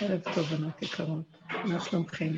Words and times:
ערב 0.00 0.20
טוב, 0.34 0.44
בנות 0.44 0.82
יקרות, 0.82 1.24
מה 1.64 1.80
שלומכם? 1.80 2.32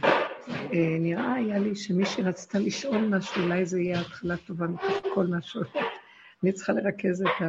אה, 0.49 0.97
נראה 1.01 1.35
היה 1.35 1.59
לי 1.59 1.77
שמישהי 1.77 2.23
רצתה 2.23 2.59
לשאול 2.59 2.99
משהו, 2.99 3.43
אולי 3.43 3.67
זה 3.67 3.81
יהיה 3.81 4.01
התחלה 4.01 4.37
טובה 4.37 4.67
מתוך 4.67 5.15
כל 5.15 5.27
משהו. 5.27 5.61
אני 6.43 6.53
צריכה 6.53 6.73
לרכז 6.73 7.23
את 7.23 7.47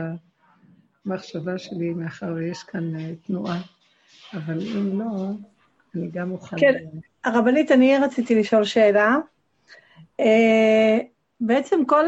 המחשבה 1.05 1.57
שלי, 1.57 1.89
מאחר 1.89 2.33
ויש 2.35 2.63
כאן 2.63 2.95
אה, 2.95 3.11
תנועה, 3.27 3.61
אבל 4.33 4.61
אם 4.61 4.99
לא, 4.99 5.05
אני 5.95 6.07
גם 6.11 6.31
אוכל... 6.31 6.55
כן, 6.59 6.73
הרבנית, 7.23 7.71
אני 7.71 7.97
רציתי 7.97 8.35
לשאול 8.35 8.63
שאלה. 8.63 9.17
אה, 10.19 10.97
בעצם 11.39 11.85
כל, 11.87 12.05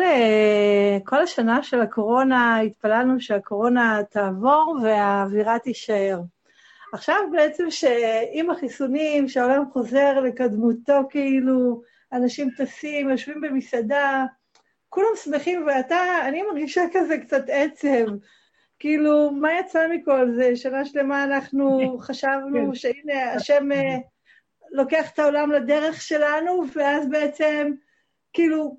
כל 1.04 1.22
השנה 1.22 1.64
של 1.64 1.82
הקורונה 1.82 2.60
התפללנו 2.60 3.22
שהקורונה 3.22 4.00
תעבור 4.10 4.80
והאווירה 4.84 5.60
תישאר. 5.60 6.22
עכשיו 6.92 7.20
בעצם 7.32 7.72
שעם 7.72 8.50
החיסונים, 8.50 9.28
שהעולם 9.28 9.64
חוזר 9.74 10.20
לקדמותו, 10.20 11.02
כאילו, 11.10 11.82
אנשים 12.14 12.50
טסים, 12.58 13.10
יושבים 13.10 13.42
במסעדה, 13.42 14.26
כולם 14.90 15.16
שמחים, 15.24 15.68
ואתה, 15.68 16.28
אני 16.28 16.42
מרגישה 16.42 16.82
כזה 16.94 17.18
קצת 17.18 17.44
עצב. 17.48 18.06
כאילו, 18.80 19.32
מה 19.32 19.60
יצא 19.60 19.88
מכל 19.88 20.32
זה? 20.32 20.56
שנה 20.56 20.86
שלמה 20.86 21.24
אנחנו 21.24 21.80
חשבנו 22.08 22.68
כן. 22.68 22.76
שהנה, 22.76 23.34
השם 23.34 23.72
אה, 23.72 23.98
לוקח 24.72 25.12
את 25.12 25.20
העולם 25.20 25.52
לדרך 25.52 26.02
שלנו, 26.02 26.64
ואז 26.76 27.10
בעצם, 27.10 27.72
כאילו, 28.34 28.78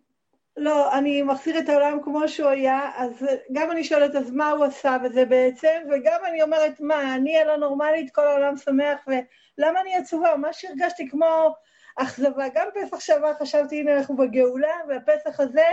לא, 0.57 0.99
אני 0.99 1.23
מחזיר 1.23 1.59
את 1.59 1.69
העולם 1.69 1.99
כמו 2.03 2.29
שהוא 2.29 2.49
היה, 2.49 2.91
אז 2.97 3.27
גם 3.53 3.71
אני 3.71 3.85
שואלת, 3.85 4.15
אז 4.15 4.31
מה 4.31 4.51
הוא 4.51 4.65
עשה 4.65 4.99
בזה 4.99 5.25
בעצם? 5.25 5.83
וגם 5.91 6.21
אני 6.29 6.43
אומרת, 6.43 6.81
מה, 6.81 7.15
אני 7.15 7.39
הלא 7.39 7.57
נורמלית, 7.57 8.15
כל 8.15 8.27
העולם 8.27 8.57
שמח, 8.57 9.07
ולמה 9.07 9.81
אני 9.81 9.97
עצובה? 9.97 10.37
ממש 10.37 10.65
הרגשתי 10.65 11.09
כמו 11.09 11.55
אכזבה. 11.97 12.49
גם 12.55 12.69
פסח 12.75 13.01
שעבר 13.01 13.35
חשבתי, 13.35 13.81
הנה 13.81 13.97
אנחנו 13.99 14.17
בגאולה, 14.17 14.75
והפסח 14.89 15.41
הזה, 15.41 15.67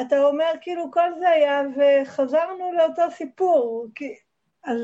אתה 0.00 0.22
אומר, 0.22 0.52
כאילו, 0.60 0.90
כל 0.90 1.18
זה 1.18 1.28
היה, 1.28 1.62
וחזרנו 1.76 2.72
לאותו 2.72 3.02
סיפור. 3.10 3.86
אז 4.64 4.78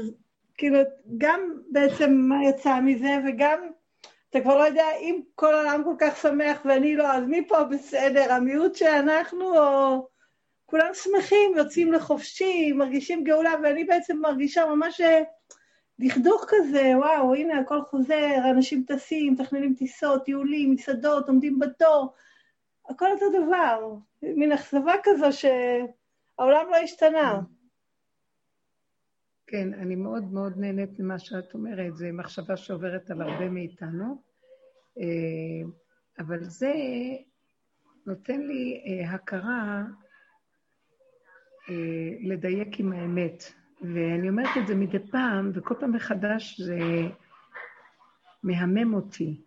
כאילו, 0.59 0.79
גם 1.19 1.41
בעצם 1.71 2.13
מה 2.13 2.45
יצא 2.45 2.81
מזה, 2.81 3.17
וגם 3.29 3.71
אתה 4.31 4.41
כבר 4.41 4.59
לא 4.59 4.65
יודע 4.65 4.87
אם 5.01 5.21
כל 5.35 5.55
העולם 5.55 5.85
כל 5.85 5.95
כך 5.99 6.17
שמח 6.17 6.61
ואני 6.65 6.97
לא, 6.97 7.13
אז 7.13 7.25
מי 7.25 7.49
פה 7.49 7.65
בסדר, 7.65 8.33
המיעוט 8.33 8.75
שאנחנו 8.75 9.59
או... 9.59 10.09
כולם 10.71 10.91
שמחים, 10.95 11.57
יוצאים 11.57 11.93
לחופשי, 11.93 12.73
מרגישים 12.73 13.25
גאולה, 13.25 13.55
ואני 13.63 13.85
בעצם 13.85 14.19
מרגישה 14.19 14.67
ממש 14.67 15.01
אה, 15.01 15.23
דכדוך 16.01 16.45
כזה, 16.49 16.93
וואו, 16.97 17.35
הנה 17.35 17.59
הכל 17.59 17.83
חוזר, 17.83 18.37
אנשים 18.51 18.85
טסים, 18.89 19.33
מתכננים 19.33 19.75
טיסות, 19.75 20.25
טיולים, 20.25 20.71
מסעדות, 20.71 21.29
עומדים 21.29 21.59
בתור, 21.59 22.13
הכל 22.89 23.13
אותו 23.13 23.27
דבר, 23.31 23.95
מין 24.23 24.53
אכזבה 24.53 24.95
כזו 25.03 25.27
שהעולם 25.33 26.67
לא 26.71 26.77
השתנה. 26.77 27.41
כן, 29.51 29.75
אני 29.75 29.97
מאוד 29.97 30.33
מאוד 30.33 30.59
נהנית 30.59 31.01
ממה 31.01 31.19
שאת 31.19 31.55
אומרת, 31.55 31.97
זו 31.97 32.07
מחשבה 32.13 32.57
שעוברת 32.57 33.11
על 33.11 33.23
הרבה 33.23 33.49
מאיתנו, 33.49 34.23
אה, 34.99 35.71
אבל 36.19 36.45
זה 36.45 36.73
נותן 38.07 38.41
לי 38.41 38.83
אה, 38.87 39.11
הכרה 39.11 39.83
אה, 41.69 41.75
לדייק 42.21 42.81
עם 42.81 42.93
האמת. 42.93 43.45
ואני 43.83 44.29
אומרת 44.29 44.57
את 44.63 44.67
זה 44.67 44.75
מדי 44.75 44.99
פעם, 45.11 45.51
וכל 45.55 45.75
פעם 45.81 45.93
מחדש 45.93 46.61
זה 46.61 46.79
מהמם 48.43 48.95
אותי. 48.95 49.41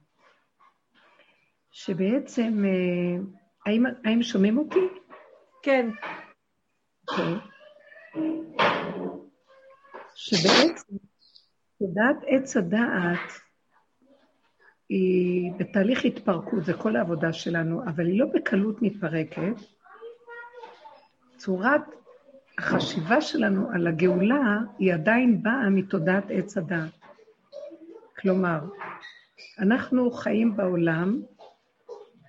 שבעצם, 1.72 2.64
האם, 3.66 3.84
האם 4.06 4.24
שומעים 4.24 4.58
אותי? 4.58 4.88
כן. 5.63 5.90
Okay. 7.12 7.53
שבעצם 10.16 10.96
תודעת 11.79 12.18
עץ 12.28 12.57
הדעת 12.57 13.31
היא 14.90 15.51
בתהליך 15.57 16.06
התפרקות, 16.06 16.66
זה 16.66 16.74
כל 16.74 16.96
העבודה 16.96 17.34
שלנו, 17.34 17.84
אבל 17.84 18.06
היא 18.06 18.19
לא 18.19 18.25
בקלות 18.34 18.81
מתפרקת. 18.81 19.56
צורת 21.38 21.81
החשיבה 22.57 23.22
שלנו 23.22 23.69
על 23.74 23.88
הגאולה 23.88 24.57
היא 24.79 24.94
עדיין 24.94 25.44
באה 25.44 25.69
מתודעת 25.69 26.24
עץ 26.30 26.57
הדעת. 26.57 26.91
כלומר, 28.19 28.59
אנחנו 29.59 30.12
חיים 30.12 30.56
בעולם, 30.56 31.22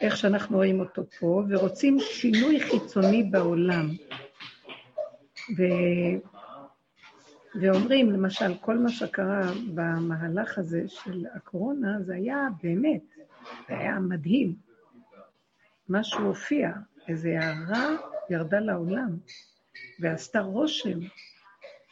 איך 0.01 0.17
שאנחנו 0.17 0.57
רואים 0.57 0.81
אותו 0.81 1.03
פה, 1.21 1.43
ורוצים 1.49 2.01
שינוי 2.01 2.61
חיצוני 2.61 3.23
בעולם. 3.23 3.89
ו... 5.57 5.63
ואומרים, 7.61 8.11
למשל, 8.11 8.55
כל 8.61 8.79
מה 8.79 8.89
שקרה 8.89 9.41
במהלך 9.75 10.59
הזה 10.59 10.83
של 10.89 11.27
הקורונה, 11.35 12.03
זה 12.03 12.15
היה 12.15 12.49
באמת, 12.63 13.03
זה 13.69 13.79
היה 13.79 13.99
מדהים. 13.99 14.55
משהו 15.89 16.25
הופיע, 16.25 16.71
איזו 17.09 17.29
הערה 17.29 17.89
ירדה 18.31 18.59
לעולם, 18.59 19.17
ועשתה 20.01 20.41
רושם, 20.41 20.99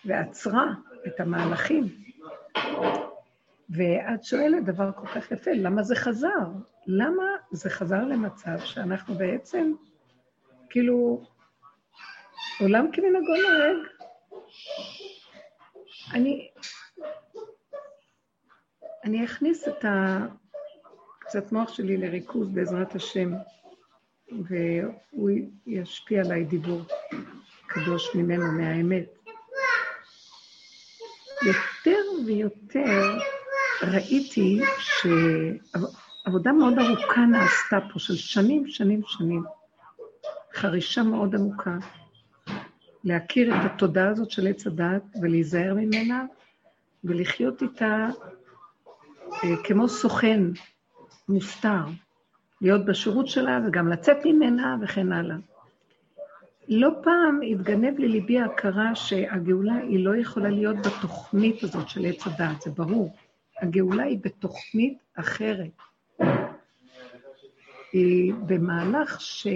ועצרה 0.04 0.66
את 1.06 1.20
המהלכים. 1.20 1.84
ואת 3.70 4.24
שואלת 4.24 4.64
דבר 4.64 4.92
כל 4.92 5.06
כך 5.06 5.30
יפה, 5.30 5.50
למה 5.54 5.82
זה 5.82 5.96
חזר? 5.96 6.48
למה 6.86 7.24
זה 7.50 7.70
חזר 7.70 8.04
למצב 8.04 8.58
שאנחנו 8.58 9.14
בעצם, 9.14 9.72
כאילו, 10.70 11.22
עולם 12.60 12.86
כמנהגו 12.92 13.34
נוהג, 13.48 13.76
אני, 16.10 16.50
אני 19.04 19.24
אכניס 19.24 19.68
את 19.68 19.84
הקצת 19.84 21.52
מוח 21.52 21.72
שלי 21.72 21.96
לריכוז 21.96 22.48
בעזרת 22.48 22.94
השם, 22.94 23.32
והוא 24.32 25.30
ישפיע 25.66 26.20
עליי 26.20 26.44
דיבור 26.44 26.82
קדוש 27.66 28.14
ממנו, 28.14 28.52
מהאמת. 28.52 29.04
יותר 31.46 32.24
ויותר 32.26 33.18
ראיתי 33.82 34.60
שעבודה 34.78 36.52
מאוד 36.52 36.78
ארוכה 36.78 37.20
נעשתה 37.20 37.78
פה, 37.92 37.98
של 37.98 38.16
שנים, 38.16 38.66
שנים, 38.68 39.00
שנים. 39.06 39.44
חרישה 40.54 41.02
מאוד 41.02 41.34
עמוקה. 41.34 41.76
להכיר 43.04 43.54
את 43.54 43.60
התודעה 43.64 44.08
הזאת 44.08 44.30
של 44.30 44.46
עץ 44.46 44.66
הדת 44.66 45.02
ולהיזהר 45.22 45.74
ממנה 45.74 46.24
ולחיות 47.04 47.62
איתה 47.62 48.08
אה, 49.44 49.56
כמו 49.64 49.88
סוכן 49.88 50.42
מוסתר, 51.28 51.84
להיות 52.60 52.84
בשירות 52.84 53.28
שלה 53.28 53.60
וגם 53.66 53.88
לצאת 53.88 54.16
ממנה 54.24 54.76
וכן 54.82 55.12
הלאה. 55.12 55.36
לא 56.68 56.90
פעם 57.02 57.40
התגנב 57.50 57.98
לליבי 57.98 58.40
ההכרה 58.40 58.94
שהגאולה 58.94 59.74
היא 59.74 60.04
לא 60.04 60.16
יכולה 60.16 60.48
להיות 60.48 60.76
בתוכנית 60.76 61.62
הזאת 61.62 61.88
של 61.88 62.06
עץ 62.06 62.26
הדעת, 62.26 62.62
זה 62.62 62.70
ברור. 62.70 63.16
הגאולה 63.62 64.02
היא 64.02 64.18
בתוכנית 64.22 64.98
אחרת. 65.14 65.82
היא 67.92 68.34
במהלך 68.46 69.20
ש... 69.20 69.46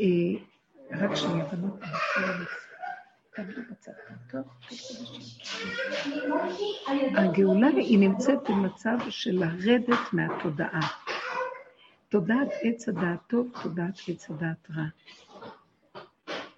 אה, 0.00 0.04
רק 0.90 1.14
שנייה, 1.14 1.44
בנות, 1.44 1.80
תעמדו 3.34 3.60
בצד. 3.70 3.92
הגאולה 7.16 7.66
היא 7.66 7.98
נמצאת 7.98 8.50
במצב 8.50 8.96
של 9.10 9.30
לרדת 9.32 10.12
מהתודעה. 10.12 10.80
תודעת 12.08 12.48
עץ 12.62 12.88
הדעת 12.88 13.18
טוב, 13.26 13.48
תודעת 13.62 14.00
עץ 14.08 14.30
הדעת 14.30 14.70
רע. 14.76 14.84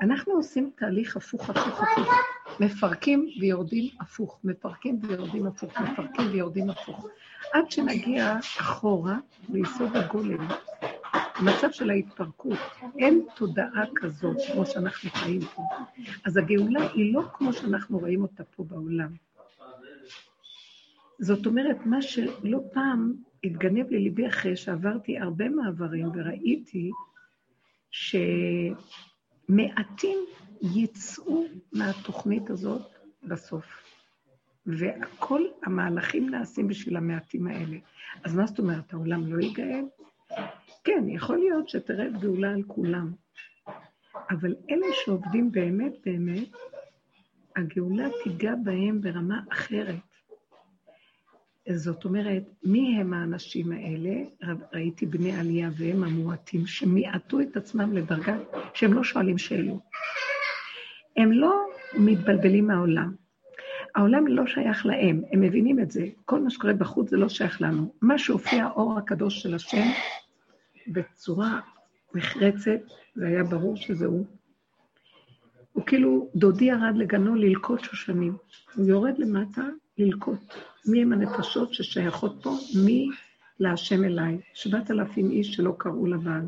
אנחנו 0.00 0.32
עושים 0.32 0.70
תהליך 0.76 1.16
הפוך, 1.16 1.50
הפוך, 1.50 1.82
הפוך. 1.82 2.14
מפרקים 2.60 3.28
ויורדים 3.40 3.90
הפוך, 4.00 4.40
מפרקים 4.44 4.98
ויורדים 5.02 5.46
הפוך, 5.46 5.80
מפרקים 5.80 6.26
ויורדים 6.32 6.70
הפוך. 6.70 7.06
עד 7.52 7.70
שנגיע 7.70 8.38
אחורה 8.60 9.18
ליסוד 9.48 9.96
הגולם, 9.96 10.48
מצב 11.44 11.70
של 11.70 11.90
ההתפרקות. 11.90 12.58
אין 12.98 13.26
תודעה 13.36 13.84
כזאת 13.94 14.36
כמו 14.52 14.66
שאנחנו 14.66 15.10
חיים 15.10 15.40
פה. 15.40 15.62
אז 16.26 16.36
הגאולה 16.36 16.90
היא 16.92 17.14
לא 17.14 17.22
כמו 17.32 17.52
שאנחנו 17.52 17.98
רואים 17.98 18.22
אותה 18.22 18.44
פה 18.44 18.64
בעולם. 18.64 19.12
זאת 21.18 21.46
אומרת, 21.46 21.86
מה 21.86 22.02
שלא 22.02 22.60
פעם 22.72 23.14
התגנב 23.44 23.90
לליבי 23.90 24.28
אחרי 24.28 24.56
שעברתי 24.56 25.18
הרבה 25.18 25.48
מעברים 25.48 26.08
וראיתי 26.14 26.90
ש... 27.90 28.16
מעטים 29.50 30.18
יצאו 30.62 31.44
מהתוכנית 31.72 32.50
הזאת 32.50 32.82
בסוף. 33.22 33.64
וכל 34.66 35.42
המהלכים 35.62 36.28
נעשים 36.30 36.68
בשביל 36.68 36.96
המעטים 36.96 37.46
האלה. 37.46 37.76
אז 38.24 38.34
מה 38.34 38.46
זאת 38.46 38.58
אומרת, 38.58 38.92
העולם 38.92 39.32
לא 39.32 39.42
ייגאל? 39.42 39.84
כן, 40.84 41.04
יכול 41.08 41.38
להיות 41.38 41.68
שתרד 41.68 42.20
גאולה 42.20 42.50
על 42.50 42.62
כולם, 42.66 43.12
אבל 44.30 44.54
אלה 44.70 44.86
שעובדים 45.04 45.52
באמת 45.52 45.92
באמת, 46.06 46.48
הגאולה 47.56 48.08
תיגע 48.24 48.54
בהם 48.64 49.00
ברמה 49.00 49.40
אחרת. 49.52 50.09
זאת 51.68 52.04
אומרת, 52.04 52.42
מי 52.64 52.96
הם 53.00 53.14
האנשים 53.14 53.72
האלה? 53.72 54.14
ראיתי 54.72 55.06
בני 55.06 55.36
עלייה 55.36 55.70
והם 55.78 56.04
המועטים, 56.04 56.66
שמיעטו 56.66 57.40
את 57.40 57.56
עצמם 57.56 57.92
לדרגה 57.92 58.36
שהם 58.74 58.92
לא 58.92 59.04
שואלים 59.04 59.38
שאלות. 59.38 59.80
הם 61.16 61.32
לא 61.32 61.66
מתבלבלים 61.98 62.66
מהעולם. 62.66 63.14
העולם 63.94 64.26
לא 64.26 64.46
שייך 64.46 64.86
להם, 64.86 65.22
הם 65.32 65.40
מבינים 65.40 65.80
את 65.80 65.90
זה. 65.90 66.06
כל 66.24 66.40
מה 66.40 66.50
שקורה 66.50 66.72
בחוץ 66.72 67.10
זה 67.10 67.16
לא 67.16 67.28
שייך 67.28 67.62
לנו. 67.62 67.94
מה 68.02 68.18
שהופיע 68.18 68.64
האור 68.64 68.98
הקדוש 68.98 69.42
של 69.42 69.54
השם 69.54 69.86
בצורה 70.86 71.60
נחרצת, 72.14 72.80
זה 73.14 73.26
היה 73.26 73.44
ברור 73.44 73.76
שזה 73.76 74.06
הוא. 74.06 74.26
הוא 75.72 75.86
כאילו, 75.86 76.30
דודי 76.34 76.64
ירד 76.64 76.96
לגנו 76.96 77.34
ללקוט 77.34 77.84
שושנים. 77.84 78.36
הוא 78.74 78.86
יורד 78.86 79.18
למטה 79.18 79.62
ללקוט. 80.00 80.54
מי 80.86 81.02
הם 81.02 81.12
הנפשות 81.12 81.74
ששייכות 81.74 82.42
פה? 82.42 82.50
מי 82.84 83.08
להשם 83.60 84.04
אליי? 84.04 84.40
שבעת 84.54 84.90
אלפים 84.90 85.30
איש 85.30 85.54
שלא 85.54 85.74
קראו 85.78 86.06
לבעל. 86.06 86.46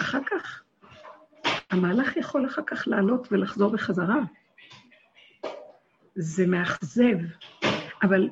אחר 0.00 0.20
כך, 0.30 0.62
המהלך 1.70 2.16
יכול 2.16 2.46
אחר 2.46 2.62
כך 2.66 2.88
לעלות 2.88 3.28
ולחזור 3.32 3.72
בחזרה. 3.72 4.20
זה 6.14 6.46
מאכזב, 6.46 7.18
אבל 8.02 8.28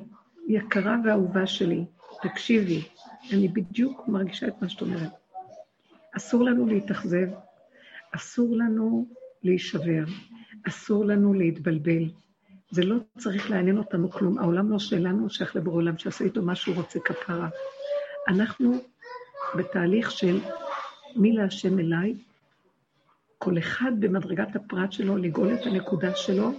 יקרה 0.47 0.95
ואהובה 1.05 1.47
שלי, 1.47 1.85
תקשיבי, 2.21 2.81
אני 3.33 3.47
בדיוק 3.47 4.07
מרגישה 4.07 4.47
את 4.47 4.61
מה 4.61 4.69
שאת 4.69 4.81
אומרת. 4.81 5.11
אסור 6.17 6.43
לנו 6.43 6.65
להתאכזב, 6.65 7.27
אסור 8.15 8.57
לנו 8.57 9.07
להישבר, 9.43 10.03
אסור 10.67 11.05
לנו 11.05 11.33
להתבלבל. 11.33 12.09
זה 12.73 12.83
לא 12.83 12.95
צריך 13.17 13.51
לעניין 13.51 13.77
אותנו 13.77 14.11
כלום. 14.11 14.37
העולם 14.37 14.71
לא 14.71 14.79
שלנו, 14.79 15.29
שייך 15.29 15.55
לבורא 15.55 15.75
עולם, 15.75 15.97
שעשה 15.97 16.23
איתו 16.23 16.41
מה 16.41 16.55
שהוא 16.55 16.75
רוצה 16.75 16.99
כפרה. 16.99 17.49
אנחנו 18.27 18.73
בתהליך 19.57 20.11
של 20.11 20.39
מי 21.15 21.31
להשם 21.31 21.79
אליי, 21.79 22.15
כל 23.37 23.57
אחד 23.57 23.91
במדרגת 23.99 24.55
הפרט 24.55 24.91
שלו, 24.91 25.17
לגאול 25.17 25.53
את 25.53 25.65
הנקודה 25.65 26.15
שלו, 26.15 26.51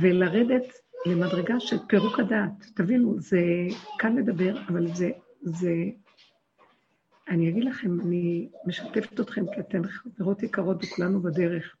ולרדת 0.00 0.64
למדרגה 1.06 1.60
של 1.60 1.76
פירוק 1.88 2.18
הדעת. 2.18 2.66
תבינו, 2.74 3.20
זה 3.20 3.40
קל 3.98 4.08
לדבר, 4.08 4.58
אבל 4.68 4.94
זה, 4.94 5.10
זה... 5.42 5.72
אני 7.28 7.48
אגיד 7.48 7.64
לכם, 7.64 8.00
אני 8.00 8.48
משתפת 8.66 9.20
אתכם, 9.20 9.44
כי 9.54 9.60
אתן 9.60 9.82
חברות 9.88 10.42
יקרות 10.42 10.84
וכולנו 10.84 11.20
בדרך. 11.22 11.76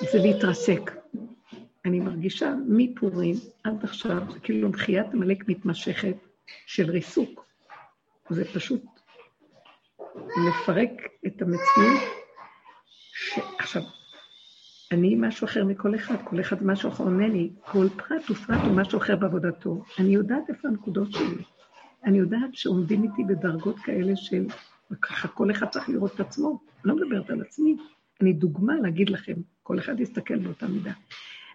זה 0.00 0.18
להתרסק. 0.18 0.90
אני 1.84 2.00
מרגישה 2.00 2.54
מפורים 2.68 3.34
עד 3.64 3.84
עכשיו, 3.84 4.32
זה 4.32 4.40
כאילו 4.40 4.68
מחיית 4.68 5.06
עמלק 5.12 5.48
מתמשכת 5.48 6.16
של 6.66 6.90
ריסוק. 6.90 7.44
זה 8.30 8.44
פשוט 8.44 8.84
לפרק 10.16 10.90
את 11.26 11.42
המציאות. 11.42 12.00
ש... 13.12 13.38
עכשיו, 13.58 13.82
אני 14.92 15.14
משהו 15.18 15.44
אחר 15.44 15.64
מכל 15.64 15.94
אחד, 15.94 16.16
כל 16.24 16.40
אחד 16.40 16.62
משהו 16.62 16.88
אחר 16.88 17.04
ממני, 17.04 17.50
כל 17.60 17.88
פרט 17.96 18.30
ופרט 18.30 18.60
הוא 18.64 18.76
משהו 18.76 18.98
אחר 18.98 19.16
בעבודתו. 19.16 19.82
אני 19.98 20.14
יודעת 20.14 20.42
איפה 20.48 20.68
הנקודות 20.68 21.12
שלי. 21.12 21.44
אני 22.04 22.18
יודעת 22.18 22.54
שעומדים 22.54 23.02
איתי 23.02 23.24
בדרגות 23.24 23.78
כאלה 23.78 24.16
של, 24.16 24.46
וככה 24.90 25.28
כל 25.28 25.50
אחד 25.50 25.66
צריך 25.68 25.88
לראות 25.88 26.14
את 26.14 26.20
עצמו. 26.20 26.48
אני 26.48 26.82
לא 26.84 26.96
מדברת 26.96 27.30
על 27.30 27.40
עצמי, 27.40 27.76
אני 28.20 28.32
דוגמה 28.32 28.76
להגיד 28.76 29.10
לכם, 29.10 29.34
כל 29.62 29.78
אחד 29.78 30.00
יסתכל 30.00 30.38
באותה 30.38 30.66
מידה. 30.66 30.92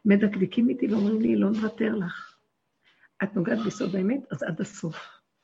מדקדקים 0.05 0.69
איתי 0.69 0.87
ואומרים 0.87 1.21
לי, 1.21 1.35
לא 1.35 1.49
נוותר 1.49 1.95
לך. 1.95 2.35
את 3.23 3.35
נוגעת 3.35 3.59
ביסוד 3.63 3.95
האמת, 3.95 4.19
אז 4.31 4.43
עד 4.43 4.61
הסוף. 4.61 4.95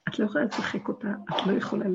את 0.07 0.19
לא 0.19 0.25
יכולה 0.25 0.43
לשחק 0.43 0.87
אותה, 0.87 1.13
את 1.29 1.47
לא 1.47 1.51
יכולה 1.51 1.85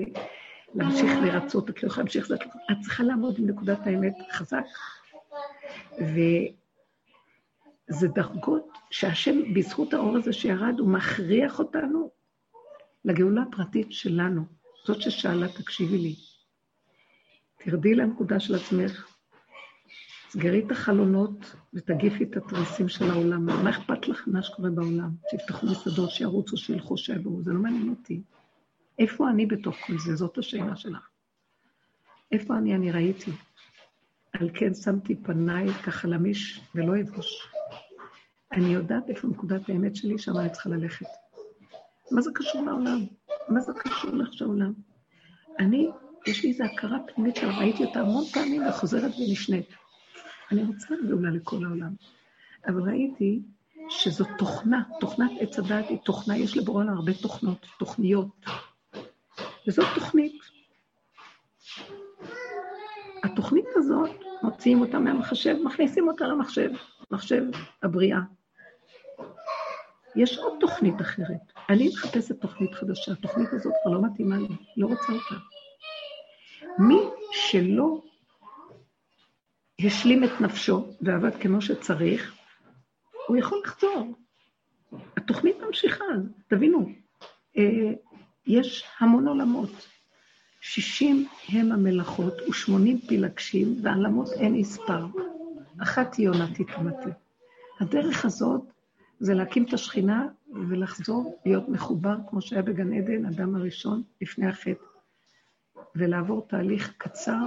להמשיך 0.74 1.10
לרצות, 1.22 1.70
את 1.70 1.82
לא 1.82 1.88
יכולה 1.88 2.04
להמשיך, 2.04 2.30
את 2.70 2.76
צריכה 2.82 3.02
לעמוד 3.02 3.38
עם 3.38 3.46
נקודת 3.46 3.86
האמת 3.86 4.14
חזק. 4.32 4.64
וזה 5.98 6.48
דרגות 8.08 8.68
שהשם, 8.90 9.54
בזכות 9.54 9.94
האור 9.94 10.16
הזה 10.16 10.32
שירד, 10.32 10.74
הוא 10.78 10.88
מכריח 10.88 11.58
אותנו 11.58 12.10
לגאולה 13.04 13.42
הפרטית 13.42 13.92
שלנו. 13.92 14.44
זאת 14.84 15.02
ששאלה, 15.02 15.48
תקשיבי 15.48 15.98
לי. 15.98 16.14
תרדי 17.58 17.94
לנקודה 17.94 18.40
של 18.40 18.54
עצמך, 18.54 19.13
סגרי 20.34 20.64
את 20.66 20.70
החלונות 20.70 21.54
ותגיפי 21.74 22.24
את 22.24 22.36
התריסים 22.36 22.88
של 22.88 23.10
העולם. 23.10 23.46
מה 23.46 23.70
אכפת 23.70 24.08
לך 24.08 24.22
מה 24.26 24.42
שקורה 24.42 24.70
בעולם? 24.70 25.10
שיפתחו 25.30 25.66
מסעדות, 25.66 26.10
שירוצו, 26.10 26.56
שילכו, 26.56 26.98
שיעברו, 26.98 27.42
זה 27.42 27.52
לא 27.52 27.60
מעניין 27.60 27.88
אותי. 27.88 28.22
איפה 28.98 29.30
אני 29.30 29.46
בתוך 29.46 29.76
כל 29.86 29.98
זה? 29.98 30.16
זאת 30.16 30.38
השאלה 30.38 30.76
שלך. 30.76 31.08
איפה 32.32 32.56
אני? 32.56 32.74
אני 32.74 32.92
ראיתי. 32.92 33.30
על 34.32 34.50
כן 34.54 34.74
שמתי 34.74 35.14
פניי 35.16 35.68
כחלמיש 35.68 36.60
ולא 36.74 37.00
אבוש. 37.00 37.48
אני 38.52 38.74
יודעת 38.74 39.08
איפה 39.08 39.28
נקודת 39.28 39.68
האמת 39.68 39.96
שלי, 39.96 40.18
שם 40.18 40.36
אני 40.38 40.50
צריכה 40.50 40.68
ללכת. 40.68 41.06
מה 42.10 42.20
זה 42.20 42.30
קשור 42.34 42.62
לעולם? 42.62 43.00
מה 43.48 43.60
זה 43.60 43.72
קשור 43.72 44.10
לך 44.10 44.28
לעולם? 44.40 44.72
אני, 45.58 45.90
יש 46.26 46.44
לי 46.44 46.50
איזו 46.50 46.64
הכרה 46.64 46.98
פנימית 47.14 47.38
ראיתי 47.38 47.84
אותה 47.84 48.00
המון 48.00 48.24
פעמים 48.24 48.66
וחוזרת 48.66 49.12
ונשנית. 49.18 49.66
אני 50.52 50.64
רוצה 50.64 50.94
גאולה 51.08 51.30
לכל 51.30 51.64
העולם. 51.64 51.94
אבל 52.66 52.82
ראיתי 52.82 53.42
שזו 53.88 54.24
תוכנה, 54.38 54.82
תוכנת 55.00 55.30
עץ 55.40 55.58
הדת 55.58 55.88
היא 55.88 55.98
תוכנה, 55.98 56.36
יש 56.36 56.56
לבורא 56.56 56.84
הרבה 56.84 57.12
תוכנות, 57.22 57.66
תוכניות. 57.78 58.44
וזאת 59.68 59.86
תוכנית. 59.94 60.42
התוכנית 63.24 63.64
הזאת, 63.74 64.10
מוציאים 64.42 64.80
אותה 64.80 64.98
מהמחשב, 64.98 65.56
מכניסים 65.64 66.08
אותה 66.08 66.26
למחשב, 66.26 66.70
מחשב 67.10 67.42
הבריאה. 67.82 68.20
יש 70.16 70.38
עוד 70.38 70.52
תוכנית 70.60 71.00
אחרת. 71.00 71.52
אני 71.70 71.88
מחפשת 71.88 72.40
תוכנית 72.40 72.74
חדשה, 72.74 73.12
התוכנית 73.12 73.48
הזאת 73.52 73.72
כבר 73.82 73.92
לא 73.92 74.02
מתאימה 74.02 74.36
לי, 74.38 74.48
לא 74.76 74.86
רוצה 74.86 75.12
אותה. 75.12 75.34
מי 76.78 76.98
שלא 77.32 78.02
השלים 79.80 80.24
את 80.24 80.40
נפשו 80.40 80.86
ועבד 81.00 81.34
כמו 81.40 81.62
שצריך, 81.62 82.34
הוא 83.26 83.36
יכול 83.36 83.60
לחזור. 83.64 84.14
התוכנית 85.16 85.56
ממשיכה, 85.66 86.04
תבינו, 86.48 86.88
אה, 87.56 87.92
יש 88.46 88.84
המון 88.98 89.28
עולמות. 89.28 89.70
שישים 90.60 91.26
הם 91.48 91.72
המלאכות 91.72 92.34
ושמונים 92.48 92.98
פילגשים, 93.00 93.76
ועלמות 93.82 94.28
אין 94.32 94.54
מספר. 94.54 95.06
אחת 95.82 96.14
היא 96.14 96.28
עונת 96.28 96.60
התמתי. 96.60 97.10
הדרך 97.80 98.24
הזאת 98.24 98.62
זה 99.20 99.34
להקים 99.34 99.64
את 99.64 99.72
השכינה 99.72 100.28
ולחזור 100.68 101.40
להיות 101.46 101.68
מחובר, 101.68 102.16
כמו 102.30 102.42
שהיה 102.42 102.62
בגן 102.62 102.92
עדן, 102.92 103.26
אדם 103.26 103.56
הראשון, 103.56 104.02
לפני 104.20 104.48
החטא, 104.48 104.84
ולעבור 105.94 106.46
תהליך 106.48 106.92
קצר 106.98 107.44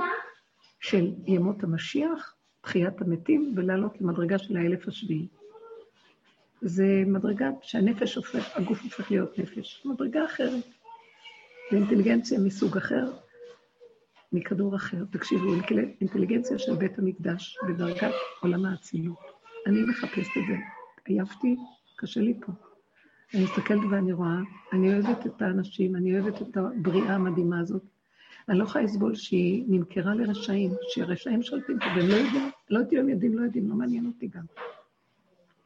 של 0.89 1.11
ימות 1.25 1.63
המשיח, 1.63 2.35
תחיית 2.61 3.01
המתים, 3.01 3.53
ולעלות 3.55 4.01
למדרגה 4.01 4.37
של 4.37 4.57
האלף 4.57 4.87
השביעי. 4.87 5.27
זה 6.61 7.03
מדרגה 7.07 7.49
שהנפש 7.61 8.15
הופך, 8.15 8.57
הגוף 8.57 8.83
הופך 8.83 9.11
להיות 9.11 9.39
נפש. 9.39 9.85
מדרגה 9.85 10.25
אחרת. 10.25 10.63
זה 11.71 11.77
אינטליגנציה 11.77 12.39
מסוג 12.39 12.77
אחר, 12.77 13.11
מכדור 14.33 14.75
אחר. 14.75 15.03
תקשיבו, 15.11 15.53
אינטליגנציה 16.01 16.59
של 16.59 16.75
בית 16.75 16.99
המקדש 16.99 17.57
בדרגת 17.67 18.13
עולם 18.41 18.65
האצילות. 18.65 19.19
אני 19.67 19.81
מחפשת 19.89 20.31
את 20.37 20.43
זה. 20.47 20.55
עייפתי, 21.05 21.55
קשה 21.97 22.19
לי 22.21 22.33
פה. 22.45 22.51
אני 23.33 23.43
מסתכלת 23.43 23.81
ואני 23.91 24.13
רואה, 24.13 24.39
אני 24.73 24.93
אוהבת 24.93 25.27
את 25.27 25.41
האנשים, 25.41 25.95
אני 25.95 26.19
אוהבת 26.19 26.41
את 26.41 26.57
הבריאה 26.57 27.15
המדהימה 27.15 27.59
הזאת. 27.59 27.96
אני 28.49 28.59
לא 28.59 28.63
יכולה 28.63 28.83
לסבול 28.83 29.15
שהיא 29.15 29.65
נמכרה 29.67 30.15
לרשעים, 30.15 30.71
שהרשעים 30.89 31.43
שולטים 31.43 31.79
פה, 31.79 31.85
והם 31.85 32.09
לא 32.09 32.15
יודעים, 32.15 32.49
לא 32.69 32.79
יודעים, 32.79 33.01
הם 33.01 33.09
יודעים, 33.09 33.37
לא 33.37 33.43
יודעים, 33.43 33.69
לא 33.69 33.75
מעניין 33.75 34.05
אותי 34.05 34.27
גם. 34.27 34.45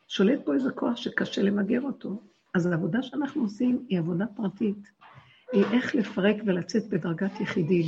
שולט 0.08 0.46
פה 0.46 0.54
איזה 0.54 0.72
כוח 0.72 0.98
שקשה 0.98 1.42
למגר 1.42 1.82
אותו. 1.82 2.22
אז 2.54 2.66
העבודה 2.66 3.02
שאנחנו 3.02 3.42
עושים 3.42 3.86
היא 3.90 4.00
עבודה 4.00 4.26
פרטית. 4.36 4.92
היא 5.52 5.66
איך 5.74 5.96
לפרק 5.96 6.36
ולצאת 6.46 6.90
בדרגת 6.90 7.40
יחידים. 7.40 7.86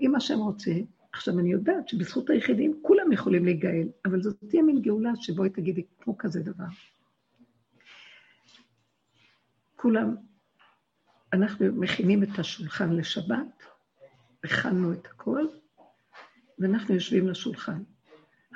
אם 0.00 0.14
השם 0.14 0.38
רוצה, 0.38 0.70
עכשיו 1.12 1.38
אני 1.38 1.52
יודעת 1.52 1.88
שבזכות 1.88 2.30
היחידים 2.30 2.80
כולם 2.82 3.12
יכולים 3.12 3.44
להיגאל, 3.44 3.88
אבל 4.04 4.22
זאת 4.22 4.36
תהיה 4.48 4.62
מין 4.62 4.82
גאולה 4.82 5.10
שבואי 5.16 5.50
תגידי 5.50 5.82
כמו 6.00 6.18
כזה 6.18 6.40
דבר. 6.40 6.64
כולם, 9.76 10.16
אנחנו 11.32 11.66
מכינים 11.72 12.22
את 12.22 12.38
השולחן 12.38 12.92
לשבת, 12.92 13.64
הכנו 14.44 14.92
את 14.92 15.06
הכל, 15.06 15.46
ואנחנו 16.58 16.94
יושבים 16.94 17.28
לשולחן. 17.28 17.82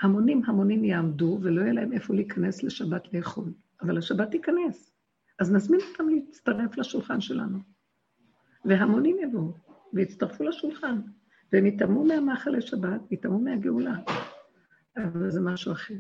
המונים 0.01 0.43
המונים 0.47 0.85
יעמדו, 0.85 1.39
ולא 1.43 1.61
יהיה 1.61 1.73
להם 1.73 1.93
איפה 1.93 2.15
להיכנס 2.15 2.63
לשבת 2.63 3.15
לאכול, 3.15 3.53
אבל 3.83 3.99
השבת 3.99 4.31
תיכנס. 4.31 4.95
אז 5.39 5.53
נזמין 5.53 5.81
אותם 5.91 6.09
להצטרף 6.09 6.79
לשולחן 6.79 7.21
שלנו. 7.21 7.59
והמונים 8.65 9.17
יבואו 9.23 9.53
ויצטרפו 9.93 10.45
לשולחן, 10.45 11.01
והם 11.53 11.67
יטמאו 11.67 12.05
מהמאכל 12.05 12.51
לשבת, 12.51 13.01
יטמאו 13.13 13.39
מהגאולה. 13.39 13.95
אבל 14.97 15.31
זה 15.31 15.41
משהו 15.41 15.73
אחר. 15.73 15.95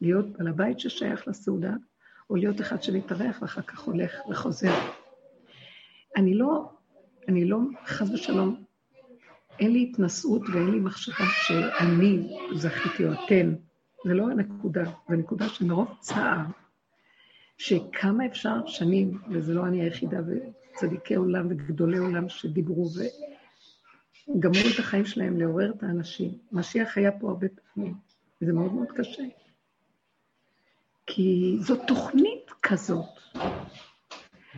להיות 0.00 0.32
בעל 0.32 0.48
הבית 0.48 0.80
ששייך 0.80 1.28
לסעודה, 1.28 1.74
או 2.30 2.36
להיות 2.36 2.60
אחד 2.60 2.82
שמתארח 2.82 3.42
ואחר 3.42 3.62
כך 3.62 3.80
הולך 3.80 4.12
וחוזר. 4.30 4.74
אני 6.16 6.34
לא, 6.34 6.72
אני 7.28 7.44
לא, 7.44 7.58
חס 7.86 8.10
ושלום, 8.10 8.64
אין 9.60 9.72
לי 9.72 9.88
התנשאות 9.90 10.42
ואין 10.52 10.70
לי 10.70 10.80
מחשבה 10.80 11.24
שאני 11.42 12.36
זכיתי 12.54 13.04
או 13.04 13.12
אתם. 13.12 13.54
זה 14.04 14.14
לא 14.14 14.30
הנקודה, 14.30 14.84
זו 15.08 15.16
נקודה 15.16 15.48
שמרוב 15.48 15.96
צער, 16.00 16.40
שכמה 17.58 18.26
אפשר 18.26 18.66
שנים, 18.66 19.18
וזה 19.30 19.54
לא 19.54 19.66
אני 19.66 19.82
היחידה, 19.82 20.18
וצדיקי 20.26 21.14
עולם 21.14 21.46
וגדולי 21.50 21.98
עולם 21.98 22.28
שדיברו 22.28 22.88
וגמרו 24.28 24.68
את 24.74 24.78
החיים 24.78 25.04
שלהם 25.04 25.40
לעורר 25.40 25.72
את 25.76 25.82
האנשים. 25.82 26.30
משיח 26.52 26.98
היה 26.98 27.12
פה 27.12 27.28
הרבה 27.28 27.46
פעמים, 27.48 27.94
וזה 28.42 28.52
מאוד 28.52 28.72
מאוד 28.72 28.92
קשה. 28.96 29.22
כי 31.06 31.56
זו 31.60 31.76
תוכנית 31.86 32.50
כזאת, 32.62 33.04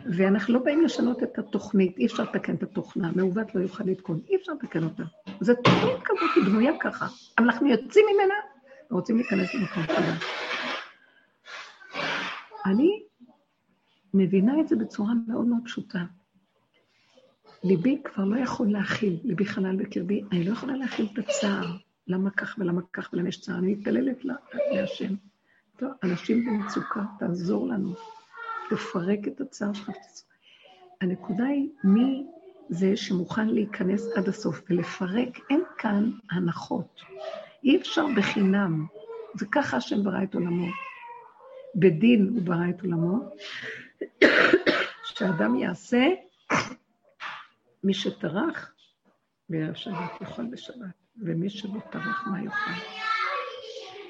ואנחנו 0.05 0.53
לא 0.53 0.59
באים 0.59 0.81
לשנות 0.81 1.23
את 1.23 1.39
התוכנית, 1.39 1.97
אי 1.97 2.05
אפשר 2.05 2.23
לתקן 2.23 2.55
את 2.55 2.63
התוכנה, 2.63 3.11
מעוות 3.15 3.55
לא 3.55 3.61
יוכל 3.61 3.83
לתקון, 3.83 4.19
אי 4.29 4.35
אפשר 4.35 4.53
לתקן 4.53 4.83
אותה. 4.83 5.03
זו 5.39 5.53
תוכנית 5.63 6.03
כזאת, 6.03 6.29
היא 6.35 6.43
בנויה 6.45 6.71
ככה. 6.79 7.07
אנחנו 7.37 7.67
יוצאים 7.67 8.05
ממנה 8.13 8.33
ורוצים 8.91 9.17
להיכנס 9.17 9.53
למקום 9.53 9.83
חדש. 9.83 10.23
אני 12.65 13.03
מבינה 14.13 14.59
את 14.59 14.67
זה 14.67 14.75
בצורה 14.75 15.13
מאוד 15.27 15.45
מאוד 15.45 15.61
פשוטה. 15.65 16.03
ליבי 17.63 18.01
כבר 18.03 18.25
לא 18.25 18.39
יכול 18.39 18.71
להכיל, 18.71 19.19
ליבי 19.23 19.45
חלל 19.45 19.75
בקרבי, 19.75 20.21
אני 20.31 20.43
לא 20.43 20.51
יכולה 20.51 20.77
להכיל 20.77 21.07
את 21.13 21.17
הצער. 21.19 21.77
למה 22.07 22.29
כך 22.31 22.55
ולמה 22.59 22.81
כך 22.93 23.09
ולמה 23.13 23.29
יש 23.29 23.41
צער? 23.41 23.57
אני 23.57 23.75
מתפללת 23.75 24.25
להשם. 24.71 25.15
טוב, 25.77 25.89
אנשים 26.03 26.45
במצוקה, 26.45 27.03
תעזור 27.19 27.67
לנו. 27.67 27.93
תפרק 28.69 29.19
את 29.27 29.41
הצער 29.41 29.73
שלך. 29.73 29.95
הנקודה 31.01 31.45
היא 31.45 31.69
מי 31.83 32.25
זה 32.69 32.97
שמוכן 32.97 33.47
להיכנס 33.47 34.07
עד 34.17 34.27
הסוף 34.27 34.61
ולפרק. 34.69 35.39
אין 35.49 35.63
כאן 35.77 36.11
הנחות. 36.31 37.01
אי 37.63 37.77
אפשר 37.77 38.05
בחינם. 38.17 38.85
זה 39.35 39.45
ככה 39.51 39.77
השם 39.77 40.03
ברא 40.03 40.23
את 40.23 40.35
עולמו. 40.35 40.67
בדין 41.75 42.29
הוא 42.33 42.41
ברא 42.41 42.69
את 42.69 42.81
עולמו, 42.81 43.19
שאדם 45.03 45.55
יעשה 45.55 46.07
מי 47.83 47.93
שטרח 47.93 48.71
בערב 49.49 49.73
שבת 49.73 50.21
יאכל 50.21 50.45
בשבת, 50.45 50.93
ומי 51.17 51.49
שלא 51.49 51.79
טרח 51.91 52.27
מה 52.27 52.43
יאכל. 52.43 52.71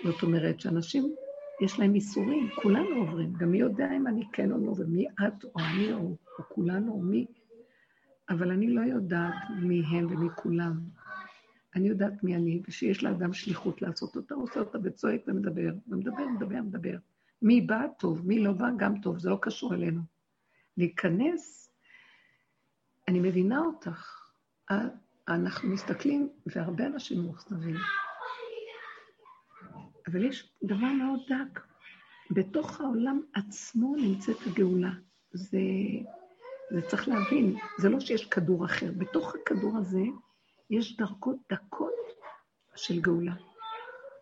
זאת 0.03 0.24
אומרת 0.24 0.59
שאנשים 0.59 1.15
יש 1.62 1.79
להם 1.79 1.95
איסורים, 1.95 2.50
כולנו 2.62 2.95
עוברים, 2.95 3.33
גם 3.33 3.51
מי 3.51 3.57
יודע 3.57 3.91
אם 3.97 4.07
אני 4.07 4.24
כן 4.33 4.51
או 4.51 4.57
לא, 4.57 4.74
ומי 4.77 5.07
את 5.07 5.43
או 5.43 5.51
אני 5.59 5.93
או, 5.93 6.00
או 6.39 6.43
כולנו 6.50 6.91
או 6.91 7.01
מי, 7.01 7.25
אבל 8.29 8.51
אני 8.51 8.67
לא 8.67 8.81
יודעת 8.81 9.33
מי 9.62 9.81
הם 9.81 10.05
ומי 10.05 10.27
כולם. 10.35 10.79
אני 11.75 11.88
יודעת 11.88 12.24
מי 12.24 12.35
אני, 12.35 12.62
ושיש 12.67 13.03
לאדם 13.03 13.33
שליחות 13.33 13.81
לעשות 13.81 14.15
אותה, 14.15 14.35
עושה 14.35 14.59
אותה 14.59 14.77
וצועק 14.83 15.21
ומדבר, 15.27 15.74
ומדבר, 15.88 16.27
מדבר, 16.27 16.62
מדבר. 16.62 16.97
מי 17.41 17.62
בא, 17.62 17.81
טוב, 18.00 18.27
מי 18.27 18.39
לא 18.39 18.51
בא, 18.51 18.69
גם 18.77 19.01
טוב, 19.01 19.17
זה 19.17 19.29
לא 19.29 19.38
קשור 19.41 19.74
אלינו. 19.74 20.01
להיכנס, 20.77 21.71
אני 23.07 23.19
מבינה 23.19 23.59
אותך. 23.59 24.31
אנחנו 25.27 25.69
מסתכלים, 25.69 26.29
והרבה 26.45 26.85
אנשים 26.85 27.21
מאוכזבים. 27.21 27.75
אבל 30.07 30.25
יש 30.25 30.51
דבר 30.63 30.88
מאוד 30.88 31.19
דק. 31.29 31.59
בתוך 32.31 32.81
העולם 32.81 33.21
עצמו 33.33 33.95
נמצאת 33.95 34.38
הגאולה. 34.47 34.91
זה, 35.31 35.59
זה 36.71 36.81
צריך 36.88 37.07
להבין, 37.07 37.55
זה 37.77 37.89
לא 37.89 38.00
שיש 38.00 38.25
כדור 38.25 38.65
אחר. 38.65 38.91
בתוך 38.97 39.35
הכדור 39.35 39.77
הזה 39.77 40.01
יש 40.69 40.97
דרגות 40.97 41.38
דקות 41.51 41.93
של 42.75 43.01
גאולה. 43.01 43.33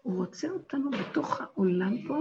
הוא 0.02 0.18
רוצה 0.18 0.50
אותנו 0.50 0.92
בתוך 0.92 1.42
העולם 1.42 2.08
פה, 2.08 2.18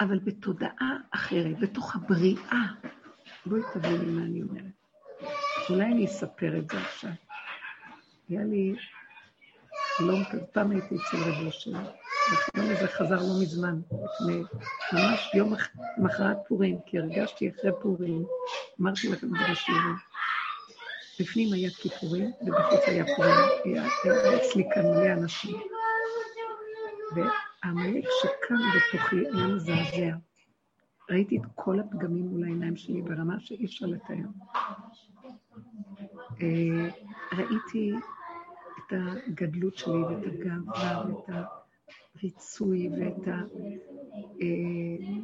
אבל 0.00 0.18
בתודעה 0.18 0.96
אחרת, 1.10 1.58
בתוך 1.60 1.96
הבריאה. 1.96 2.66
בואי 3.46 3.62
תביני 3.74 4.04
מה 4.06 4.22
אני 4.22 4.42
אומרת. 4.42 4.72
אולי 5.70 5.84
אני 5.84 6.06
אספר 6.06 6.58
את 6.58 6.70
זה 6.70 6.78
עכשיו. 6.80 7.10
היה 8.28 8.44
לי 8.44 8.74
לא, 10.00 10.14
פעם 10.52 10.70
הייתי 10.70 10.96
אצל 10.96 11.16
רב 11.16 11.46
אושר, 11.46 11.70
והחלום 11.70 12.70
הזה 12.70 12.86
חזר 12.88 13.16
לא 13.16 13.40
מזמן, 13.42 13.80
לפני 13.90 14.42
ממש 14.92 15.30
יום 15.34 15.54
מחרת 15.98 16.36
פורים, 16.48 16.78
כי 16.86 16.98
הרגשתי 16.98 17.50
אחרי 17.50 17.70
פורים, 17.82 18.24
אמרתי 18.80 19.08
לכם 19.08 19.34
את. 19.34 19.58
בפנים 21.20 21.52
היה 21.52 21.70
כיפורים, 21.70 22.32
ובחוץ 22.42 22.80
היה 22.86 23.04
פורים, 23.16 23.34
היה 23.64 24.36
אצלי 24.36 24.64
כאן 24.74 24.82
מלא 24.82 25.12
אנשים. 25.12 25.56
והעמלק 27.14 28.04
שקם 28.22 28.54
בתוכי 28.76 29.16
היה 29.16 29.46
מזעזע. 29.46 30.16
ראיתי 31.10 31.36
את 31.36 31.42
כל 31.54 31.80
הפגמים 31.80 32.26
מול 32.26 32.44
העיניים 32.44 32.76
שלי 32.76 33.02
ברמה 33.02 33.40
שאי 33.40 33.64
אפשר 33.64 33.86
לתאר. 33.86 34.26
אה, 36.40 36.88
ראיתי 37.32 37.92
הגדלות 38.92 39.76
שלי 39.76 40.02
ואת 40.02 40.26
הגאווה 40.26 41.04
ואת 41.06 41.36
הריצוי 42.14 42.88
ואת 42.88 43.28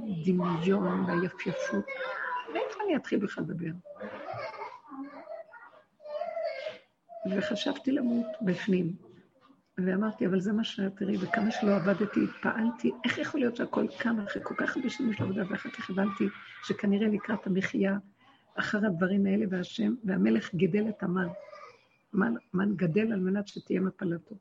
הדמיון 0.06 1.04
והיפייפות. 1.04 1.84
מאיפה 2.52 2.80
אני 2.84 2.96
אתחיל 2.96 3.18
בכלל 3.18 3.44
לדבר? 3.44 3.70
וחשבתי 7.36 7.92
למות 7.92 8.26
בפנים. 8.42 8.92
ואמרתי, 9.78 10.26
אבל 10.26 10.40
זה 10.40 10.52
מה 10.52 10.64
שאת 10.64 10.96
תראי, 10.96 11.16
וכמה 11.20 11.50
שלא 11.50 11.76
עבדתי, 11.76 12.20
התפעלתי, 12.24 12.90
איך 13.04 13.18
יכול 13.18 13.40
להיות 13.40 13.56
שהכל 13.56 13.86
קם 13.98 14.20
אחרי 14.20 14.42
כל 14.44 14.54
כך 14.58 14.76
הרבה 14.76 14.90
שנים 14.90 15.12
של 15.12 15.22
עבודה, 15.22 15.42
ואחר 15.48 15.70
כך 15.70 15.90
הבנתי 15.90 16.24
שכנראה 16.64 17.08
לקראת 17.08 17.46
המחיה, 17.46 17.98
אחר 18.54 18.86
הדברים 18.86 19.26
האלה, 19.26 19.46
והשם, 19.50 19.94
והמלך 20.04 20.54
גידל 20.54 20.88
את 20.88 21.02
המן. 21.02 21.28
מן 22.54 22.76
גדל 22.76 23.12
על 23.12 23.20
מנת 23.20 23.48
שתהיה 23.48 23.80
מפלתו. 23.80 24.34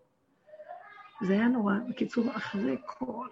זה 1.22 1.34
היה 1.34 1.48
נורא. 1.48 1.74
בקיצור, 1.90 2.38
אחרי 2.38 2.78
כל... 2.86 3.28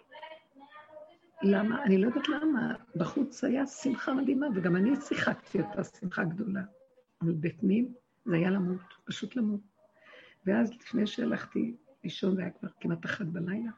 למה? 1.41 1.83
אני 1.83 1.97
לא 1.97 2.07
יודעת 2.07 2.29
למה. 2.29 2.75
בחוץ 2.95 3.43
היה 3.43 3.67
שמחה 3.67 4.13
מדהימה, 4.13 4.47
וגם 4.55 4.75
אני 4.75 4.95
שיחקתי 5.01 5.61
אותה 5.61 5.83
שמחה 5.83 6.23
גדולה. 6.23 6.63
אבל 7.21 7.31
בפנים 7.31 7.93
זה 8.25 8.35
היה 8.35 8.49
למות, 8.49 8.81
פשוט 9.05 9.35
למות. 9.35 9.61
ואז 10.45 10.73
לפני 10.73 11.07
שהלכתי 11.07 11.75
לישון, 12.03 12.35
זה 12.35 12.41
היה 12.41 12.51
כבר 12.51 12.69
כמעט 12.79 13.05
אחת 13.05 13.25
בלילה, 13.25 13.71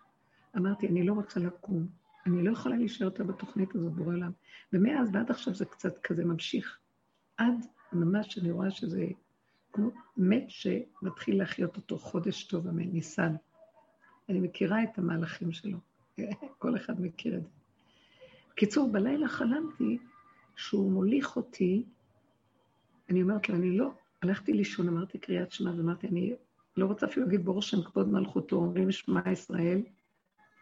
אמרתי, 0.57 0.87
אני 0.87 1.03
לא 1.03 1.13
רוצה 1.13 1.39
לקום. 1.39 1.87
אני 2.25 2.43
לא 2.43 2.51
יכולה 2.51 2.77
להישאר 2.77 3.05
יותר 3.05 3.23
בתוכנית 3.23 3.75
הזאת, 3.75 3.93
בורא 3.93 4.07
עולם. 4.07 4.31
ומאז 4.73 5.09
ועד 5.13 5.31
עכשיו 5.31 5.53
זה 5.53 5.65
קצת 5.65 5.97
כזה 5.97 6.25
ממשיך. 6.25 6.77
עד 7.37 7.65
ממש 7.93 8.37
אני 8.37 8.51
רואה 8.51 8.71
שזה 8.71 9.05
מת 10.17 10.43
שמתחיל 10.48 11.38
להחיות 11.38 11.77
אותו 11.77 11.98
חודש 11.98 12.43
טוב, 12.43 12.67
אמן, 12.67 12.89
ניסן. 12.91 13.36
אני 14.29 14.39
מכירה 14.39 14.84
את 14.84 14.98
המהלכים 14.98 15.51
שלו, 15.51 15.77
כל 16.60 16.75
אחד 16.75 17.01
מכיר 17.01 17.38
את 17.38 17.43
זה. 17.43 17.50
בקיצור, 18.51 18.91
בלילה 18.91 19.27
חלמתי 19.27 19.98
שהוא 20.55 20.91
מוליך 20.91 21.36
אותי, 21.36 21.84
אני 23.10 23.22
אומרת 23.22 23.50
לו, 23.50 23.55
אני 23.55 23.77
לא, 23.77 23.91
הלכתי 24.22 24.53
לישון, 24.53 24.88
אמרתי 24.88 25.17
קריאת 25.17 25.51
שמע, 25.51 25.72
ואמרתי, 25.77 26.07
אני 26.07 26.36
לא 26.77 26.86
רוצה 26.86 27.05
אפילו 27.05 27.25
להגיד 27.25 27.46
ברור 27.46 27.62
שם 27.62 27.81
כבוד 27.81 28.10
מלכותו, 28.10 28.55
אומרים 28.55 28.91
שמע 28.91 29.31
ישראל, 29.31 29.81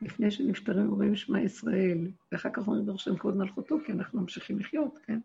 לפני 0.02 0.32
שנפטרים 0.32 0.90
אומרים 0.90 1.16
שמע 1.16 1.42
ישראל, 1.42 2.08
ואחר 2.32 2.50
כך 2.54 2.68
אומרים 2.68 2.86
ברור 2.86 2.98
שם 2.98 3.18
כבוד 3.18 3.38
מלכותו, 3.38 3.78
כי 3.86 3.92
אנחנו 3.92 4.22
ממשיכים 4.22 4.60
לחיות, 4.60 5.00
כן? 5.06 5.20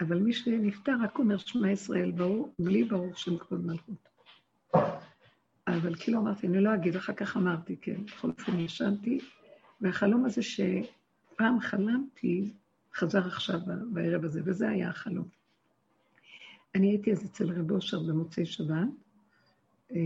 אבל 0.00 0.18
מי 0.18 0.32
שנפטר 0.32 0.92
רק 1.02 1.18
אומר 1.18 1.38
שמע 1.38 1.70
ישראל 1.70 2.10
ברור, 2.10 2.54
בלי 2.58 2.84
ברור 2.84 3.14
שם 3.14 3.38
כבוד 3.38 3.66
מלכות. 3.66 4.08
אבל 5.66 5.94
כאילו 5.94 6.20
אמרתי, 6.20 6.46
אני 6.46 6.60
לא 6.60 6.74
אגיד, 6.74 6.96
אחר 6.96 7.12
כך 7.12 7.36
אמרתי, 7.36 7.76
כן, 7.76 8.04
בכל 8.04 8.30
אופן 8.30 8.58
ישנתי, 8.58 9.18
והחלום 9.80 10.24
הזה 10.24 10.42
שפעם 10.42 11.60
חלמתי, 11.60 12.52
חזר 12.94 13.26
עכשיו 13.26 13.58
בערב 13.92 14.24
הזה, 14.24 14.40
וזה 14.44 14.68
היה 14.68 14.88
החלום. 14.88 15.28
אני 16.74 16.90
הייתי 16.90 17.12
אז 17.12 17.24
אצל 17.24 17.52
רב 17.52 17.70
אושר 17.70 17.98
במוצאי 18.00 18.46
שבת, 18.46 18.88
אה, 19.92 19.96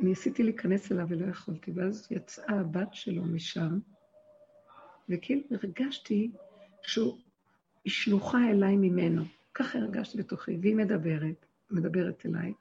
וניסיתי 0.00 0.42
להיכנס 0.42 0.92
אליו 0.92 1.06
ולא 1.08 1.26
יכולתי, 1.26 1.70
ואז 1.74 2.08
יצאה 2.10 2.60
הבת 2.60 2.94
שלו 2.94 3.24
משם, 3.24 3.78
וכאילו 5.08 5.42
הרגשתי 5.50 6.30
שהוא 6.88 7.18
שלוחה 7.86 8.38
אליי 8.50 8.76
ממנו. 8.76 9.22
ככה 9.54 9.78
הרגשתי 9.78 10.18
בתוכי, 10.18 10.56
והיא 10.60 10.76
מדברת, 10.76 11.46
מדברת 11.70 12.26
אליי, 12.26 12.52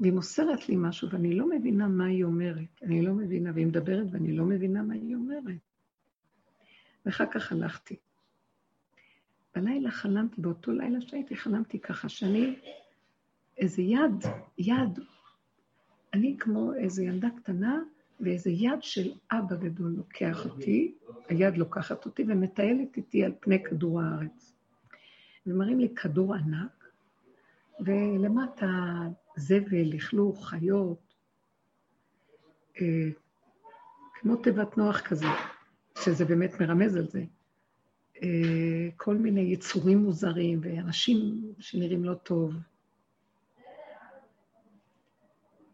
והיא 0.00 0.12
מוסרת 0.12 0.68
לי 0.68 0.74
משהו, 0.78 1.10
ואני 1.10 1.34
לא 1.34 1.48
מבינה 1.48 1.88
מה 1.88 2.06
היא 2.06 2.24
אומרת. 2.24 2.82
אני 2.82 3.02
לא 3.02 3.12
מבינה, 3.14 3.50
והיא 3.54 3.66
מדברת 3.66 4.06
ואני 4.12 4.36
לא 4.36 4.44
מבינה 4.44 4.82
מה 4.82 4.94
היא 4.94 5.14
אומרת. 5.14 5.56
ואחר 7.06 7.24
כך 7.30 7.52
הלכתי. 7.52 7.96
בלילה 9.54 9.90
חלמתי, 9.90 10.40
באותו 10.40 10.72
לילה 10.72 11.00
שהייתי, 11.00 11.36
חלמתי 11.36 11.78
ככה, 11.78 12.08
שאני, 12.08 12.56
איזה 13.56 13.82
יד, 13.82 14.24
יד, 14.58 14.98
אני 16.14 16.36
כמו 16.38 16.74
איזה 16.74 17.04
ילדה 17.04 17.28
קטנה, 17.36 17.78
ואיזה 18.20 18.50
יד 18.50 18.82
של 18.82 19.12
אבא 19.30 19.56
גדול 19.56 19.94
לוקח 19.96 20.46
אותי, 20.46 20.94
היד 21.28 21.56
לוקחת 21.58 22.04
אותי 22.04 22.24
ומטיילת 22.28 22.96
איתי 22.96 23.24
על 23.24 23.32
פני 23.40 23.64
כדור 23.64 24.00
הארץ. 24.00 24.54
ומראים 25.46 25.80
לי 25.80 25.94
כדור 25.94 26.34
ענק, 26.34 26.90
ולמטה 27.80 28.66
זבל, 29.36 29.84
לכלוך, 29.84 30.48
חיות, 30.48 31.14
אה, 32.80 33.08
כמו 34.14 34.36
תיבת 34.36 34.76
נוח 34.76 35.00
כזה, 35.00 35.26
שזה 36.04 36.24
באמת 36.24 36.60
מרמז 36.60 36.96
על 36.96 37.06
זה. 37.06 37.24
אה, 38.22 38.88
כל 38.96 39.16
מיני 39.16 39.40
יצורים 39.40 39.98
מוזרים 39.98 40.60
ואנשים 40.62 41.52
שנראים 41.58 42.04
לא 42.04 42.14
טוב. 42.14 42.54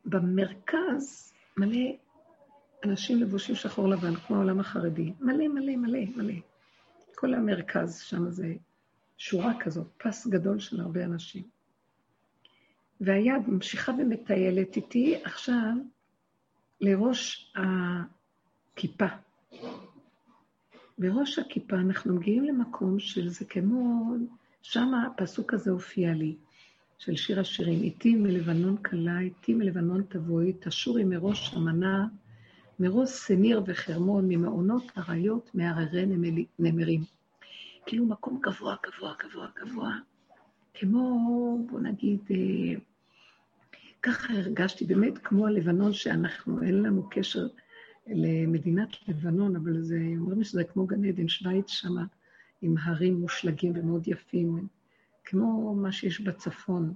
במרכז 0.04 1.32
מלא 1.56 2.03
אנשים 2.84 3.20
לבושים 3.20 3.54
שחור 3.54 3.88
לבן, 3.88 4.14
כמו 4.14 4.36
העולם 4.36 4.60
החרדי. 4.60 5.12
מלא, 5.20 5.48
מלא, 5.48 5.76
מלא, 5.76 5.98
מלא. 6.16 6.34
כל 7.14 7.34
המרכז 7.34 8.00
שם 8.00 8.30
זה 8.30 8.54
שורה 9.18 9.52
כזאת, 9.60 9.86
פס 9.98 10.26
גדול 10.26 10.58
של 10.58 10.80
הרבה 10.80 11.04
אנשים. 11.04 11.42
והיד 13.00 13.48
ממשיכה 13.48 13.92
ומטיילת 13.92 14.76
איתי 14.76 15.16
עכשיו 15.24 15.72
לראש 16.80 17.52
הכיפה. 17.56 19.06
בראש 20.98 21.38
הכיפה 21.38 21.76
אנחנו 21.76 22.14
מגיעים 22.14 22.44
למקום 22.44 22.98
של 22.98 23.28
זה 23.28 23.44
כמו, 23.44 24.14
שם 24.62 24.94
הפסוק 24.94 25.54
הזה 25.54 25.70
הופיע 25.70 26.12
לי, 26.12 26.36
של 26.98 27.16
שיר 27.16 27.40
השירים, 27.40 27.82
איתי 27.82 28.14
מלבנון 28.14 28.76
קלה, 28.82 29.20
איתי 29.20 29.54
מלבנון 29.54 30.02
תבואי, 30.08 30.52
תשורי 30.52 31.04
מראש 31.04 31.54
המנה, 31.54 32.06
מראש 32.80 33.08
סניר 33.08 33.62
וחרמון, 33.66 34.28
ממעונות 34.28 34.92
אריות, 34.98 35.50
מהררי 35.54 36.06
נמרים. 36.58 37.04
כאילו 37.86 38.06
מקום 38.06 38.40
גבוה, 38.42 38.76
גבוה, 38.86 39.14
גבוה, 39.24 39.48
גבוה, 39.60 39.98
כמו, 40.74 41.58
בוא 41.70 41.80
נגיד, 41.80 42.20
אה, 42.30 42.80
ככה 44.02 44.34
הרגשתי, 44.34 44.84
באמת 44.84 45.18
כמו 45.18 45.46
הלבנון 45.46 45.92
שאנחנו, 45.92 46.62
אין 46.62 46.82
לנו 46.82 47.08
קשר 47.10 47.46
למדינת 48.06 48.88
לבנון, 49.08 49.56
אבל 49.56 49.82
זה, 49.82 49.98
אומרים 50.18 50.44
שזה 50.44 50.64
כמו 50.64 50.86
גן 50.86 51.04
עדן, 51.04 51.28
שווייץ 51.28 51.68
שמה, 51.68 52.04
עם 52.62 52.74
הרים 52.82 53.14
מושלגים 53.14 53.72
ומאוד 53.76 54.08
יפים, 54.08 54.66
כמו 55.24 55.74
מה 55.74 55.92
שיש 55.92 56.20
בצפון, 56.20 56.94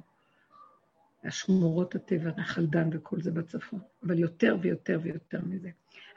השמורות 1.24 1.94
הטבע, 1.94 2.30
נחל 2.36 2.66
דן 2.66 2.88
וכל 2.92 3.20
זה 3.20 3.30
בצפון, 3.30 3.80
אבל 4.02 4.18
יותר 4.18 4.56
ויותר 4.60 5.00
ויותר 5.02 5.40
מזה. 5.46 5.70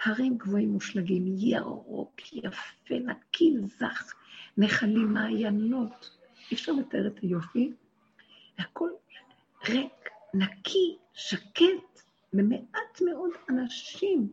הרים 0.05 0.37
גבוהים 0.37 0.69
מושלגים, 0.69 1.25
ירוק, 1.27 2.33
יפה, 2.33 2.95
נקי, 3.05 3.55
זך, 3.79 4.13
נחלים, 4.57 5.13
מעיינות. 5.13 6.17
אי 6.51 6.55
אפשר 6.55 6.71
לתאר 6.71 7.07
את 7.07 7.19
היופי. 7.19 7.73
הכל 8.57 8.89
ריק, 9.69 10.09
נקי, 10.33 10.97
שקט, 11.13 12.01
ומעט 12.33 13.01
מאוד 13.05 13.31
אנשים. 13.49 14.29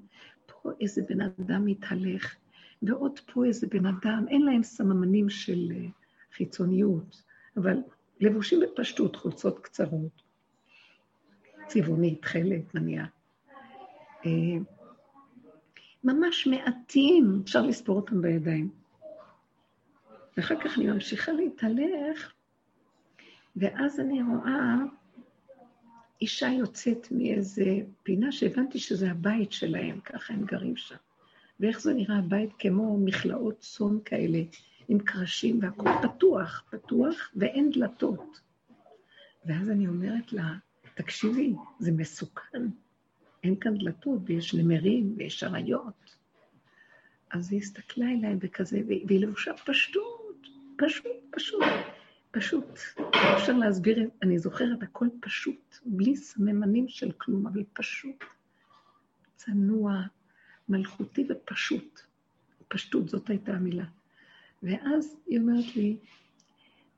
פה 0.46 0.70
איזה 0.80 1.02
בן 1.08 1.20
אדם 1.20 1.64
מתהלך, 1.64 2.36
ועוד 2.82 3.18
פה 3.18 3.44
איזה 3.44 3.66
בן 3.66 3.86
אדם, 3.86 4.24
אין 4.28 4.42
להם 4.42 4.62
סממנים 4.62 5.30
של 5.30 5.72
אה, 5.74 5.86
חיצוניות, 6.32 7.22
אבל 7.56 7.76
לבושים 8.20 8.60
בפשטות, 8.60 9.16
חולצות 9.16 9.58
קצרות, 9.58 10.22
צבעונית, 11.68 12.22
תכלת, 12.22 12.74
נניח. 12.74 13.08
אה, 14.26 14.30
ממש 16.04 16.46
מעטים, 16.46 17.42
אפשר 17.44 17.62
לספור 17.62 17.96
אותם 17.96 18.22
בידיים. 18.22 18.70
ואחר 20.36 20.54
כך 20.60 20.78
אני 20.78 20.86
ממשיכה 20.86 21.32
להתהלך, 21.32 22.32
ואז 23.56 24.00
אני 24.00 24.22
רואה 24.22 24.74
אישה 26.20 26.48
יוצאת 26.48 27.08
מאיזה 27.10 27.64
פינה 28.02 28.32
שהבנתי 28.32 28.78
שזה 28.78 29.10
הבית 29.10 29.52
שלהם, 29.52 30.00
ככה 30.00 30.34
הם 30.34 30.44
גרים 30.44 30.76
שם. 30.76 30.96
ואיך 31.60 31.80
זה 31.80 31.94
נראה 31.94 32.18
הבית? 32.18 32.50
כמו 32.58 32.98
מכלאות 32.98 33.58
צאן 33.58 33.98
כאלה, 34.04 34.38
עם 34.88 34.98
קרשים 34.98 35.58
והכול 35.62 35.92
פתוח, 36.02 36.64
פתוח, 36.70 37.30
ואין 37.36 37.70
דלתות. 37.70 38.40
ואז 39.44 39.70
אני 39.70 39.88
אומרת 39.88 40.32
לה, 40.32 40.54
תקשיבי, 40.98 41.54
זה 41.78 41.92
מסוכן. 41.92 42.62
אין 43.44 43.56
כאן 43.60 43.78
דלתות, 43.78 44.20
ויש 44.24 44.54
נמרים, 44.54 45.14
ויש 45.16 45.44
אריות. 45.44 46.16
אז 47.30 47.52
היא 47.52 47.60
הסתכלה 47.60 48.06
אליי 48.10 48.36
בכזה, 48.36 48.80
והיא 48.86 49.20
לבושה 49.20 49.52
פשטות, 49.66 50.46
פשוט, 50.76 51.06
פשוט. 51.30 51.62
פשוט, 52.30 52.78
אפשר 53.36 53.52
להסביר, 53.52 54.10
אני 54.22 54.38
זוכרת, 54.38 54.82
הכל 54.82 55.06
פשוט, 55.20 55.78
בלי 55.86 56.16
סממנים 56.16 56.88
של 56.88 57.12
כלום, 57.12 57.46
אבל 57.46 57.64
פשוט, 57.72 58.24
צנוע, 59.36 60.02
מלכותי 60.68 61.26
ופשוט. 61.28 62.00
פשטות, 62.68 63.08
זאת 63.08 63.30
הייתה 63.30 63.52
המילה. 63.52 63.84
ואז 64.62 65.16
היא 65.26 65.40
אומרת 65.40 65.76
לי, 65.76 65.96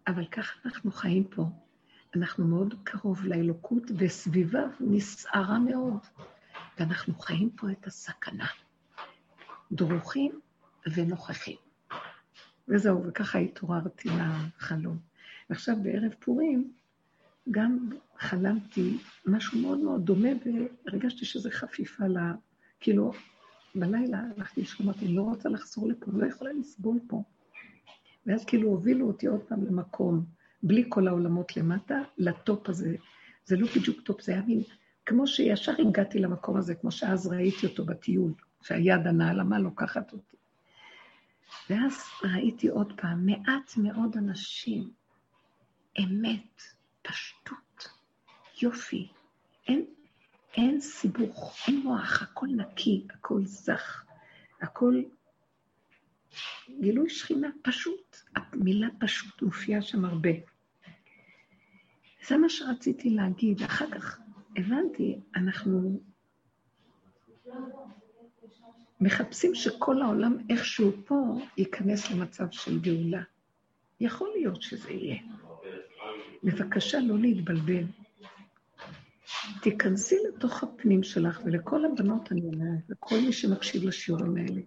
אבל 0.07 0.27
ככה 0.27 0.59
אנחנו 0.65 0.91
חיים 0.91 1.25
פה. 1.25 1.45
אנחנו 2.17 2.47
מאוד 2.47 2.75
קרוב 2.85 3.25
לאלוקות, 3.25 3.83
וסביבה 3.99 4.63
נסערה 4.81 5.59
מאוד, 5.59 5.99
ואנחנו 6.79 7.15
חיים 7.15 7.51
פה 7.51 7.71
את 7.71 7.87
הסכנה. 7.87 8.47
דרוכים 9.73 10.41
ונוכחים. 10.95 11.57
וזהו, 12.69 13.05
וככה 13.07 13.39
התעוררתי 13.39 14.09
מהחלום. 14.09 14.99
ועכשיו 15.51 15.77
בערב 15.83 16.15
פורים 16.19 16.73
גם 17.51 17.89
חלמתי 18.19 18.99
משהו 19.27 19.61
מאוד 19.61 19.79
מאוד 19.79 20.05
דומה, 20.05 20.29
והרגשתי 20.87 21.25
שזה 21.25 21.51
חפיפה 21.51 22.07
ל... 22.07 22.19
כאילו, 22.81 23.13
בלילה 23.75 24.19
הלכתי 24.37 24.61
לשם, 24.61 24.85
אמרתי, 24.85 25.09
לא 25.09 25.23
רוצה 25.23 25.49
לחזור 25.49 25.89
לפה, 25.89 26.11
לא 26.13 26.27
יכולה 26.27 26.53
לסבול 26.53 26.99
פה. 27.09 27.23
ואז 28.27 28.45
כאילו 28.45 28.69
הובילו 28.69 29.07
אותי 29.07 29.27
עוד 29.27 29.41
פעם 29.41 29.65
למקום, 29.65 30.25
בלי 30.63 30.85
כל 30.89 31.09
העולמות 31.09 31.57
למטה, 31.57 31.99
ל 32.19 32.31
top 32.31 32.69
הזה. 32.69 32.97
זה 33.45 33.57
לא 33.57 33.67
בדיוק 33.77 34.01
top, 34.01 34.21
זה 34.21 34.33
היה 34.33 34.43
מין, 34.43 34.63
כמו 35.07 35.27
שישר 35.27 35.73
הגעתי 35.89 36.19
למקום 36.19 36.57
הזה, 36.57 36.75
כמו 36.75 36.91
שאז 36.91 37.27
ראיתי 37.27 37.67
אותו 37.67 37.85
בטיול, 37.85 38.33
שהיד 38.63 39.07
הנעלמה 39.07 39.59
לוקחת 39.59 40.13
אותי. 40.13 40.37
ואז 41.71 42.03
ראיתי 42.25 42.69
עוד 42.69 42.93
פעם, 42.97 43.27
מעט 43.27 43.77
מאוד 43.77 44.17
אנשים 44.17 44.91
אמת, 45.99 46.63
פשטות, 47.03 47.89
יופי. 48.63 49.09
אין, 49.69 49.85
אין 50.57 50.81
סיבוך, 50.81 51.57
אין 51.67 51.81
מוח, 51.85 52.23
הכל 52.23 52.47
נקי, 52.47 53.07
הכל 53.11 53.41
זך, 53.45 54.05
הכל 54.61 55.03
גילוי 56.81 57.11
שכינה 57.11 57.49
פשוט. 57.63 58.17
המילה 58.37 58.89
פשוט 59.01 59.43
מופיעה 59.43 59.83
שם 59.83 60.05
הרבה. 60.05 60.31
זה 62.29 62.37
מה 62.37 62.49
שרציתי 62.49 63.11
להגיד. 63.11 63.63
אחר 63.63 63.91
כך 63.91 64.21
הבנתי, 64.57 65.19
אנחנו 65.37 66.01
מחפשים 69.01 69.55
שכל 69.55 70.03
העולם 70.03 70.37
איכשהו 70.51 70.93
פה 71.05 71.39
ייכנס 71.57 72.11
למצב 72.11 72.47
של 72.51 72.79
גאולה. 72.81 73.23
יכול 74.01 74.31
להיות 74.37 74.63
שזה 74.63 74.91
יהיה. 74.91 75.19
בבקשה 76.43 77.01
לא 77.01 77.19
להתבלבל. 77.19 77.85
תיכנסי 79.63 80.17
לתוך 80.29 80.63
הפנים 80.63 81.03
שלך, 81.03 81.41
ולכל 81.45 81.85
הבנות 81.85 82.33
אני 82.33 82.41
אומרת, 82.41 82.81
לכל 82.89 83.17
מי 83.27 83.33
שמקשיב 83.33 83.85
לשיעורים 83.85 84.37
האלה. 84.37 84.61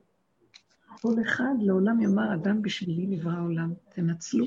כל 1.02 1.16
אחד 1.28 1.54
לעולם 1.60 2.02
יאמר, 2.02 2.34
אדם 2.34 2.62
בשבילי 2.62 3.08
נברא 3.08 3.42
עולם. 3.42 3.74
תנצלו 3.90 4.46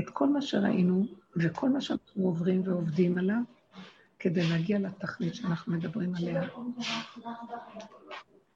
את 0.00 0.10
כל 0.10 0.28
מה 0.28 0.42
שראינו 0.42 1.06
וכל 1.36 1.68
מה 1.68 1.80
שאנחנו 1.80 2.24
עוברים 2.24 2.62
ועובדים 2.64 3.18
עליו, 3.18 3.40
כדי 4.18 4.48
להגיע 4.48 4.78
לתכלית 4.78 5.34
שאנחנו 5.34 5.72
מדברים 5.72 6.14
עליה. 6.14 6.48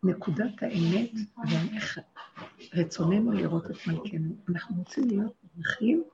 נקודת 0.02 0.62
האמת 0.62 1.10
ואיך 1.50 1.98
רצוננו 2.74 3.32
לראות 3.32 3.66
את 3.66 3.76
מלכנו. 3.86 4.36
אנחנו 4.48 4.76
רוצים 4.76 5.08
להיות 5.08 5.32
מלכים 5.56 6.04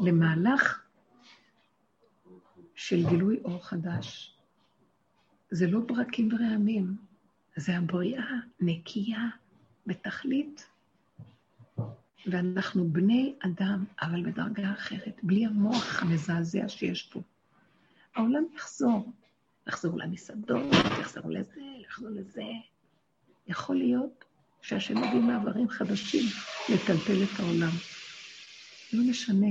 למהלך 0.00 0.82
של 2.74 3.08
גילוי 3.08 3.40
אור 3.44 3.64
חדש. 3.64 4.36
זה 5.50 5.66
לא 5.66 5.80
ברקים 5.80 6.28
ורעמים, 6.32 6.96
זה 7.56 7.76
הבריאה 7.76 8.30
נקייה 8.60 9.28
בתכלית. 9.86 10.66
ואנחנו 12.26 12.88
בני 12.88 13.34
אדם, 13.38 13.84
אבל 14.02 14.22
בדרגה 14.22 14.72
אחרת, 14.72 15.20
בלי 15.22 15.46
המוח 15.46 16.02
המזעזע 16.02 16.68
שיש 16.68 17.02
פה. 17.02 17.20
העולם 18.14 18.44
יחזור, 18.54 19.12
יחזור 19.66 19.98
למסעדות, 19.98 20.72
יחזור 21.00 21.30
לזה, 21.30 21.60
יחזור 21.84 22.08
לזה. 22.08 22.42
יכול 23.46 23.76
להיות 23.76 24.24
שהשם 24.62 24.98
מביא 24.98 25.20
מעברים 25.20 25.68
חדשים 25.68 26.24
לטלטל 26.68 27.22
את 27.22 27.40
העולם. 27.40 27.72
לא 28.92 29.10
משנה. 29.10 29.48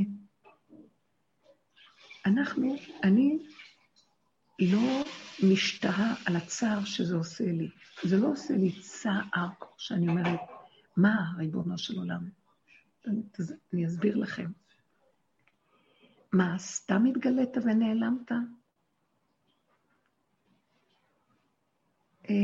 אנחנו, 2.25 2.75
אני 3.03 3.37
לא 4.59 5.03
משתהה 5.43 6.15
על 6.25 6.35
הצער 6.35 6.85
שזה 6.85 7.15
עושה 7.15 7.51
לי. 7.51 7.69
זה 8.03 8.17
לא 8.17 8.27
עושה 8.27 8.53
לי 8.57 8.81
צער, 8.81 9.49
שאני 9.77 10.07
אומרת, 10.07 10.39
מה, 10.97 11.31
ריבונו 11.37 11.77
של 11.77 11.97
עולם? 11.97 12.29
אני 13.73 13.85
אסביר 13.87 14.17
לכם. 14.17 14.51
מה, 16.33 16.57
סתם 16.57 17.05
התגלית 17.05 17.57
ונעלמת? 17.57 18.31
אה, 22.29 22.35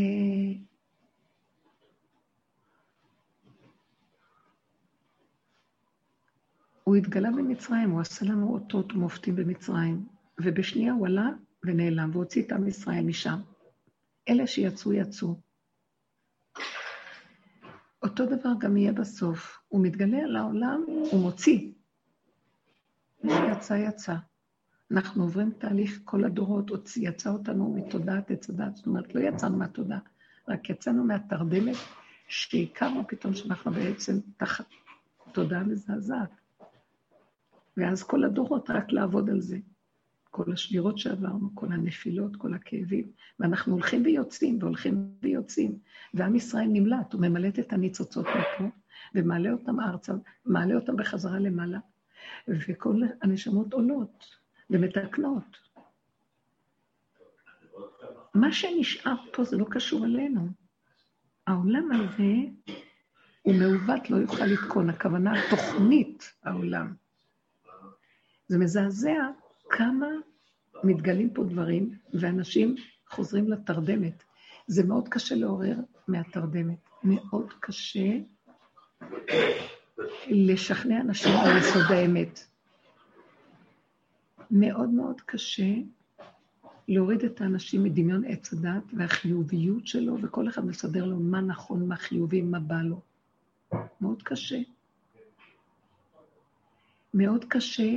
הוא 6.84 6.96
התגלה 6.96 7.30
במצרים, 7.32 7.90
הוא 7.90 8.02
עשה 8.02 8.26
לנו 8.26 8.54
אותות 8.54 8.94
ומופתים 8.94 9.36
במצרים, 9.36 10.08
ובשנייה 10.42 10.94
הוא 10.94 11.08
עלה 11.08 11.30
ונעלם, 11.64 12.10
והוציא 12.14 12.44
את 12.44 12.52
עם 12.52 12.68
ישראל 12.68 13.04
משם. 13.04 13.40
אלה 14.30 14.48
שיצאו, 14.48 14.94
יצאו. 14.94 15.36
אותו 18.04 18.26
דבר 18.26 18.50
גם 18.60 18.78
יהיה 18.78 18.94
בסוף. 18.94 19.60
הוא 19.68 19.86
מתגלה 19.86 20.18
על 20.18 20.36
העולם, 20.36 20.84
הוא 20.88 21.22
מוציא. 21.22 21.72
מי 23.24 23.32
שיצא, 23.32 23.74
יצא. 23.74 24.16
אנחנו 24.92 25.24
עוברים 25.24 25.52
תהליך 25.52 26.00
כל 26.06 26.24
הדורות, 26.24 26.72
יצא 26.98 27.30
אותנו 27.30 27.74
מתודעת 27.74 28.32
עץ 28.32 28.50
הדת, 28.50 28.76
זאת 28.76 28.86
אומרת, 28.86 29.16
לא 29.16 29.20
יצאנו 29.20 29.58
מהתודעה, 29.58 30.00
רק 30.48 30.70
יצאנו 30.70 31.04
מהתרדמת 31.04 31.76
שהכרנו 32.28 33.08
פתאום 33.08 33.34
שאנחנו 33.34 33.72
בעצם 33.72 34.14
תחת 34.38 34.66
תודעה 35.32 35.64
מזעזעת. 35.64 36.30
ואז 37.78 38.04
כל 38.04 38.24
הדורות, 38.24 38.70
רק 38.70 38.92
לעבוד 38.92 39.30
על 39.30 39.42
זה. 39.42 39.58
כל 40.32 40.52
השבירות 40.54 40.98
שעברנו, 40.98 41.50
כל 41.56 41.72
הנפילות, 41.72 42.36
כל 42.36 42.54
הכאבים, 42.54 43.12
ואנחנו 43.40 43.74
הולכים 43.74 44.04
ויוצאים, 44.06 44.58
והולכים 44.62 45.12
ויוצאים, 45.22 45.80
ועם 46.14 46.36
ישראל 46.36 46.68
נמלט, 46.68 47.14
הוא 47.14 47.22
ממלט 47.22 47.60
את 47.60 47.74
הניצוצות 47.74 48.26
מפה, 48.26 48.70
ומעלה 49.16 49.52
אותם 49.52 49.80
ארצה, 49.80 50.14
מעלה 50.46 50.76
אותם 50.76 50.96
בחזרה 50.98 51.40
למעלה, 51.40 51.80
וכל 52.48 53.02
הנשמות 53.22 53.74
עולות 53.74 54.26
ומתקנות. 54.70 55.58
מה 58.34 58.52
שנשאר 58.52 59.16
פה 59.34 59.44
זה 59.44 59.58
לא 59.58 59.66
קשור 59.70 60.06
אלינו. 60.06 60.48
העולם 61.48 61.92
הזה 61.92 62.34
הוא 63.42 63.56
מעוות, 63.56 64.10
לא 64.10 64.18
יוכל 64.18 64.46
לתקון, 64.46 64.90
הכוונה 64.90 65.34
תוכנית 65.50 66.34
העולם. 66.44 66.94
זה 68.48 68.58
מזעזע 68.58 69.32
כמה 69.72 70.08
מתגלים 70.84 71.30
פה 71.30 71.44
דברים, 71.44 71.96
ואנשים 72.14 72.76
חוזרים 73.10 73.50
לתרדמת. 73.52 74.24
זה 74.68 74.84
מאוד 74.84 75.08
קשה 75.10 75.36
לעורר 75.36 75.76
מהתרדמת. 76.08 76.90
מאוד 77.04 77.54
קשה 77.60 78.18
לשכנע 80.28 81.02
אנשים 81.02 81.32
על 81.38 81.58
יסוד 81.58 81.92
האמת. 81.92 82.48
מאוד 84.52 84.90
מאוד 84.90 85.22
קשה 85.22 85.74
להוריד 86.88 87.24
את 87.24 87.42
האנשים 87.42 87.84
מדמיון 87.84 88.26
עץ 88.26 88.54
הדת 88.54 88.84
והחיוביות 88.98 89.88
שלו, 89.88 90.18
וכל 90.22 90.48
אחד 90.48 90.66
מסדר 90.66 91.06
לו 91.06 91.20
מה 91.20 91.42
נכון, 91.42 91.88
מה 91.88 91.96
חיובי, 91.96 92.42
מה 92.42 92.60
בא 92.60 92.82
לו. 92.82 93.02
מאוד 94.02 94.24
קשה. 94.24 94.60
מאוד 97.14 97.46
קשה 97.50 97.92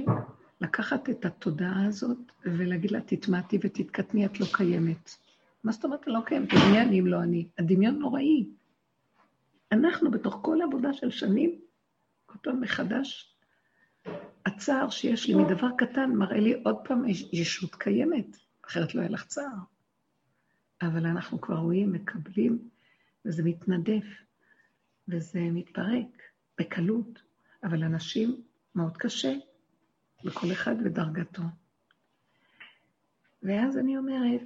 לקחת 0.64 1.10
את 1.10 1.24
התודעה 1.24 1.86
הזאת 1.86 2.32
ולהגיד 2.44 2.90
לה, 2.90 3.00
תטמעתי 3.00 3.58
ותתקטני, 3.62 4.26
את 4.26 4.40
לא 4.40 4.46
קיימת. 4.52 5.10
מה 5.64 5.72
זאת 5.72 5.84
אומרת 5.84 6.06
לא 6.06 6.20
קיימת? 6.26 6.48
מי 6.52 6.80
אני 6.80 7.00
אם 7.00 7.06
לא 7.06 7.22
אני? 7.22 7.48
הדמיון 7.58 7.98
נוראי. 7.98 8.46
אנחנו, 9.72 10.10
בתוך 10.10 10.38
כל 10.42 10.60
העבודה 10.60 10.92
של 10.92 11.10
שנים, 11.10 11.60
כל 12.26 12.38
פעם 12.42 12.60
מחדש, 12.60 13.36
הצער 14.46 14.90
שיש 14.90 15.28
לי 15.28 15.34
מדבר 15.34 15.68
קטן 15.78 16.10
מראה 16.10 16.40
לי 16.40 16.62
עוד 16.64 16.76
פעם 16.84 17.04
ישות 17.32 17.74
קיימת, 17.74 18.36
אחרת 18.66 18.94
לא 18.94 19.00
היה 19.00 19.10
לך 19.10 19.26
צער. 19.26 19.58
אבל 20.82 21.06
אנחנו 21.06 21.40
כבר 21.40 21.56
רואים, 21.56 21.92
מקבלים, 21.92 22.68
וזה 23.24 23.42
מתנדף, 23.42 24.06
וזה 25.08 25.40
מתפרק 25.40 26.22
בקלות, 26.58 27.22
אבל 27.64 27.84
אנשים, 27.84 28.42
מאוד 28.74 28.96
קשה. 28.96 29.34
וכל 30.24 30.52
אחד 30.52 30.74
ודרגתו. 30.84 31.42
ואז 33.42 33.78
אני 33.78 33.96
אומרת, 33.96 34.42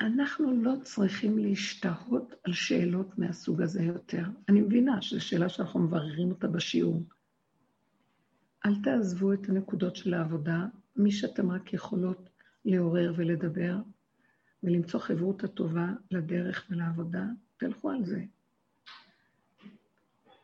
אנחנו 0.00 0.62
לא 0.62 0.72
צריכים 0.82 1.38
להשתהות 1.38 2.34
על 2.44 2.52
שאלות 2.52 3.18
מהסוג 3.18 3.62
הזה 3.62 3.82
יותר. 3.82 4.24
אני 4.48 4.60
מבינה 4.60 5.02
שזו 5.02 5.20
שאלה 5.20 5.48
שאנחנו 5.48 5.80
מבררים 5.80 6.30
אותה 6.30 6.48
בשיעור. 6.48 7.02
אל 8.66 8.82
תעזבו 8.82 9.32
את 9.32 9.48
הנקודות 9.48 9.96
של 9.96 10.14
העבודה, 10.14 10.66
מי 10.96 11.12
שאתם 11.12 11.50
רק 11.50 11.72
יכולות 11.72 12.30
לעורר 12.64 13.12
ולדבר, 13.16 13.76
ולמצוא 14.62 15.00
חברות 15.00 15.44
הטובה 15.44 15.92
לדרך 16.10 16.66
ולעבודה, 16.70 17.24
תלכו 17.56 17.90
על 17.90 18.04
זה. 18.04 18.24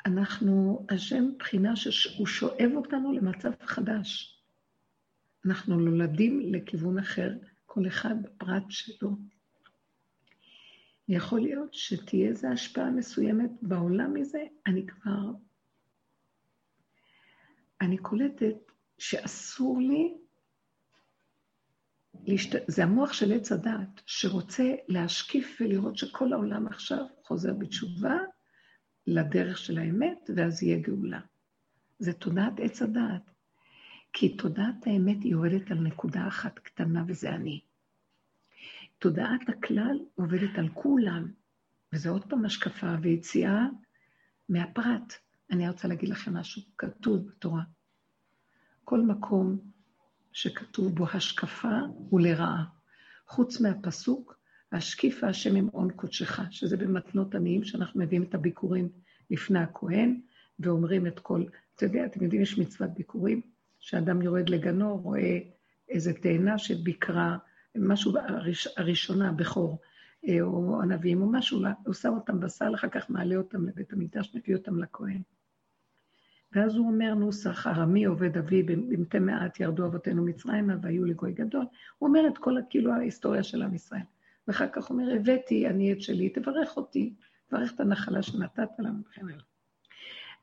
אנחנו, 0.06 0.86
השם 0.88 1.24
מבחינה 1.24 1.76
שהוא 1.76 2.26
שואב 2.26 2.70
אותנו 2.74 3.12
למצב 3.12 3.50
חדש. 3.62 4.40
אנחנו 5.46 5.76
נולדים 5.76 6.40
לכיוון 6.40 6.98
אחר, 6.98 7.32
כל 7.66 7.86
אחד 7.86 8.22
בפרט 8.22 8.62
שלו. 8.68 9.10
יכול 11.08 11.40
להיות 11.40 11.74
שתהיה 11.74 12.28
איזו 12.28 12.48
השפעה 12.48 12.90
מסוימת 12.90 13.50
בעולם 13.62 14.14
מזה, 14.14 14.44
אני 14.66 14.86
כבר... 14.86 15.30
אני 17.80 17.98
קולטת 17.98 18.72
שאסור 18.98 19.80
לי... 19.80 20.14
להשת... 22.26 22.62
זה 22.68 22.82
המוח 22.82 23.12
של 23.12 23.32
עץ 23.32 23.52
הדעת, 23.52 24.00
שרוצה 24.06 24.74
להשקיף 24.88 25.58
ולראות 25.60 25.96
שכל 25.96 26.32
העולם 26.32 26.66
עכשיו 26.66 27.04
חוזר 27.22 27.54
בתשובה, 27.54 28.16
לדרך 29.06 29.58
של 29.58 29.78
האמת, 29.78 30.30
ואז 30.36 30.62
יהיה 30.62 30.78
גאולה. 30.78 31.20
זה 31.98 32.12
תודעת 32.12 32.52
עץ 32.60 32.82
הדעת. 32.82 33.30
כי 34.12 34.36
תודעת 34.36 34.86
האמת 34.86 35.22
היא 35.22 35.34
עובדת 35.34 35.70
על 35.70 35.78
נקודה 35.78 36.28
אחת 36.28 36.58
קטנה, 36.58 37.04
וזה 37.06 37.30
אני. 37.30 37.60
תודעת 38.98 39.48
הכלל 39.48 39.98
עובדת 40.14 40.58
על 40.58 40.68
כולם, 40.68 41.32
וזה 41.92 42.10
עוד 42.10 42.24
פעם 42.30 42.44
השקפה 42.44 42.94
ויציאה 43.02 43.66
מהפרט. 44.48 45.12
אני 45.50 45.68
רוצה 45.68 45.88
להגיד 45.88 46.08
לכם 46.08 46.36
משהו, 46.36 46.62
כתוב 46.78 47.28
בתורה. 47.28 47.62
כל 48.84 49.00
מקום 49.00 49.58
שכתוב 50.32 50.94
בו 50.94 51.06
השקפה 51.14 51.78
הוא 51.94 52.20
לרעה. 52.20 52.64
חוץ 53.28 53.60
מהפסוק, 53.60 54.35
השקיפה 54.72 55.26
השם 55.26 55.68
עון 55.68 55.90
קודשך, 55.90 56.40
שזה 56.50 56.76
במתנות 56.76 57.34
עניים, 57.34 57.64
שאנחנו 57.64 58.00
מביאים 58.00 58.22
את 58.22 58.34
הביקורים 58.34 58.88
לפני 59.30 59.58
הכהן, 59.58 60.20
ואומרים 60.58 61.06
את 61.06 61.20
כל... 61.20 61.44
אתה 61.74 61.84
יודע, 61.84 62.06
אתם 62.06 62.24
יודעים, 62.24 62.42
יש 62.42 62.58
מצוות 62.58 62.90
ביקורים, 62.94 63.40
שאדם 63.80 64.22
יורד 64.22 64.48
לגנו, 64.48 64.96
רואה 64.96 65.38
איזה 65.88 66.12
תאנה 66.12 66.58
שביקרה, 66.58 67.36
משהו 67.78 68.12
הראש, 68.18 68.68
הראשונה, 68.76 69.32
בכור, 69.32 69.80
אה, 70.28 70.40
או 70.40 70.80
ענבים, 70.82 71.22
או 71.22 71.32
משהו, 71.32 71.60
הוא 71.86 71.94
שם 71.94 72.12
אותם 72.12 72.40
בסל, 72.40 72.74
אחר 72.74 72.88
כך 72.88 73.10
מעלה 73.10 73.36
אותם 73.36 73.66
לבית 73.66 73.92
המקדש, 73.92 74.32
מביא 74.34 74.56
אותם 74.56 74.78
לכהן. 74.78 75.22
ואז 76.52 76.76
הוא 76.76 76.86
אומר 76.86 77.14
נוסח, 77.14 77.66
ארמי 77.66 78.04
עובד 78.04 78.36
אבי, 78.36 78.62
במתי 78.62 79.18
מעט 79.18 79.60
ירדו 79.60 79.86
אבותינו 79.86 80.24
מצרימה 80.24 80.74
והיו 80.82 81.04
לגוי 81.04 81.32
גדול. 81.32 81.64
הוא 81.98 82.08
אומר 82.08 82.28
את 82.28 82.38
כל, 82.38 82.56
כאילו, 82.70 82.92
ההיסטוריה 82.92 83.42
של 83.42 83.62
עם 83.62 83.74
ישראל. 83.74 84.00
ואחר 84.48 84.66
כך 84.72 84.90
אומר, 84.90 85.14
הבאתי 85.16 85.66
אני 85.66 85.92
את 85.92 86.02
שלי, 86.02 86.28
תברך 86.28 86.76
אותי, 86.76 87.14
תברך 87.48 87.74
את 87.74 87.80
הנחלה 87.80 88.22
שנתת 88.22 88.68
לנו 88.78 88.98
וכן 89.06 89.28
הלאה. 89.28 89.44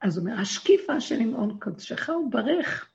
אז 0.02 0.18
הוא 0.18 0.28
אומר, 0.28 0.40
השקיפה 0.40 1.02
של 1.02 1.16
אמעון 1.16 1.60
קודשך 1.60 2.10
הוא 2.10 2.32
ברך. 2.32 2.90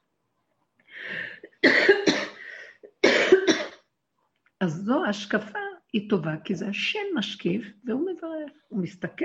אז 4.61 4.73
זו 4.73 5.05
השקפה, 5.05 5.59
היא 5.92 6.11
טובה, 6.11 6.35
כי 6.44 6.55
זה 6.55 6.68
השם 6.68 6.99
משקיף, 7.14 7.66
והוא 7.85 8.11
מברך. 8.11 8.53
הוא 8.68 8.83
מסתכל 8.83 9.25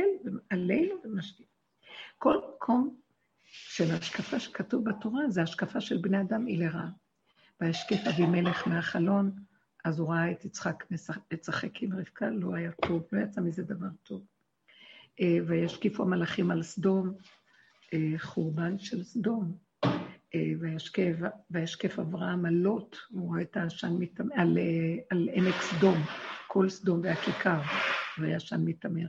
עלינו 0.49 0.95
ומשקיף. 1.03 1.47
כל 2.17 2.41
מקום 2.55 2.95
של 3.43 3.91
השקפה 3.91 4.39
שכתוב 4.39 4.89
בתורה, 4.89 5.29
זה 5.29 5.41
השקפה 5.41 5.81
של 5.81 5.97
בני 5.97 6.21
אדם 6.21 6.45
היא 6.45 6.59
לרע. 6.59 6.85
וישקיף 7.61 8.07
אבימלך 8.07 8.67
מהחלון, 8.67 9.31
אז 9.83 9.99
הוא 9.99 10.09
ראה 10.09 10.31
את 10.31 10.45
יצחק 10.45 10.83
משחק 11.33 11.83
עם 11.83 11.93
רבקה, 11.93 12.29
לא 12.29 12.55
היה 12.55 12.71
טוב, 12.71 13.03
לא 13.11 13.21
יצא 13.21 13.41
מזה 13.41 13.63
דבר 13.63 13.87
טוב. 14.03 14.25
אה, 15.21 15.37
וישקיפו 15.47 16.03
המלאכים 16.03 16.51
על 16.51 16.63
סדום, 16.63 17.13
אה, 17.93 18.13
חורבן 18.17 18.79
של 18.79 19.03
סדום. 19.03 19.57
אה, 20.35 20.51
וישקף, 21.49 21.99
אברהם 21.99 22.45
על 22.45 22.53
לוט, 22.53 22.97
הוא 23.09 23.27
רואה 23.27 23.41
את 23.41 23.57
העשן 23.57 23.93
מתמר, 23.99 24.35
על, 24.35 24.57
על 25.09 25.29
עמק 25.33 25.55
סדום, 25.61 25.97
כל 26.47 26.69
סדום 26.69 26.99
והכיכר, 27.03 27.61
והעשן 28.17 28.61
מתעמר. 28.65 29.07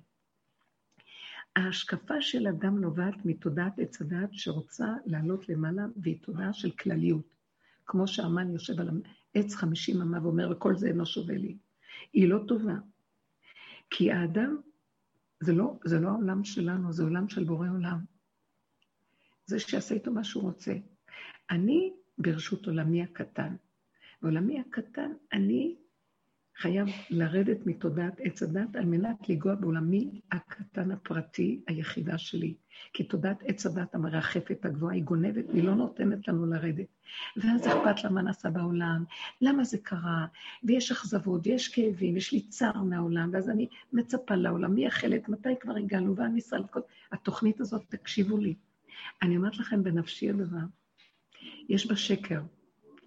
ההשקפה 1.57 2.21
של 2.21 2.47
אדם 2.47 2.81
נובעת 2.81 3.15
מתודעת 3.25 3.79
עץ 3.79 4.01
הדעת 4.01 4.29
שרוצה 4.33 4.87
לעלות 5.07 5.49
למעלה, 5.49 5.83
והיא 5.97 6.19
תודעה 6.23 6.53
של 6.53 6.71
כלליות. 6.71 7.35
כמו 7.87 8.09
שהמן 8.09 8.51
יושב 8.51 8.81
על 8.81 8.89
עץ 9.35 9.55
חמישים 9.55 10.01
אמה 10.01 10.23
ואומר, 10.23 10.51
וכל 10.51 10.77
זה 10.77 10.89
אינו 10.89 11.07
שווה 11.07 11.35
לי. 11.35 11.57
היא 12.13 12.29
לא 12.29 12.39
טובה. 12.49 12.75
כי 13.91 14.13
האדם, 14.13 14.57
זה 15.41 15.53
לא, 15.53 15.79
זה 15.85 16.01
לא 16.01 16.09
העולם 16.09 16.45
שלנו, 16.45 16.93
זה 16.93 17.03
עולם 17.03 17.29
של 17.29 17.45
בורא 17.45 17.69
עולם. 17.69 17.99
זה 19.47 19.59
שיעשה 19.59 19.95
איתו 19.95 20.13
מה 20.13 20.25
שהוא 20.25 20.43
רוצה. 20.43 20.75
אני 21.51 21.93
ברשות 22.19 22.67
עולמי 22.67 23.03
הקטן. 23.03 23.57
ועולמי 24.23 24.61
הקטן, 24.61 25.13
אני 25.33 25.77
חייב 26.57 26.89
לרדת 27.11 27.67
מתודעת 27.67 28.21
עץ 28.21 28.43
הדת 28.43 28.77
על 28.77 28.85
מנת 28.85 29.29
לגוע 29.29 29.55
בעולמי 29.55 30.21
הקטן 30.33 30.91
הפרטי, 30.91 31.61
היחידה 31.67 32.19
שלי. 32.19 32.55
כי 32.93 33.05
תודעת 33.05 33.43
עץ 33.45 33.67
הדת 33.67 33.95
המרחפת 33.95 34.65
הגבוהה 34.65 34.95
היא 34.95 35.03
גונבת 35.03 35.45
והיא 35.49 35.65
לא 35.65 35.75
נותנת 35.75 36.29
לנו 36.29 36.47
לרדת. 36.47 36.87
ואז 37.37 37.67
אכפת 37.67 38.05
לה 38.05 38.11
מה 38.11 38.23
נעשה 38.23 38.51
בעולם, 38.51 39.05
למה 39.41 39.65
זה 39.65 39.79
קרה, 39.79 40.27
ויש 40.65 40.93
אכזבות, 40.93 41.47
ויש 41.47 41.69
כאבים, 41.69 42.17
יש 42.17 42.33
לי 42.33 42.41
צער 42.41 42.83
מהעולם, 42.83 43.31
ואז 43.33 43.51
אני 43.51 43.69
מצפה 43.93 44.35
לעולם, 44.35 44.75
מי 44.75 44.87
החלט, 44.87 45.29
מתי 45.29 45.49
כבר 45.61 45.77
הגענו, 45.77 46.17
ועם 46.17 46.37
ישראל, 46.37 46.63
התוכנית 47.13 47.61
הזאת, 47.61 47.83
תקשיבו 47.89 48.37
לי. 48.37 48.55
אני 49.23 49.37
אומרת 49.37 49.59
לכם 49.59 49.83
בנפשי 49.83 50.31
הדבר, 50.31 50.67
יש 51.69 51.87
בה 51.87 51.97
שקר. 51.97 52.41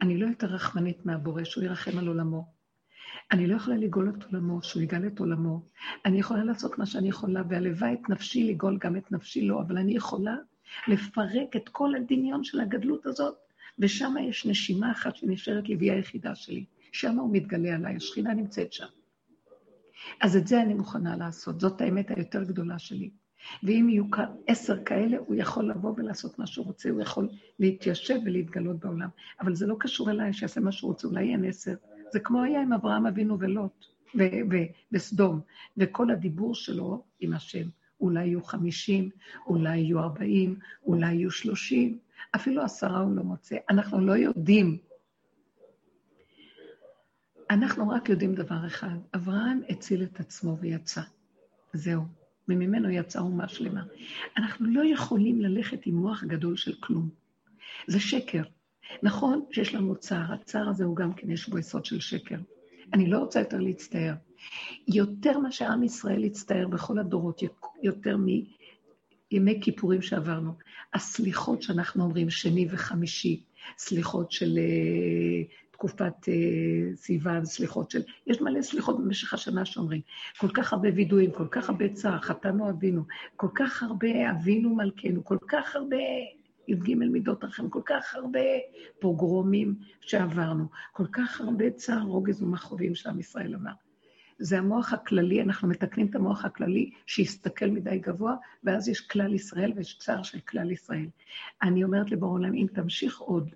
אני 0.01 0.17
לא 0.17 0.27
יותר 0.27 0.47
רחמנית 0.47 1.05
מהבורא, 1.05 1.43
שהוא 1.43 1.63
ירחם 1.63 1.97
על 1.97 2.07
עולמו. 2.07 2.56
אני 3.31 3.47
לא 3.47 3.55
יכולה 3.55 3.77
לגאול 3.77 4.13
את 4.17 4.23
עולמו, 4.23 4.63
שהוא 4.63 4.83
יגאל 4.83 5.07
את 5.07 5.19
עולמו. 5.19 5.61
אני 6.05 6.19
יכולה 6.19 6.43
לעשות 6.43 6.79
מה 6.79 6.85
שאני 6.85 7.09
יכולה, 7.09 7.41
והלוואי 7.49 7.93
את 7.93 8.09
נפשי 8.09 8.43
לגאול 8.43 8.77
גם 8.77 8.97
את 8.97 9.11
נפשי 9.11 9.41
לא, 9.41 9.61
אבל 9.61 9.77
אני 9.77 9.95
יכולה 9.95 10.35
לפרק 10.87 11.55
את 11.55 11.69
כל 11.69 11.95
הדמיון 11.95 12.43
של 12.43 12.59
הגדלות 12.59 13.05
הזאת, 13.05 13.35
ושם 13.79 14.15
יש 14.21 14.45
נשימה 14.45 14.91
אחת 14.91 15.15
שנשארת 15.15 15.69
לי, 15.69 15.91
היחידה 15.91 16.35
שלי. 16.35 16.65
שם 16.91 17.19
הוא 17.19 17.29
מתגלה 17.33 17.75
עליי, 17.75 17.95
השכינה 17.95 18.33
נמצאת 18.33 18.73
שם. 18.73 18.85
אז 20.21 20.37
את 20.37 20.47
זה 20.47 20.61
אני 20.61 20.73
מוכנה 20.73 21.15
לעשות, 21.15 21.59
זאת 21.59 21.81
האמת 21.81 22.11
היותר 22.11 22.43
גדולה 22.43 22.79
שלי. 22.79 23.09
ואם 23.63 23.87
יהיו 23.89 24.05
עשר 24.47 24.83
כאלה, 24.83 25.17
הוא 25.17 25.35
יכול 25.35 25.69
לבוא 25.69 25.93
ולעשות 25.97 26.39
מה 26.39 26.47
שהוא 26.47 26.65
רוצה, 26.65 26.89
הוא 26.89 27.01
יכול 27.01 27.29
להתיישב 27.59 28.19
ולהתגלות 28.25 28.79
בעולם. 28.79 29.09
אבל 29.41 29.55
זה 29.55 29.67
לא 29.67 29.75
קשור 29.79 30.11
אליי 30.11 30.33
שיעשה 30.33 30.59
מה 30.61 30.71
שהוא 30.71 30.91
רוצה, 30.91 31.07
אולי 31.07 31.31
אין 31.31 31.45
עשר. 31.45 31.75
זה 32.11 32.19
כמו 32.19 32.43
היה 32.43 32.61
עם 32.61 32.73
אברהם 32.73 33.07
אבינו 33.07 33.39
ולוט, 33.39 33.85
וסדום, 34.91 35.39
וכל 35.77 36.11
הדיבור 36.11 36.55
שלו 36.55 37.03
עם 37.19 37.33
השם. 37.33 37.67
אולי 38.01 38.25
יהיו 38.25 38.43
חמישים, 38.43 39.09
אולי 39.47 39.77
יהיו 39.77 39.99
ארבעים, 39.99 40.59
אולי 40.85 41.13
יהיו 41.13 41.31
שלושים, 41.31 41.99
אפילו 42.35 42.63
עשרה 42.63 42.99
הוא 42.99 43.15
לא 43.15 43.23
מוצא. 43.23 43.55
אנחנו 43.69 43.99
לא 43.99 44.11
יודעים. 44.11 44.77
אנחנו 47.49 47.89
רק 47.89 48.09
יודעים 48.09 48.35
דבר 48.35 48.67
אחד, 48.67 48.97
אברהם 49.15 49.61
הציל 49.69 50.03
את 50.03 50.19
עצמו 50.19 50.57
ויצא. 50.57 51.01
זהו. 51.73 52.01
וממנו 52.47 52.89
יצאה 52.89 53.21
אומה 53.21 53.47
שלמה. 53.47 53.83
אנחנו 54.37 54.67
לא 54.67 54.85
יכולים 54.85 55.41
ללכת 55.41 55.85
עם 55.85 55.95
מוח 55.95 56.23
גדול 56.23 56.57
של 56.57 56.73
כלום. 56.79 57.09
זה 57.87 57.99
שקר. 57.99 58.43
נכון 59.03 59.45
שיש 59.51 59.75
לנו 59.75 59.95
צער, 59.95 60.33
הצער 60.33 60.69
הזה 60.69 60.85
הוא 60.85 60.95
גם 60.95 61.13
כן, 61.13 61.31
יש 61.31 61.49
בו 61.49 61.57
יסוד 61.57 61.85
של 61.85 61.99
שקר. 61.99 62.37
אני 62.93 63.09
לא 63.09 63.19
רוצה 63.19 63.39
יותר 63.39 63.59
להצטער. 63.59 64.13
יותר 64.87 65.39
מה 65.39 65.51
שעם 65.51 65.83
ישראל 65.83 66.23
הצטער 66.23 66.67
בכל 66.67 66.99
הדורות, 66.99 67.41
יותר 67.83 68.17
מימי 68.17 69.59
כיפורים 69.61 70.01
שעברנו. 70.01 70.51
הסליחות 70.93 71.61
שאנחנו 71.61 72.03
אומרים, 72.03 72.29
שני 72.29 72.67
וחמישי, 72.71 73.43
סליחות 73.77 74.31
של 74.31 74.57
uh, 74.57 75.71
תקופת 75.71 76.13
uh, 76.23 76.95
סיוון, 76.95 77.45
סליחות 77.45 77.91
של... 77.91 78.01
יש 78.27 78.41
מלא 78.41 78.61
סליחות 78.61 78.97
במשך 78.99 79.33
השנה 79.33 79.65
שאומרים. 79.65 80.01
כל 80.37 80.49
כך 80.49 80.73
הרבה 80.73 80.89
וידויים, 80.95 81.31
כל 81.31 81.47
כך 81.51 81.69
הרבה 81.69 81.89
צער, 81.89 82.21
חטאנו 82.21 82.69
אבינו, 82.69 83.03
כל 83.35 83.49
כך 83.55 83.83
הרבה 83.83 84.31
אבינו 84.31 84.75
מלכנו, 84.75 85.23
כל 85.23 85.37
כך 85.47 85.75
הרבה 85.75 85.97
י"ג 86.67 86.95
מידות 86.95 87.43
רחם, 87.43 87.69
כל 87.69 87.81
כך 87.85 88.15
הרבה 88.15 88.39
פוגרומים 88.99 89.75
שעברנו, 90.01 90.65
כל 90.91 91.05
כך 91.11 91.41
הרבה 91.41 91.71
צער, 91.71 92.01
רוגז 92.01 92.43
ומכאובים 92.43 92.95
שעם 92.95 93.19
ישראל 93.19 93.55
עבר. 93.55 93.71
זה 94.39 94.57
המוח 94.57 94.93
הכללי, 94.93 95.41
אנחנו 95.41 95.67
מתקנים 95.67 96.07
את 96.07 96.15
המוח 96.15 96.45
הכללי 96.45 96.91
שיסתכל 97.05 97.65
מדי 97.65 97.99
גבוה, 97.99 98.35
ואז 98.63 98.89
יש 98.89 99.01
כלל 99.01 99.33
ישראל 99.33 99.73
ויש 99.75 99.97
צער 99.97 100.23
של 100.23 100.39
כלל 100.39 100.71
ישראל. 100.71 101.07
אני 101.61 101.83
אומרת 101.83 102.11
לבור 102.11 102.31
עולם, 102.31 102.53
אם 102.53 102.67
תמשיך 102.73 103.19
עוד 103.19 103.49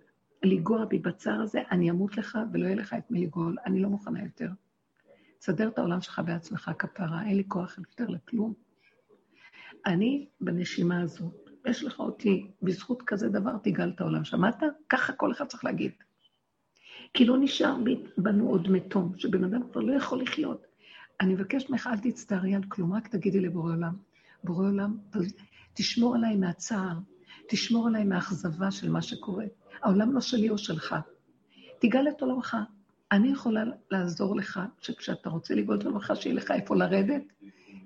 לנגוע 0.44 0.86
בי 0.86 1.00
בצער 1.00 1.42
הזה, 1.42 1.62
אני 1.72 1.92
אמות 1.92 2.18
לך 2.18 2.38
ולא 2.54 2.66
יהיה 2.66 2.76
לך 2.76 2.94
את 2.98 3.12
מי 3.12 3.26
לגאול, 3.26 3.58
אני 3.66 3.82
לא 3.82 3.90
מוכנה 3.90 4.24
יותר. 4.24 4.50
תסדר 5.40 5.68
את 5.68 5.78
העולם 5.78 6.02
שלך 6.02 6.22
בעצמך 6.26 6.72
כפרה, 6.80 7.24
אין 7.26 7.38
לי 7.38 7.44
כוח 7.48 7.78
יותר 7.78 8.08
לכלום. 8.08 8.54
אני 9.86 10.28
בנשימה 10.42 11.02
הזאת, 11.02 11.41
יש 11.66 11.84
לך 11.84 12.00
אותי, 12.00 12.48
בזכות 12.62 13.02
כזה 13.02 13.30
דבר 13.30 13.58
תגאל 13.64 13.90
את 13.96 14.02
העולם. 14.02 14.24
שמעת? 14.24 14.64
ככה 14.90 15.14
כל 15.14 15.32
אחד 15.32 15.46
צריך 15.46 15.66
להגיד. 15.66 15.92
כי 17.14 17.26
לא 17.26 17.38
נשאר 17.38 17.76
בנו 18.18 18.50
עוד 18.50 18.72
מתום, 18.72 19.14
שבן 19.18 19.44
אדם 19.44 19.62
כבר 19.72 19.82
לא 19.82 19.94
יכול 19.94 20.22
לחיות. 20.22 20.66
אני 21.22 21.34
מבקשת 21.34 21.70
ממך, 21.70 21.90
אל 21.92 22.12
תצטערי 22.12 22.56
על 22.56 22.64
כלום, 22.64 22.94
רק 22.94 23.08
תגידי 23.08 23.40
לבורא 23.40 23.74
עולם. 23.74 23.94
בורא 24.44 24.68
עולם, 24.68 24.98
תשמור 25.74 26.16
עליי 26.16 26.36
מהצער, 26.36 26.98
תשמור 27.50 27.88
עליי 27.88 28.04
מהאכזבה 28.04 28.72
של 28.72 28.90
מה 28.90 29.02
שקורה. 29.02 29.46
העולם 29.82 30.14
לא 30.14 30.22
שלי 30.22 30.50
או 30.50 30.58
שלך. 30.58 30.96
תגאל 31.80 32.08
את 32.10 32.22
עולמך. 32.22 32.58
אני 33.12 33.28
יכולה 33.28 33.64
לעזור 33.92 34.36
לך 34.36 34.62
שכשאתה 34.82 35.30
רוצה 35.30 35.56
לגאול 35.56 35.80
את 35.80 35.86
עולמך, 35.86 36.14
שיהיה 36.16 36.36
לך 36.36 36.52
איפה 36.52 36.76
לרדת, 36.76 37.24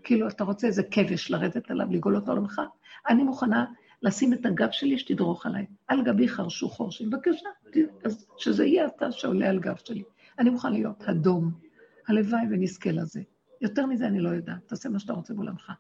כאילו 0.04 0.28
אתה 0.28 0.44
רוצה 0.44 0.68
איזה 0.68 0.84
כבש 0.84 1.32
לרדת 1.32 1.72
עליו, 1.72 1.88
לגאול 1.92 2.18
את 2.18 2.30
עולמך, 2.30 2.62
אני 3.10 3.24
מוכנה 3.24 3.66
לשים 4.02 4.34
את 4.34 4.46
הגב 4.46 4.72
שלי 4.72 4.98
שתדרוך 4.98 5.46
עליי. 5.46 5.66
על 5.88 6.04
גבי 6.04 6.28
חרשו 6.28 6.70
חורשים. 6.70 7.10
בבקשה, 7.10 7.50
שזה 8.38 8.66
יהיה 8.66 8.88
אתה 8.88 9.12
שעולה 9.12 9.50
על 9.50 9.60
גב 9.60 9.76
שלי. 9.86 10.04
אני 10.40 10.50
מוכן 10.50 10.72
להיות 10.72 11.04
אדום. 11.04 11.52
הלוואי 12.08 12.42
ונזכה 12.52 12.92
לזה. 12.92 13.22
יותר 13.62 13.86
מזה 13.86 14.08
אני 14.08 14.20
לא 14.20 14.30
יודעת, 14.30 14.68
תעשה 14.68 14.90
מה 14.90 15.00
שאתה 15.00 15.14
רוצה 15.14 15.34
בעולמך. 15.34 15.72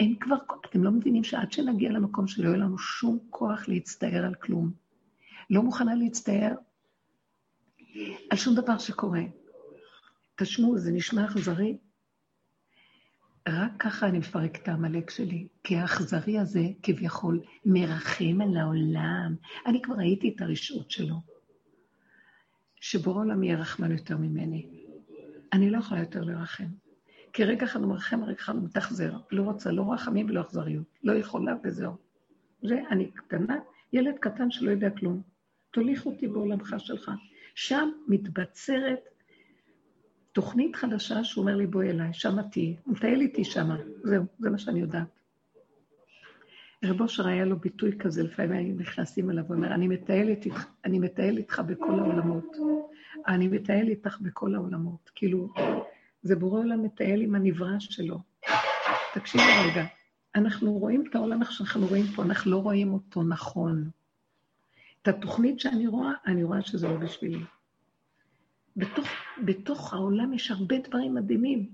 אין 0.00 0.14
כבר, 0.20 0.36
אתם 0.70 0.84
לא 0.84 0.90
מבינים 0.90 1.24
שעד 1.24 1.52
שנגיע 1.52 1.90
למקום 1.90 2.26
שלא 2.26 2.48
יהיה 2.48 2.58
לנו 2.58 2.78
שום 2.78 3.18
כוח 3.30 3.68
להצטער 3.68 4.24
על 4.24 4.34
כלום. 4.34 4.70
לא 5.50 5.62
מוכנה 5.62 5.94
להצטער 5.94 6.54
על 8.30 8.38
שום 8.38 8.54
דבר 8.54 8.78
שקורה. 8.78 9.22
תשמעו, 10.36 10.78
זה 10.78 10.90
נשמע 10.92 11.24
אכזרי. 11.24 11.78
רק 13.48 13.72
ככה 13.78 14.08
אני 14.08 14.18
מפרק 14.18 14.56
את 14.62 14.68
העמלק 14.68 15.10
שלי, 15.10 15.46
כי 15.64 15.76
האכזרי 15.76 16.38
הזה 16.38 16.62
כביכול 16.82 17.40
מרחם 17.64 18.40
על 18.42 18.56
העולם. 18.56 19.34
אני 19.66 19.82
כבר 19.82 19.94
ראיתי 19.94 20.32
את 20.36 20.40
הרשעות 20.40 20.90
שלו, 20.90 21.16
שבורא 22.80 23.20
עולם 23.20 23.42
יהיה 23.42 23.58
רחמן 23.58 23.92
יותר 23.92 24.16
ממני. 24.16 24.66
אני 25.52 25.70
לא 25.70 25.78
יכולה 25.78 26.00
יותר 26.00 26.24
לרחם. 26.24 26.66
כי 27.32 27.44
רגע 27.44 27.66
אחד 27.66 27.80
הוא 27.80 27.88
מרחם, 27.88 28.24
רגע 28.24 28.38
אחד 28.40 28.54
הוא 28.54 28.64
מתאכזר. 28.64 29.16
לא 29.30 29.42
רוצה 29.42 29.72
לא 29.72 29.92
רחמים 29.92 30.26
ולא 30.30 30.40
אכזריות. 30.40 30.98
לא 31.04 31.12
יכולה 31.12 31.54
וזהו. 31.64 31.92
זה 32.62 32.82
אני 32.90 33.10
קטנה, 33.10 33.56
ילד 33.92 34.14
קטן 34.20 34.50
שלא 34.50 34.70
יודע 34.70 34.90
כלום. 34.90 35.22
תוליך 35.70 36.06
אותי 36.06 36.28
בעולמך 36.28 36.74
שלך. 36.78 37.10
שם 37.60 37.88
מתבצרת 38.08 39.08
תוכנית 40.32 40.76
חדשה 40.76 41.24
שהוא 41.24 41.42
אומר 41.42 41.56
לי, 41.56 41.66
בואי 41.66 41.90
אליי, 41.90 42.12
שמה 42.12 42.42
תהיי. 42.42 42.76
הוא 42.84 42.94
מטייל 42.94 43.20
איתי 43.20 43.44
שמה, 43.44 43.76
זהו, 44.02 44.24
זה 44.38 44.50
מה 44.50 44.58
שאני 44.58 44.80
יודעת. 44.80 45.20
רב 46.84 47.00
אושר 47.00 47.26
היה 47.26 47.44
לו 47.44 47.58
ביטוי 47.58 47.98
כזה, 47.98 48.22
לפעמים 48.22 48.52
היינו 48.52 48.80
נכנסים 48.80 49.30
אליו, 49.30 49.44
הוא 49.48 49.56
אומר, 49.56 49.74
אני 49.74 49.88
מטייל 49.88 50.28
איתך, 50.28 50.66
אני 50.84 50.98
מטייל 50.98 51.36
איתך 51.36 51.62
בכל 51.66 51.98
העולמות. 51.98 52.56
אני 53.28 53.48
מטייל 53.48 53.88
איתך 53.88 54.20
בכל 54.20 54.54
העולמות. 54.54 55.10
כאילו, 55.14 55.48
זה 56.22 56.36
בורא 56.36 56.60
עולם 56.60 56.82
מטייל 56.82 57.20
עם 57.20 57.34
הנברא 57.34 57.78
שלו. 57.78 58.18
תקשיבו 59.14 59.44
רגע, 59.70 59.84
אנחנו 60.34 60.72
רואים 60.72 61.04
את 61.10 61.14
העולם 61.14 61.42
איך 61.42 61.52
שאנחנו 61.52 61.86
רואים 61.86 62.06
פה, 62.06 62.22
אנחנו 62.22 62.50
לא 62.50 62.56
רואים 62.56 62.92
אותו 62.92 63.22
נכון. 63.22 63.90
את 65.02 65.08
התוכנית 65.08 65.60
שאני 65.60 65.86
רואה, 65.86 66.12
אני 66.26 66.44
רואה 66.44 66.62
שזה 66.62 66.88
לא 66.88 66.96
בשבילי. 66.96 67.44
בתוך, 68.76 69.06
בתוך 69.44 69.94
העולם 69.94 70.32
יש 70.32 70.50
הרבה 70.50 70.78
דברים 70.78 71.14
מדהימים, 71.14 71.70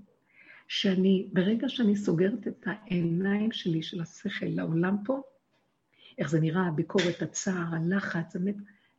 שאני, 0.67 1.29
ברגע 1.33 1.69
שאני 1.69 1.95
סוגרת 1.95 2.47
את 2.47 2.65
העיניים 2.65 3.51
שלי, 3.51 3.83
של 3.83 4.01
השכל, 4.01 4.45
לעולם 4.45 4.97
פה, 5.05 5.21
איך 6.17 6.29
זה 6.29 6.39
נראה, 6.39 6.67
הביקורת, 6.67 7.21
הצער, 7.21 7.75
הלחץ, 7.75 8.35
המת... 8.35 8.55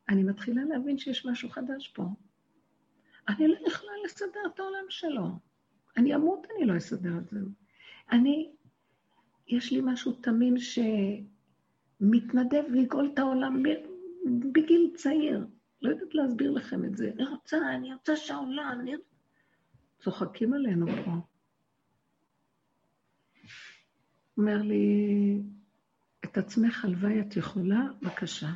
אני 0.09 0.23
מתחילה 0.23 0.65
להבין 0.65 0.99
שיש 0.99 1.27
משהו 1.27 1.51
חדש 1.51 1.89
פה. 1.89 2.05
אני 3.29 3.49
לא 3.49 3.57
יכולה 3.67 3.93
לסדר 4.05 4.41
את 4.55 4.61
העולם 4.61 4.85
שלו. 4.89 5.27
אני 5.97 6.15
אמות, 6.15 6.47
אני 6.57 6.67
לא 6.67 6.77
אסדר 6.77 7.19
את 7.19 7.29
זה. 7.29 7.39
אני, 8.13 8.51
יש 9.49 9.73
לי 9.73 9.81
משהו 9.85 10.13
תמים 10.13 10.55
שמתנדב 12.01 12.63
לגאול 12.71 13.11
את 13.15 13.19
העולם 13.19 13.63
בגיל 14.53 14.91
צעיר. 14.95 15.47
לא 15.83 15.91
יודעת 15.91 16.15
להסביר 16.15 16.51
לכם 16.51 16.85
את 16.85 16.97
זה. 16.97 17.11
אני 17.15 17.25
רוצה, 17.29 17.57
אני 17.75 17.95
רוצה 17.95 18.17
שהעולם, 18.17 18.79
אני... 18.81 18.95
צוחקים 19.99 20.53
עלינו 20.53 20.87
פה. 21.05 21.11
אומר 24.39 24.63
לי, 24.63 25.43
את 26.25 26.39
עצמך 26.39 26.85
הלוואי 26.85 27.21
את 27.21 27.37
יכולה, 27.37 27.81
בבקשה. 28.03 28.51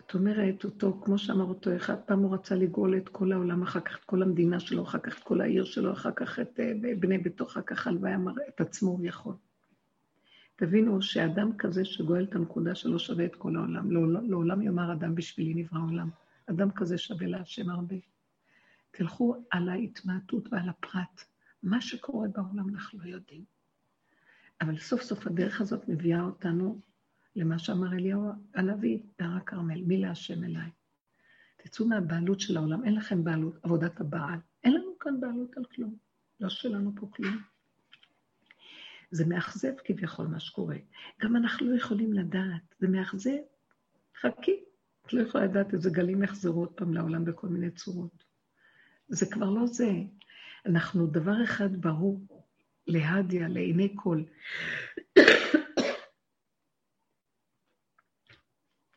את 0.00 0.14
אומרת 0.14 0.64
אותו, 0.64 1.00
כמו 1.04 1.18
שאמר 1.18 1.44
אותו 1.44 1.76
אחד, 1.76 1.96
פעם 2.06 2.18
הוא 2.18 2.34
רצה 2.34 2.54
לגאול 2.54 2.96
את 2.96 3.08
כל 3.08 3.32
העולם, 3.32 3.62
אחר 3.62 3.80
כך 3.80 3.98
את 3.98 4.04
כל 4.04 4.22
המדינה 4.22 4.60
שלו, 4.60 4.82
אחר 4.82 4.98
כך 4.98 5.18
את 5.18 5.22
כל 5.22 5.40
העיר 5.40 5.64
שלו, 5.64 5.92
אחר 5.92 6.12
כך 6.16 6.38
את 6.38 6.60
אה, 6.60 6.72
בני 7.00 7.18
ביתו, 7.18 7.46
אחר 7.46 7.62
כך 7.62 7.86
הלוואי 7.86 8.14
אמר, 8.14 8.32
את 8.48 8.60
עצמו 8.60 8.90
הוא 8.90 9.06
יכול. 9.06 9.34
תבינו 10.58 11.02
שאדם 11.02 11.56
כזה 11.58 11.84
שגואל 11.84 12.24
את 12.24 12.34
הנקודה 12.34 12.74
שלו 12.74 12.98
שווה 12.98 13.24
את 13.24 13.34
כל 13.36 13.56
העולם. 13.56 13.90
לעולם 14.30 14.62
יאמר 14.62 14.92
אדם 14.92 15.14
בשבילי 15.14 15.54
נברא 15.54 15.80
עולם. 15.80 16.10
אדם 16.46 16.70
כזה 16.70 16.98
שווה 16.98 17.26
להשם 17.26 17.70
הרבה. 17.70 17.96
תלכו 18.90 19.36
על 19.50 19.68
ההתמעטות 19.68 20.52
ועל 20.52 20.68
הפרט. 20.68 21.24
מה 21.62 21.80
שקורה 21.80 22.28
בעולם 22.28 22.68
אנחנו 22.68 22.98
לא 22.98 23.08
יודעים. 23.08 23.44
אבל 24.60 24.78
סוף 24.78 25.02
סוף 25.02 25.26
הדרך 25.26 25.60
הזאת 25.60 25.88
מביאה 25.88 26.22
אותנו 26.22 26.80
למה 27.36 27.58
שאמר 27.58 27.92
אליהו 27.92 28.32
הנביא 28.54 28.98
בהר 29.18 29.36
הכרמל, 29.36 29.82
מי 29.82 29.96
להשם 29.96 30.44
אליי. 30.44 30.70
תצאו 31.56 31.86
מהבעלות 31.86 32.40
של 32.40 32.56
העולם, 32.56 32.84
אין 32.84 32.94
לכם 32.94 33.24
בעלות, 33.24 33.58
עבודת 33.62 34.00
הבעל. 34.00 34.38
אין 34.64 34.74
לנו 34.74 34.98
כאן 35.00 35.20
בעלות 35.20 35.56
על 35.56 35.64
כלום. 35.64 35.96
לא 36.40 36.48
שלנו 36.48 36.92
פה 36.96 37.08
כלום. 37.12 37.38
זה 39.10 39.26
מאכזב 39.26 39.72
כביכול 39.84 40.26
מה 40.26 40.40
שקורה. 40.40 40.76
גם 41.20 41.36
אנחנו 41.36 41.70
לא 41.70 41.76
יכולים 41.76 42.12
לדעת, 42.12 42.74
זה 42.78 42.88
מאכזב. 42.88 43.38
חכי, 44.20 44.64
את 45.06 45.12
לא 45.12 45.22
יכולה 45.22 45.44
לדעת 45.44 45.74
איזה 45.74 45.90
גלים 45.90 46.22
יחזרו 46.22 46.60
עוד 46.60 46.72
פעם 46.72 46.94
לעולם 46.94 47.24
בכל 47.24 47.48
מיני 47.48 47.70
צורות. 47.70 48.24
זה 49.08 49.26
כבר 49.30 49.50
לא 49.50 49.66
זה. 49.66 49.90
אנחנו 50.66 51.06
דבר 51.06 51.44
אחד 51.44 51.76
ברור, 51.76 52.44
להדיה, 52.86 53.48
לעיני 53.48 53.92
כל. 53.96 54.22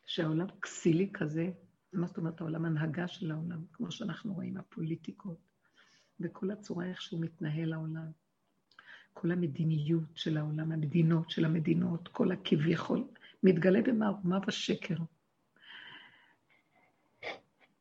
שהעולם 0.05 0.47
כסילי 0.61 1.09
כזה, 1.13 1.49
מה 1.93 2.07
זאת 2.07 2.17
אומרת 2.17 2.41
העולם 2.41 2.65
הנהגה 2.65 3.07
של 3.07 3.31
העולם, 3.31 3.65
כמו 3.73 3.91
שאנחנו 3.91 4.33
רואים, 4.33 4.57
הפוליטיקות, 4.57 5.37
וכל 6.19 6.51
הצורה 6.51 6.85
איך 6.85 7.01
שהוא 7.01 7.21
מתנהל 7.21 7.73
העולם. 7.73 8.11
כל 9.13 9.31
המדיניות 9.31 10.09
של 10.15 10.37
העולם, 10.37 10.71
המדינות 10.71 11.29
של 11.29 11.45
המדינות, 11.45 12.07
כל 12.07 12.31
הכביכול, 12.31 13.03
מתגלה 13.43 13.81
במערומה 13.81 14.39
ושקר. 14.47 14.95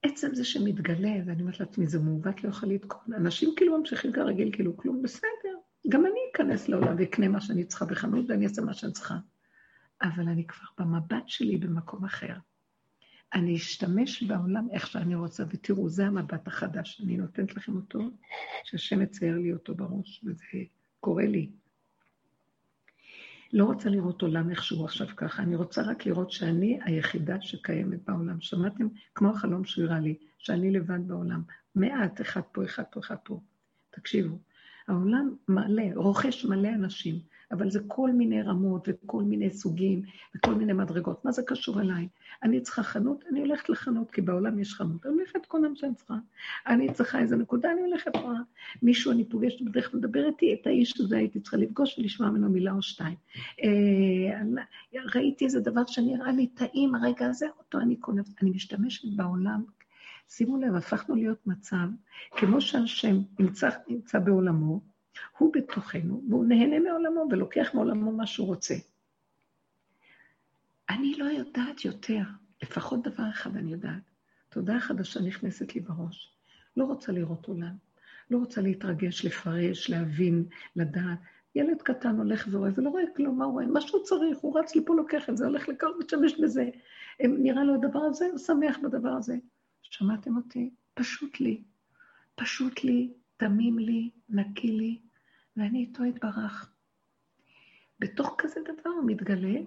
עצם 0.03 0.35
זה 0.35 0.45
שמתגלה, 0.45 1.13
ואני 1.27 1.43
אומרת 1.43 1.61
לעצמי, 1.61 1.87
זה 1.87 1.99
מעוות, 1.99 2.45
לא 2.45 2.49
יכול 2.49 2.69
לתקון. 2.69 3.15
אנשים 3.15 3.51
כאילו 3.57 3.79
ממשיכים 3.79 4.13
כרגיל, 4.13 4.51
כאילו 4.53 4.77
כלום, 4.77 5.03
בסדר. 5.03 5.59
גם 5.89 6.07
אני 6.07 6.21
אכנס 6.35 6.69
לעולם 6.69 6.95
ואקנה 6.99 7.29
מה 7.29 7.41
שאני 7.41 7.65
צריכה 7.65 7.85
בחנות 7.85 8.25
ואני 8.29 8.45
אעשה 8.45 8.63
מה 8.63 8.75
שאני 8.75 8.93
צריכה. 8.93 9.19
אבל 10.03 10.29
אני 10.29 10.47
כבר 10.47 10.67
במבט 10.79 11.29
שלי 11.29 11.57
במקום 11.57 12.05
אחר. 12.05 12.35
אני 13.35 13.57
אשתמש 13.57 14.23
בעולם 14.23 14.69
איך 14.73 14.87
שאני 14.87 15.15
רוצה, 15.15 15.45
ותראו, 15.51 15.89
זה 15.89 16.07
המבט 16.07 16.47
החדש. 16.47 17.01
אני 17.05 17.17
נותנת 17.17 17.57
לכם 17.57 17.77
אותו, 17.77 17.99
שהשם 18.65 19.01
מצייר 19.01 19.39
לי 19.39 19.53
אותו 19.53 19.75
בראש, 19.75 20.25
וזה 20.25 20.45
קורה 21.01 21.27
לי. 21.27 21.51
לא 23.53 23.65
רוצה 23.65 23.89
לראות 23.89 24.23
עולם 24.23 24.51
איכשהו 24.51 24.85
עכשיו 24.85 25.07
ככה, 25.17 25.43
אני 25.43 25.57
רוצה 25.57 25.83
רק 25.83 26.07
לראות 26.07 26.31
שאני 26.31 26.79
היחידה 26.85 27.41
שקיימת 27.41 28.05
בעולם. 28.05 28.41
שמעתם? 28.41 28.89
כמו 29.15 29.31
החלום 29.31 29.65
שהוא 29.65 29.85
הראה 29.85 30.01
לי, 30.01 30.15
שאני 30.39 30.71
לבד 30.71 31.09
בעולם. 31.09 31.43
מעט, 31.75 32.21
אחד 32.21 32.41
פה, 32.53 32.65
אחד 32.65 32.83
פה, 32.91 33.01
אחד 33.01 33.17
פה. 33.25 33.41
תקשיבו, 33.91 34.39
העולם 34.91 35.35
מלא, 35.49 35.83
רוכש 35.95 36.45
מלא 36.45 36.69
אנשים. 36.69 37.19
אבל 37.53 37.71
זה 37.71 37.81
כל 37.87 38.13
מיני 38.13 38.43
רמות 38.43 38.89
וכל 38.89 39.23
מיני 39.23 39.51
סוגים 39.51 40.03
וכל 40.37 40.55
מיני 40.55 40.73
מדרגות. 40.73 41.25
מה 41.25 41.33
זה 41.33 41.43
קשור 41.43 41.81
אליי? 41.81 42.09
אני 42.43 42.61
צריכה 42.61 42.83
חנות, 42.83 43.25
אני 43.31 43.41
הולכת 43.41 43.69
לחנות, 43.69 44.11
כי 44.11 44.21
בעולם 44.21 44.59
יש 44.59 44.75
חנות. 44.75 45.07
אני 45.07 45.15
הולכת 45.15 45.47
כל 45.47 45.61
מה 45.61 45.69
שאני 45.75 45.95
צריכה. 45.95 46.15
אני 46.67 46.93
צריכה 46.93 47.21
איזה 47.21 47.37
נקודה, 47.37 47.73
אני 47.73 47.81
הולכת 47.81 48.17
רואה. 48.17 48.41
מישהו, 48.83 49.13
אני 49.13 49.25
פוגשת 49.25 49.63
בדרך 49.63 49.95
מדבר 49.95 50.27
איתי, 50.27 50.55
את 50.61 50.67
האיש 50.67 51.01
הזה 51.01 51.17
הייתי 51.17 51.41
צריכה 51.41 51.57
לפגוש 51.57 51.99
ולשמוע 51.99 52.31
ממנו 52.31 52.51
מילה 52.51 52.73
או 52.73 52.83
שתיים. 52.83 53.17
אה, 53.63 55.01
ראיתי 55.15 55.45
איזה 55.45 55.61
דבר 55.61 55.87
שנראה 55.87 56.33
לי 56.33 56.47
טעים, 56.47 56.95
הרגע 56.95 57.27
הזה, 57.27 57.47
אותו 57.59 57.79
אני 57.79 57.97
קונה. 57.97 58.23
אני 58.43 58.51
משתמשת 58.51 59.09
בעולם 59.17 59.63
שימו 60.31 60.57
לב, 60.57 60.75
הפכנו 60.75 61.15
להיות 61.15 61.47
מצב, 61.47 61.87
כמו 62.31 62.61
שהשם 62.61 63.17
נמצא, 63.39 63.69
נמצא 63.89 64.19
בעולמו, 64.19 64.81
הוא 65.39 65.53
בתוכנו, 65.53 66.23
והוא 66.29 66.47
נהנה 66.47 66.79
מעולמו 66.79 67.27
ולוקח 67.31 67.71
מעולמו 67.75 68.13
מה 68.13 68.27
שהוא 68.27 68.47
רוצה. 68.47 68.75
אני 70.91 71.15
לא 71.19 71.25
יודעת 71.25 71.85
יותר, 71.85 72.23
לפחות 72.63 73.03
דבר 73.03 73.31
אחד 73.31 73.57
אני 73.57 73.73
יודעת. 73.73 74.03
תודה 74.49 74.81
חדשה 74.81 75.21
נכנסת 75.21 75.75
לי 75.75 75.81
בראש. 75.81 76.37
לא 76.77 76.85
רוצה 76.85 77.13
לראות 77.13 77.47
עולם, 77.47 77.75
לא 78.31 78.39
רוצה 78.39 78.61
להתרגש, 78.61 79.25
לפרש, 79.25 79.91
להבין, 79.91 80.45
לדעת. 80.77 81.19
ילד 81.55 81.83
קטן 81.83 82.17
הולך 82.17 82.49
ורואה 82.51 82.71
ולא 82.75 82.91
רואה 82.91 83.03
כלום, 83.17 83.39
מה 83.39 83.45
הוא 83.45 83.53
רואה? 83.53 83.67
מה 83.67 83.81
שהוא 83.81 84.05
צריך, 84.05 84.39
הוא 84.39 84.61
רץ 84.61 84.75
לי 84.75 84.85
פה, 84.85 84.95
לוקח 84.95 85.29
את 85.29 85.37
זה, 85.37 85.47
הולך 85.47 85.69
לכאן, 85.69 85.89
משתמש 85.99 86.41
בזה. 86.41 86.69
נראה 87.21 87.65
לו 87.65 87.75
הדבר 87.75 88.01
הזה, 88.01 88.27
הוא 88.27 88.39
שמח 88.39 88.79
בדבר 88.83 89.09
הזה. 89.09 89.37
שמעתם 89.91 90.37
אותי? 90.37 90.71
פשוט 90.95 91.41
לי. 91.41 91.63
פשוט 92.35 92.85
לי, 92.85 93.13
תמים 93.37 93.79
לי, 93.79 94.11
נקי 94.29 94.73
לי, 94.73 95.01
ואני 95.57 95.79
איתו 95.79 96.03
אתברך. 96.09 96.73
בתוך 97.99 98.35
כזה 98.39 98.61
דבר 98.61 98.91
הוא 98.91 99.05
מתגלה, 99.07 99.61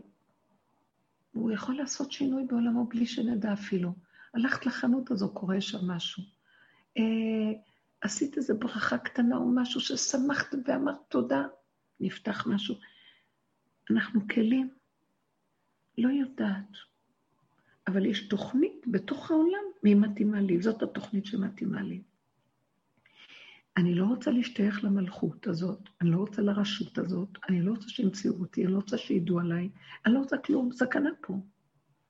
והוא 1.33 1.51
יכול 1.51 1.75
לעשות 1.75 2.11
שינוי 2.11 2.45
בעולמו 2.45 2.85
בלי 2.85 3.05
שנדע 3.05 3.53
אפילו. 3.53 3.93
הלכת 4.33 4.65
לחנות 4.65 5.11
הזו, 5.11 5.33
קורה 5.33 5.61
שם 5.61 5.87
משהו. 5.87 6.23
אה, 6.97 7.59
עשית 8.01 8.37
איזו 8.37 8.57
ברכה 8.59 8.97
קטנה 8.97 9.37
או 9.37 9.51
משהו 9.55 9.81
ששמחת 9.81 10.55
ואמרת 10.65 10.97
תודה, 11.07 11.43
נפתח 11.99 12.47
משהו. 12.47 12.75
אנחנו 13.91 14.27
כלים, 14.27 14.69
לא 15.97 16.09
יודעת. 16.09 16.92
אבל 17.87 18.05
יש 18.05 18.27
תוכנית 18.27 18.85
בתוך 18.87 19.31
העולם, 19.31 19.63
מי 19.83 19.95
מתאימה 19.95 20.41
לי, 20.41 20.61
זאת 20.61 20.83
התוכנית 20.83 21.25
שמתאימה 21.25 21.81
לי. 21.81 22.01
אני 23.77 23.95
לא 23.95 24.05
רוצה 24.05 24.31
להשתייך 24.31 24.83
למלכות 24.83 25.47
הזאת, 25.47 25.89
אני 26.01 26.11
לא 26.11 26.17
רוצה 26.17 26.41
לרשות 26.41 26.97
הזאת, 26.97 27.29
אני 27.49 27.61
לא 27.61 27.71
רוצה 27.71 27.89
שימצאו 27.89 28.39
אותי, 28.39 28.63
אני 28.63 28.71
לא 28.71 28.77
רוצה 28.77 28.97
שידעו 28.97 29.39
עליי, 29.39 29.69
אני 30.05 30.13
לא 30.13 30.19
רוצה 30.19 30.37
כלום, 30.37 30.71
סכנה 30.71 31.09
פה. 31.21 31.33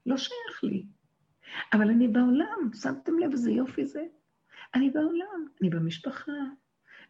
לא 0.06 0.18
שייך 0.18 0.64
לי. 0.64 0.86
אבל 1.74 1.90
אני 1.90 2.08
בעולם, 2.08 2.70
שמתם 2.82 3.20
לב 3.20 3.32
איזה 3.32 3.52
יופי 3.52 3.86
זה? 3.86 4.04
אני 4.76 4.90
בעולם, 4.90 5.48
אני 5.62 5.70
במשפחה, 5.70 6.32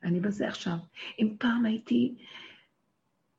אני 0.04 0.20
בזה 0.20 0.48
עכשיו. 0.48 0.78
אם 1.20 1.36
פעם 1.40 1.66
הייתי 1.66 2.16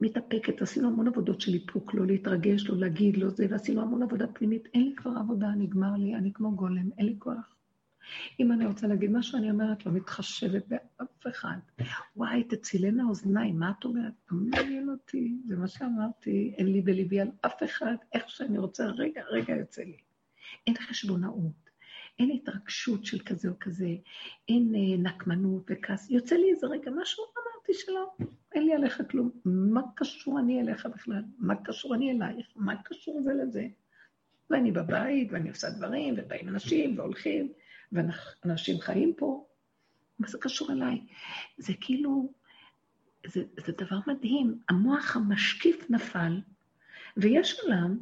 מתאפקת, 0.05 0.63
עשינו 0.63 0.89
המון 0.89 1.09
עבודות 1.09 1.41
של 1.41 1.55
איפוק, 1.55 1.95
לא 1.95 2.07
להתרגש, 2.07 2.67
לא 2.67 2.77
להגיד, 2.77 3.17
לא 3.17 3.29
זה, 3.29 3.47
ועשינו 3.51 3.83
המון 3.83 4.03
עבודה 4.03 4.27
פנימית, 4.27 4.69
אין 4.75 4.83
לי 4.85 4.95
כבר 4.97 5.11
עבודה, 5.21 5.49
נגמר 5.49 5.93
לי, 5.99 6.15
אני 6.15 6.33
כמו 6.33 6.57
גולם, 6.57 6.91
אין 6.99 7.07
לי 7.07 7.17
כוח. 7.19 7.57
אם 8.41 8.53
אני 8.53 8.67
רוצה 8.67 8.87
להגיד 8.87 9.11
משהו, 9.11 9.39
אני 9.39 9.51
אומרת, 9.51 9.87
לא 9.87 9.93
מתחשבת 9.93 10.65
באף 10.69 11.27
אחד. 11.27 11.57
וואי, 12.17 12.45
תצילנה 12.45 13.05
אוזניים, 13.05 13.59
מה 13.59 13.73
את 13.79 13.85
אומרת? 13.85 14.13
לא 14.31 14.39
מעניין 14.39 14.89
אותי, 14.89 15.37
זה 15.45 15.57
מה 15.57 15.69
שאמרתי, 15.69 16.55
אין 16.59 16.73
לי 16.73 16.81
בליבי 16.81 17.21
על 17.21 17.29
אף 17.41 17.63
אחד, 17.65 17.95
איך 18.13 18.31
שאני 18.31 18.59
רוצה, 18.59 18.87
רגע, 18.87 19.23
רגע 19.31 19.57
יוצא 19.57 19.83
לי. 19.83 19.97
אין 20.67 20.77
חשבונאות, 20.77 21.71
אין 22.19 22.31
התרגשות 22.31 23.05
של 23.05 23.19
כזה 23.19 23.49
או 23.49 23.55
כזה, 23.61 23.97
אין 24.49 24.75
אה, 24.75 25.11
נקמנות 25.11 25.71
וכעס. 25.71 26.11
יוצא 26.11 26.37
לי 26.37 26.51
איזה 26.51 26.67
רגע 26.67 26.91
משהו, 26.97 27.25
אמרתי 27.67 27.81
שלא, 27.83 28.15
אין 28.53 28.67
לי 28.67 28.75
עליך 28.75 29.03
כלום. 29.11 29.31
מה 29.45 29.83
קשור 29.97 30.39
אני 30.39 30.61
אליך 30.61 30.87
בכלל? 30.87 31.23
מה 31.39 31.55
קשור 31.65 31.95
אני 31.95 32.11
אלייך? 32.11 32.47
מה 32.57 32.83
קשור 32.83 33.23
זה 33.25 33.33
לזה? 33.35 33.67
ואני 34.51 34.73
בבית, 34.73 35.29
ואני 35.33 35.49
עושה 35.49 35.71
דברים, 35.71 36.15
ובאים 36.19 36.49
אנשים, 36.49 36.99
והולכים. 36.99 37.53
ואנשים 37.93 38.81
חיים 38.81 39.15
פה, 39.17 39.47
מה 40.19 40.29
זה 40.29 40.39
קשור 40.39 40.73
אליי? 40.73 41.07
זה 41.59 41.73
כאילו, 41.81 42.33
זה, 43.27 43.43
זה 43.67 43.73
דבר 43.73 43.99
מדהים. 44.07 44.59
המוח 44.69 45.17
המשקיף 45.17 45.91
נפל, 45.91 46.41
ויש 47.17 47.61
עולם 47.61 47.99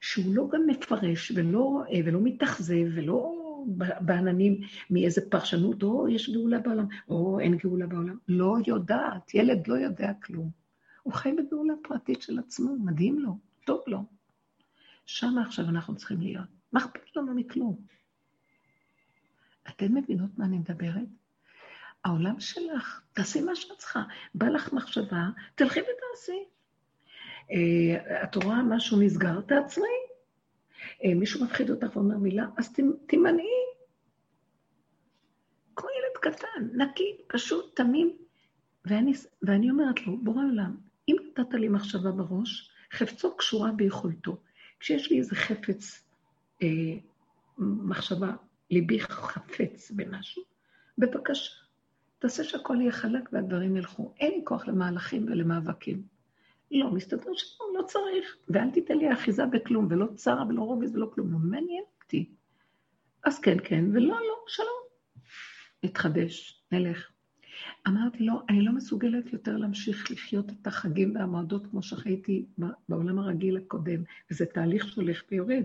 שהוא 0.00 0.34
לא 0.34 0.48
גם 0.52 0.66
מפרש 0.66 1.32
ולא, 1.34 1.82
ולא 2.04 2.20
מתאכזב 2.22 2.86
ולא 2.94 3.43
בעננים 4.00 4.60
מאיזה 4.90 5.20
פרשנות, 5.30 5.82
או 5.82 6.08
יש 6.08 6.30
גאולה 6.30 6.58
בעולם, 6.58 6.86
או 7.08 7.40
אין 7.40 7.56
גאולה 7.56 7.86
בעולם. 7.86 8.18
לא 8.28 8.56
יודעת, 8.66 9.34
ילד 9.34 9.68
לא 9.68 9.74
יודע 9.74 10.12
כלום. 10.22 10.50
הוא 11.02 11.12
חי 11.12 11.32
בגאולה 11.32 11.74
פרטית 11.82 12.22
של 12.22 12.38
עצמו, 12.38 12.76
מדהים 12.84 13.18
לו, 13.18 13.38
טוב 13.64 13.80
לו. 13.86 14.04
שם 15.06 15.38
עכשיו 15.46 15.64
אנחנו 15.68 15.96
צריכים 15.96 16.20
להיות. 16.20 16.48
מה 16.72 16.80
אכפת 16.80 17.16
לנו 17.16 17.34
מכלום? 17.34 17.76
אתן 19.68 19.94
מבינות 19.94 20.38
מה 20.38 20.44
אני 20.44 20.58
מדברת? 20.58 21.08
העולם 22.04 22.40
שלך, 22.40 23.00
תעשי 23.12 23.40
מה 23.40 23.56
שאת 23.56 23.78
צריכה. 23.78 24.02
בא 24.34 24.46
לך 24.46 24.72
מחשבה, 24.72 25.28
תלכי 25.54 25.80
ותעשי. 25.80 26.44
Uh, 27.44 28.24
את 28.24 28.34
רואה 28.34 28.62
משהו 28.62 29.00
נסגר, 29.00 29.40
תעצרי. 29.40 30.13
Uh, 31.02 31.14
מישהו 31.14 31.44
מפחיד 31.44 31.70
אותך 31.70 31.96
ואומר 31.96 32.16
מילה, 32.16 32.46
אז 32.56 32.72
תימנעי. 33.06 33.44
כמו 35.76 35.88
ילד 35.90 36.34
קטן, 36.34 36.82
נקי, 36.82 37.16
פשוט, 37.26 37.76
תמים. 37.76 38.16
ואני, 38.84 39.12
ואני 39.42 39.70
אומרת 39.70 40.06
לו, 40.06 40.16
בורא 40.16 40.42
עולם, 40.44 40.76
אם 41.08 41.16
נתת 41.28 41.54
לי 41.54 41.68
מחשבה 41.68 42.10
בראש, 42.10 42.70
חפצו 42.92 43.36
קשורה 43.36 43.72
ביכולתו. 43.72 44.36
כשיש 44.80 45.10
לי 45.10 45.18
איזה 45.18 45.34
חפץ, 45.34 46.04
אה, 46.62 46.68
מחשבה 47.58 48.32
ליבי 48.70 49.00
חפץ 49.00 49.90
במשהו, 49.90 50.42
בבקשה, 50.98 51.50
תעשה 52.18 52.44
שהכל 52.44 52.76
יהיה 52.80 52.92
חלק 52.92 53.28
והדברים 53.32 53.76
ילכו. 53.76 54.14
אין 54.20 54.30
לי 54.30 54.40
כוח 54.44 54.68
למהלכים 54.68 55.26
ולמאבקים. 55.26 56.13
לא, 56.74 56.90
מסתבר 56.90 57.34
שלא, 57.34 57.66
לא 57.78 57.82
צריך. 57.82 58.36
ואל 58.48 58.70
תיתן 58.70 58.98
לי 58.98 59.12
אחיזה 59.12 59.46
בכלום, 59.46 59.86
ולא 59.90 60.06
צרה 60.14 60.46
ולא 60.48 60.62
רוגז 60.62 60.96
ולא 60.96 61.10
כלום. 61.14 61.32
לא 61.32 61.38
מעניין 61.38 61.84
אותי. 62.02 62.30
אז 63.24 63.38
כן, 63.38 63.56
כן, 63.64 63.84
ולא, 63.92 64.14
לא, 64.20 64.44
שלום. 64.46 64.84
נתחדש, 65.82 66.62
נלך. 66.72 67.10
אמרתי 67.88 68.24
לו, 68.24 68.32
אני 68.48 68.62
לא 68.62 68.72
מסוגלת 68.72 69.32
יותר 69.32 69.56
להמשיך 69.56 70.10
לחיות 70.10 70.50
את 70.50 70.66
החגים 70.66 71.16
והמועדות 71.16 71.66
כמו 71.66 71.82
שחייתי 71.82 72.46
בעולם 72.88 73.18
הרגיל 73.18 73.56
הקודם, 73.56 74.02
וזה 74.30 74.46
תהליך 74.46 74.88
שהולך 74.88 75.22
ויורד. 75.30 75.64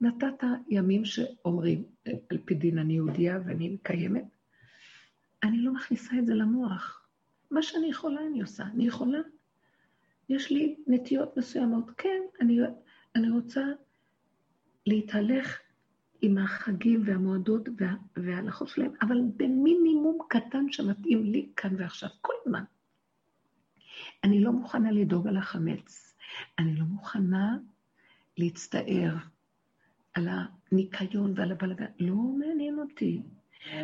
נתת 0.00 0.44
ימים 0.68 1.04
שאומרים, 1.04 1.84
על 2.06 2.38
פי 2.44 2.54
דין 2.54 2.78
אני 2.78 2.92
יהודייה 2.92 3.38
ואני 3.46 3.68
מקיימת, 3.68 4.24
אני 5.42 5.58
לא 5.58 5.72
מכניסה 5.72 6.18
את 6.18 6.26
זה 6.26 6.34
למוח. 6.34 7.06
מה 7.50 7.62
שאני 7.62 7.86
יכולה 7.86 8.20
אני 8.30 8.40
עושה. 8.40 8.64
אני 8.64 8.86
יכולה, 8.86 9.18
יש 10.28 10.50
לי 10.50 10.76
נטיות 10.86 11.36
מסוימות. 11.36 11.84
כן, 11.96 12.22
אני, 12.40 12.58
אני 13.14 13.30
רוצה 13.30 13.64
להתהלך 14.86 15.58
עם 16.22 16.38
החגים 16.38 17.02
והמועדות 17.06 17.68
וה, 17.78 17.94
וההלכות 18.16 18.68
שלהם, 18.68 18.92
אבל 19.02 19.20
במינימום 19.36 20.18
קטן 20.28 20.66
שמתאים 20.72 21.24
לי 21.24 21.48
כאן 21.56 21.74
ועכשיו, 21.78 22.08
כל 22.20 22.32
הזמן. 22.40 22.64
אני 24.24 24.40
לא 24.40 24.52
מוכנה 24.52 24.92
לדאוג 24.92 25.26
על 25.26 25.36
החמץ. 25.36 26.16
אני 26.58 26.74
לא 26.74 26.84
מוכנה 26.84 27.58
להצטער. 28.38 29.14
על 30.14 30.28
הניקיון 30.72 31.32
ועל 31.36 31.52
הבלגן, 31.52 31.86
לא 31.98 32.14
מעניין 32.14 32.78
אותי. 32.78 33.22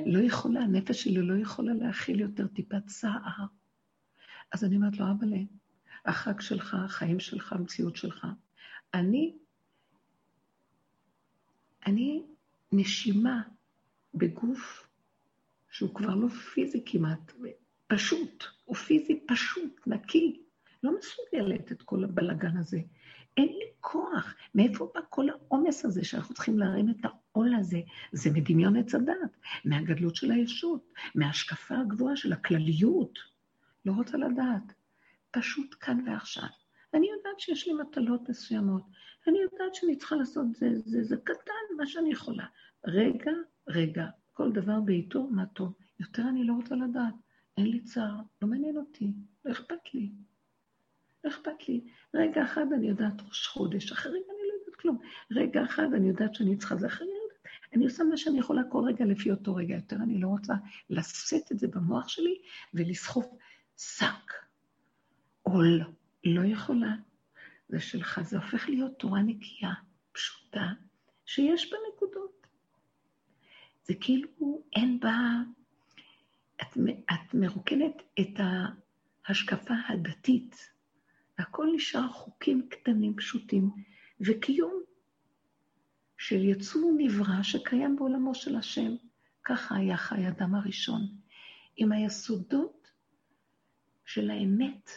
לא 0.06 0.18
יכולה, 0.18 0.60
הנפש 0.60 1.04
שלי 1.04 1.22
לא 1.22 1.34
יכולה 1.34 1.74
להכיל 1.74 2.20
יותר 2.20 2.46
טיפת 2.46 2.86
צער. 2.86 3.46
אז 4.52 4.64
אני 4.64 4.76
אומרת 4.76 4.98
לו, 4.98 5.10
אבא'לה, 5.10 5.38
החג 6.04 6.40
שלך, 6.40 6.74
החיים 6.74 7.20
שלך, 7.20 7.52
המציאות 7.52 7.96
שלך. 7.96 8.26
אני, 8.94 9.36
אני 11.86 12.22
נשימה 12.72 13.42
בגוף 14.14 14.88
שהוא 15.70 15.94
כבר 15.94 16.14
לא 16.14 16.28
פיזי 16.28 16.82
כמעט, 16.86 17.32
פשוט, 17.86 18.44
הוא 18.64 18.76
פיזי 18.76 19.20
פשוט, 19.26 19.86
נקי. 19.86 20.42
לא 20.82 20.92
מסוגלת 20.98 21.72
את 21.72 21.82
כל 21.82 22.04
הבלגן 22.04 22.56
הזה. 22.56 22.80
אין 23.36 23.46
לי 23.46 23.64
כוח. 23.80 24.34
מאיפה 24.54 24.90
בא 24.94 25.00
כל 25.08 25.28
העומס 25.30 25.84
הזה 25.84 26.04
שאנחנו 26.04 26.34
צריכים 26.34 26.58
להרים 26.58 26.90
את 26.90 27.04
העול 27.04 27.54
הזה? 27.54 27.80
זה 28.12 28.30
מדמיון 28.30 28.76
עץ 28.76 28.94
הדת, 28.94 29.36
מהגדלות 29.64 30.16
של 30.16 30.30
הישות, 30.30 30.92
מההשקפה 31.14 31.74
הגבוהה 31.78 32.16
של 32.16 32.32
הכלליות. 32.32 33.18
לא 33.84 33.92
רוצה 33.92 34.16
לדעת. 34.16 34.81
פשוט 35.32 35.74
כאן 35.80 36.08
ועכשיו. 36.08 36.48
אני 36.94 37.06
יודעת 37.10 37.40
שיש 37.40 37.66
לי 37.66 37.74
מטלות 37.74 38.28
מסוימות. 38.28 38.82
אני 39.28 39.38
יודעת 39.38 39.74
שאני 39.74 39.96
צריכה 39.96 40.16
לעשות 40.16 40.46
זה, 40.54 40.68
זה, 40.74 41.02
זה 41.02 41.16
קטן, 41.16 41.76
מה 41.76 41.86
שאני 41.86 42.12
יכולה. 42.12 42.46
רגע, 42.86 43.32
רגע, 43.68 44.06
כל 44.32 44.52
דבר 44.52 44.80
בעיתו, 44.80 45.26
מה 45.30 45.46
טוב. 45.46 45.72
יותר 46.00 46.22
אני 46.28 46.44
לא 46.44 46.52
רוצה 46.52 46.74
לדעת. 46.74 47.14
אין 47.56 47.66
לי 47.66 47.80
צער, 47.80 48.16
לא 48.42 48.48
מעניין 48.48 48.76
אותי, 48.76 49.12
לא 49.44 49.52
אכפת 49.52 49.94
לי. 49.94 50.12
לא 51.24 51.30
אכפת 51.30 51.68
לי. 51.68 51.84
רגע 52.14 52.44
אחד 52.44 52.66
אני 52.72 52.88
יודעת 52.88 53.22
ראש 53.28 53.46
חודש, 53.46 53.92
אחרי 53.92 54.12
רגע 54.12 54.32
אני 54.32 54.48
לא 54.48 54.54
יודעת 54.54 54.80
כלום. 54.80 54.98
רגע 55.30 55.64
אחד 55.64 55.94
אני 55.94 56.08
יודעת 56.08 56.34
שאני 56.34 56.56
צריכה 56.56 56.76
זה, 56.76 56.86
אחרי 56.86 57.08
אני 57.72 57.82
לא 57.82 57.86
עושה 57.86 58.04
מה 58.04 58.16
שאני 58.16 58.38
יכולה 58.38 58.62
כל 58.68 58.84
רגע 58.86 59.04
לפי 59.04 59.30
אותו 59.30 59.54
רגע. 59.54 59.74
יותר 59.74 59.96
אני 59.96 60.20
לא 60.20 60.28
רוצה 60.28 60.54
לשאת 60.90 61.52
את 61.52 61.58
זה 61.58 61.68
במוח 61.68 62.08
שלי 62.08 62.38
ולסחוף 62.74 63.26
שק, 63.76 64.32
עול. 65.52 65.80
לא 66.24 66.44
יכולה. 66.44 66.94
זה 67.68 67.80
שלך, 67.80 68.20
זה 68.22 68.36
הופך 68.36 68.68
להיות 68.68 68.98
תורה 68.98 69.22
נקייה, 69.22 69.72
פשוטה, 70.12 70.72
שיש 71.26 71.72
בה 71.72 71.76
נקודות. 71.94 72.46
זה 73.84 73.94
כאילו 74.00 74.62
אין 74.76 75.00
בה... 75.00 75.16
את, 76.62 76.76
את 77.12 77.34
מרוקנת 77.34 78.02
את 78.20 78.40
ההשקפה 79.26 79.74
הדתית 79.88 80.72
והכל 81.38 81.68
נשאר 81.74 82.08
חוקים 82.08 82.68
קטנים, 82.68 83.16
פשוטים, 83.16 83.70
וקיום 84.20 84.82
של 86.18 86.44
יצור 86.44 86.92
נברא 86.98 87.42
שקיים 87.42 87.96
בעולמו 87.96 88.34
של 88.34 88.56
השם. 88.56 88.94
ככה 89.44 89.76
היה 89.76 89.96
חי 89.96 90.28
אדם 90.28 90.54
הראשון, 90.54 91.02
עם 91.76 91.92
היסודות 91.92 92.90
של 94.04 94.30
האמת, 94.30 94.90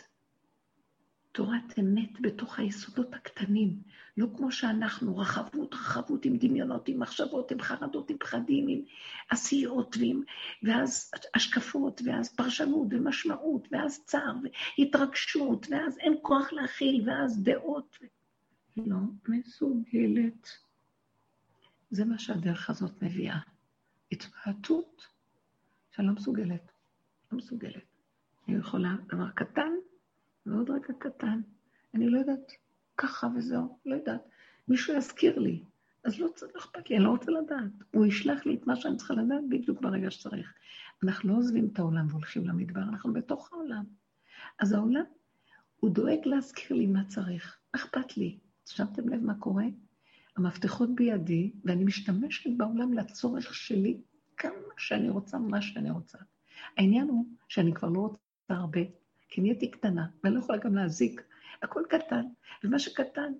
תורת 1.35 1.79
אמת 1.79 2.21
בתוך 2.21 2.59
היסודות 2.59 3.13
הקטנים, 3.13 3.81
לא 4.17 4.27
כמו 4.37 4.51
שאנחנו, 4.51 5.17
רחבות, 5.17 5.73
רחבות 5.73 6.25
עם 6.25 6.37
דמיונות, 6.37 6.87
עם 6.87 6.99
מחשבות, 6.99 7.51
עם 7.51 7.61
חרדות, 7.61 8.09
עם 8.09 8.17
פחדים, 8.17 8.67
עם 8.67 8.81
עשיות, 9.29 9.95
ועם, 9.99 10.21
ואז 10.63 11.11
השקפות, 11.35 12.01
ואז 12.05 12.35
פרשנות, 12.35 12.87
ומשמעות, 12.91 13.67
ואז 13.71 14.03
צער, 14.05 14.33
והתרגשות, 14.77 15.67
ואז 15.69 15.97
אין 15.97 16.13
כוח 16.21 16.53
להכיל, 16.53 17.09
ואז 17.09 17.43
דעות. 17.43 17.97
לא 18.77 18.97
מסוגלת. 19.27 20.49
זה 21.91 22.05
מה 22.05 22.19
שהדרך 22.19 22.69
הזאת 22.69 23.03
מביאה. 23.03 23.39
התמעטות 24.11 25.07
שאני 25.91 26.07
לא 26.07 26.13
מסוגלת. 26.13 26.71
לא 27.31 27.37
מסוגלת. 27.37 27.85
אני 28.47 28.57
יכולה 28.57 28.95
דבר 29.07 29.29
קטן, 29.29 29.71
ועוד 30.45 30.69
רגע 30.69 30.93
קטן. 30.99 31.41
אני 31.93 32.09
לא 32.09 32.19
יודעת, 32.19 32.51
ככה 32.97 33.27
וזהו, 33.35 33.79
לא 33.85 33.95
יודעת. 33.95 34.21
מישהו 34.67 34.93
יזכיר 34.93 35.39
לי, 35.39 35.63
אז 36.03 36.19
לא, 36.19 36.27
לא 36.53 36.59
אכפת 36.59 36.89
לי, 36.89 36.95
אני 36.95 37.05
לא 37.05 37.09
רוצה 37.09 37.31
לדעת. 37.31 37.71
הוא 37.93 38.05
ישלח 38.05 38.45
לי 38.45 38.55
את 38.55 38.67
מה 38.67 38.75
שאני 38.75 38.97
צריכה 38.97 39.13
לדעת 39.13 39.49
בדיוק 39.49 39.81
ברגע 39.81 40.11
שצריך. 40.11 40.53
אנחנו 41.03 41.29
לא 41.29 41.37
עוזבים 41.37 41.69
את 41.73 41.79
העולם 41.79 42.07
והולכים 42.09 42.47
למדבר, 42.47 42.81
אנחנו 42.81 43.13
בתוך 43.13 43.53
העולם. 43.53 43.83
אז 44.59 44.73
העולם, 44.73 45.03
הוא 45.79 45.89
דואג 45.89 46.19
להזכיר 46.25 46.77
לי 46.77 46.87
מה 46.87 47.05
צריך. 47.07 47.59
אכפת 47.71 48.17
לי. 48.17 48.37
שמתם 48.65 49.09
לב 49.09 49.23
מה 49.23 49.35
קורה? 49.35 49.65
המפתחות 50.37 50.95
בידי, 50.95 51.51
ואני 51.65 51.83
משתמשת 51.83 52.49
בעולם 52.57 52.93
לצורך 52.93 53.55
שלי 53.55 54.01
כמה 54.37 54.51
שאני 54.77 55.09
רוצה, 55.09 55.37
מה 55.37 55.61
שאני 55.61 55.91
רוצה. 55.91 56.17
העניין 56.77 57.07
הוא 57.07 57.25
שאני 57.47 57.73
כבר 57.73 57.89
לא 57.89 57.99
רוצה 57.99 58.19
הרבה, 58.49 58.81
כי 59.29 59.41
נהייתי 59.41 59.71
קטנה, 59.71 60.07
ואני 60.23 60.35
לא 60.35 60.39
יכולה 60.39 60.57
גם 60.57 60.75
להזיק. 60.75 61.21
הכל 61.61 61.83
קטן, 61.89 62.25
ומה 62.63 62.79
שקטן, 62.79 63.33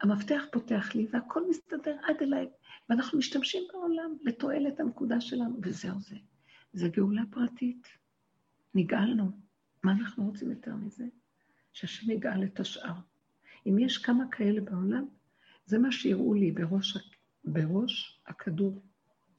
המפתח 0.00 0.42
פותח 0.52 0.94
לי, 0.94 1.06
והכל 1.10 1.48
מסתדר 1.50 1.96
עד 2.02 2.16
אליי, 2.22 2.48
ואנחנו 2.88 3.18
משתמשים 3.18 3.62
בעולם 3.72 4.16
לתועלת 4.22 4.80
הנקודה 4.80 5.20
שלנו, 5.20 5.58
וזהו 5.62 6.00
זה. 6.00 6.16
זה 6.72 6.88
גאולה 6.88 7.22
פרטית. 7.30 7.88
נגאלנו. 8.74 9.30
מה 9.82 9.92
אנחנו 9.92 10.24
רוצים 10.24 10.50
יותר 10.50 10.74
מזה? 10.74 11.04
שהשם 11.72 12.10
יגאל 12.10 12.44
את 12.44 12.60
השאר. 12.60 12.94
אם 13.66 13.78
יש 13.78 13.98
כמה 13.98 14.24
כאלה 14.30 14.60
בעולם, 14.60 15.06
זה 15.66 15.78
מה 15.78 15.92
שהראו 15.92 16.34
לי 16.34 16.50
בראש, 16.50 16.96
בראש 17.44 18.20
הכדור. 18.26 18.82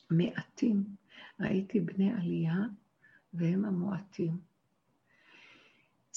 מעטים. 0.10 0.84
ראיתי 1.40 1.80
בני 1.80 2.14
עלייה, 2.14 2.56
והם 3.34 3.66
המועטים. 3.66 4.38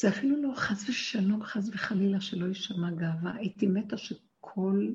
זה 0.00 0.08
אפילו 0.08 0.42
לא 0.42 0.52
חס 0.56 0.88
ושלום, 0.88 1.42
חס 1.44 1.68
וחלילה, 1.68 2.20
שלא 2.20 2.46
יישמע 2.46 2.90
גאווה. 2.90 3.34
הייתי 3.34 3.66
מתה 3.66 3.96
שכל 3.96 4.92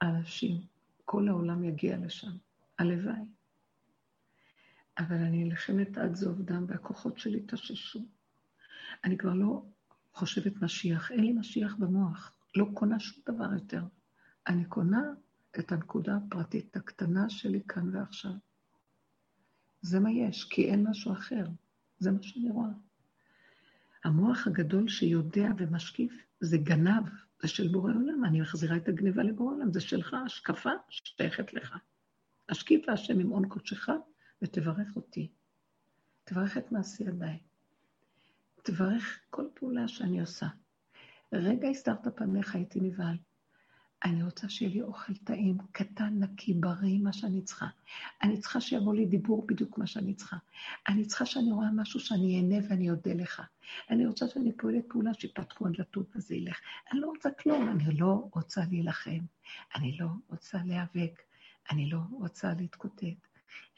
האנשים, 0.00 0.60
כל 1.04 1.28
העולם 1.28 1.64
יגיע 1.64 1.96
לשם. 1.96 2.30
הלוואי. 2.78 3.28
אבל 4.98 5.16
אני 5.16 5.44
נלחמת 5.44 5.98
עד 5.98 6.14
זוב 6.14 6.42
דם, 6.42 6.64
והכוחות 6.68 7.18
שלי 7.18 7.42
תששו. 7.46 8.00
אני 9.04 9.18
כבר 9.18 9.34
לא 9.34 9.62
חושבת 10.12 10.62
משיח, 10.62 11.10
אין 11.10 11.20
לי 11.20 11.32
משיח 11.32 11.74
במוח, 11.74 12.36
לא 12.56 12.66
קונה 12.74 13.00
שום 13.00 13.22
דבר 13.28 13.52
יותר. 13.54 13.82
אני 14.46 14.64
קונה 14.64 15.02
את 15.58 15.72
הנקודה 15.72 16.16
הפרטית 16.16 16.76
הקטנה 16.76 17.30
שלי 17.30 17.60
כאן 17.68 17.96
ועכשיו. 17.96 18.32
זה 19.82 20.00
מה 20.00 20.10
יש, 20.10 20.44
כי 20.44 20.70
אין 20.70 20.86
משהו 20.88 21.12
אחר. 21.12 21.46
זה 21.98 22.10
מה 22.10 22.22
שאני 22.22 22.50
רואה. 22.50 22.83
המוח 24.04 24.46
הגדול 24.46 24.88
שיודע 24.88 25.48
ומשקיף 25.58 26.12
זה 26.40 26.58
גנב, 26.58 27.08
זה 27.42 27.48
של 27.48 27.68
בורא 27.68 27.92
עולם. 27.92 28.24
אני 28.24 28.40
מחזירה 28.40 28.76
את 28.76 28.88
הגניבה 28.88 29.22
לבורא 29.22 29.54
עולם, 29.54 29.72
זה 29.72 29.80
שלך, 29.80 30.16
השקפה 30.26 30.70
שייכת 30.90 31.54
לך. 31.54 31.76
השקיף 32.48 32.88
השם 32.88 33.20
עם 33.20 33.30
עון 33.30 33.48
קודשך 33.48 33.88
ותברך 34.42 34.96
אותי. 34.96 35.28
תברך 36.24 36.58
את 36.58 36.72
מעשי 36.72 37.04
ידיי. 37.04 37.38
תברך 38.62 39.20
כל 39.30 39.46
פעולה 39.54 39.88
שאני 39.88 40.20
עושה. 40.20 40.46
רגע 41.32 41.68
הסתרת 41.68 42.16
פניך, 42.16 42.54
הייתי 42.54 42.80
נבהל. 42.80 43.16
אני 44.04 44.22
רוצה 44.22 44.48
שיהיה 44.48 44.72
לי 44.72 44.82
אוכל 44.82 45.14
טעים, 45.14 45.58
קטן, 45.72 46.18
נקי, 46.18 46.54
בריא, 46.54 46.98
מה 46.98 47.12
שאני 47.12 47.42
צריכה. 47.42 47.66
אני 48.22 48.40
צריכה 48.40 48.60
שיבוא 48.60 48.94
לי 48.94 49.06
דיבור 49.06 49.46
בדיוק 49.46 49.78
מה 49.78 49.86
שאני 49.86 50.14
צריכה. 50.14 50.36
אני 50.88 51.04
צריכה 51.04 51.26
שאני 51.26 51.52
רואה 51.52 51.70
משהו 51.74 52.00
שאני 52.00 52.36
אהנה 52.36 52.66
ואני 52.68 52.90
אודה 52.90 53.14
לך. 53.14 53.42
אני 53.90 54.06
רוצה 54.06 54.28
שאני 54.28 54.52
פועלת 54.52 54.84
פעולה 54.88 55.14
שיפתחו 55.14 55.66
הדלתות 55.66 56.16
וזה 56.16 56.34
ילך. 56.34 56.60
אני 56.92 57.00
לא 57.00 57.06
רוצה 57.06 57.30
כלום, 57.30 57.68
אני 57.68 57.96
לא 57.96 58.28
רוצה 58.34 58.60
להילחם. 58.70 59.20
אני 59.74 59.96
לא 59.98 60.06
רוצה 60.28 60.58
להיאבק. 60.64 61.22
אני 61.70 61.90
לא 61.90 61.98
רוצה 62.10 62.54
להתקוטט. 62.58 63.26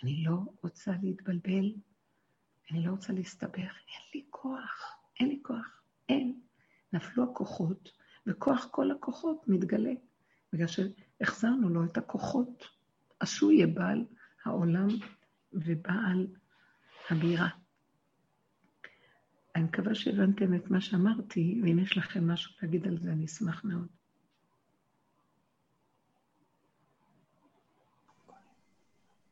אני 0.02 0.24
לא 0.24 0.38
רוצה 0.62 0.92
להתבלבל. 1.02 1.72
אני 2.70 2.86
לא 2.86 2.90
רוצה 2.90 3.12
להסתבך. 3.12 3.56
אין 3.58 4.02
לי 4.14 4.24
כוח. 4.30 4.96
אין 5.20 5.28
לי 5.28 5.38
כוח. 5.42 5.82
אין. 6.08 6.40
נפלו 6.92 7.24
הכוחות, 7.24 7.92
וכוח 8.26 8.68
כל 8.70 8.90
הכוחות 8.90 9.48
מתגלה. 9.48 9.92
בגלל 10.52 10.66
שהחזרנו 10.66 11.68
לו 11.68 11.84
את 11.84 11.96
הכוחות, 11.96 12.64
אז 13.20 13.28
שהוא 13.28 13.52
יהיה 13.52 13.66
בעל 13.66 14.04
העולם 14.44 14.88
ובעל 15.52 16.26
הבירה. 17.10 17.48
אני 19.54 19.64
מקווה 19.64 19.94
שהבנתם 19.94 20.54
את 20.54 20.70
מה 20.70 20.80
שאמרתי, 20.80 21.60
ואם 21.62 21.78
יש 21.78 21.98
לכם 21.98 22.30
משהו 22.30 22.52
להגיד 22.62 22.86
על 22.86 22.98
זה, 22.98 23.12
אני 23.12 23.24
אשמח 23.24 23.64
מאוד. 23.64 23.86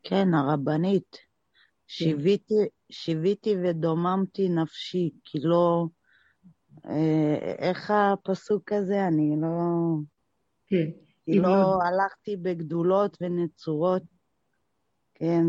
כן, 0.03 0.35
הרבנית, 0.35 1.17
שיוויתי, 1.87 2.55
שיוויתי 2.91 3.55
ודוממתי 3.63 4.49
נפשי, 4.49 5.11
כי 5.25 5.39
לא... 5.43 5.87
אה, 6.85 7.55
איך 7.59 7.91
הפסוק 7.91 8.73
הזה? 8.73 9.07
אני 9.07 9.37
לא... 9.43 9.49
כן. 10.67 11.04
כי 11.25 11.39
לא, 11.39 11.49
לא 11.49 11.79
הלכתי 11.83 12.37
בגדולות 12.37 13.19
ונצורות, 13.21 14.03
כן. 15.15 15.45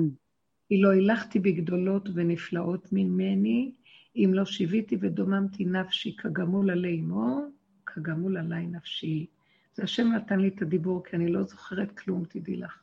כי 0.68 0.82
לא 0.82 0.94
הלכתי 0.94 1.40
בגדולות 1.40 2.10
ונפלאות 2.14 2.88
ממני, 2.92 3.72
אם 4.16 4.32
לא 4.34 4.46
שיוויתי 4.46 4.98
ודוממתי 5.02 5.66
נפשי 5.66 6.16
כגמול 6.18 6.70
עלי 6.70 7.00
אמו, 7.00 7.42
כגמול 7.86 8.38
עלי 8.38 8.68
נפשי. 8.68 9.26
זה 9.76 9.84
השם 9.84 10.12
נתן 10.12 10.40
לי 10.40 10.48
את 10.48 10.62
הדיבור, 10.62 11.04
כי 11.04 11.16
אני 11.16 11.32
לא 11.32 11.44
זוכרת 11.44 11.92
כלום, 12.00 12.24
תדעי 12.30 12.56
לך. 12.56 12.80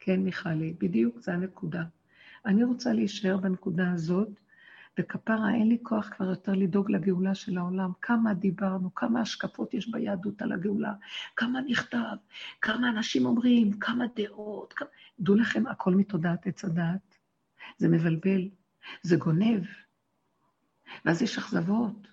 כן, 0.00 0.20
מיכלי, 0.20 0.74
בדיוק 0.78 1.20
זה 1.20 1.32
הנקודה. 1.32 1.82
אני 2.46 2.64
רוצה 2.64 2.92
להישאר 2.92 3.36
בנקודה 3.36 3.92
הזאת, 3.92 4.28
וכפרה, 4.98 5.54
אין 5.54 5.68
לי 5.68 5.78
כוח 5.82 6.08
כבר 6.08 6.26
יותר 6.26 6.52
לדאוג 6.52 6.90
לגאולה 6.90 7.34
של 7.34 7.58
העולם. 7.58 7.90
כמה 8.02 8.34
דיברנו, 8.34 8.94
כמה 8.94 9.20
השקפות 9.20 9.74
יש 9.74 9.90
ביהדות 9.90 10.42
על 10.42 10.52
הגאולה, 10.52 10.94
כמה 11.36 11.60
נכתב, 11.60 12.16
כמה 12.60 12.88
אנשים 12.88 13.26
אומרים, 13.26 13.72
כמה 13.72 14.04
דעות. 14.16 14.72
כמה... 14.72 14.88
דעו 15.20 15.34
לכם, 15.34 15.66
הכל 15.66 15.94
מתודעת 15.94 16.46
עץ 16.46 16.64
הדעת. 16.64 17.16
זה 17.78 17.88
מבלבל, 17.88 18.48
זה 19.02 19.16
גונב, 19.16 19.62
ואז 21.04 21.22
יש 21.22 21.38
אכזבות. 21.38 22.08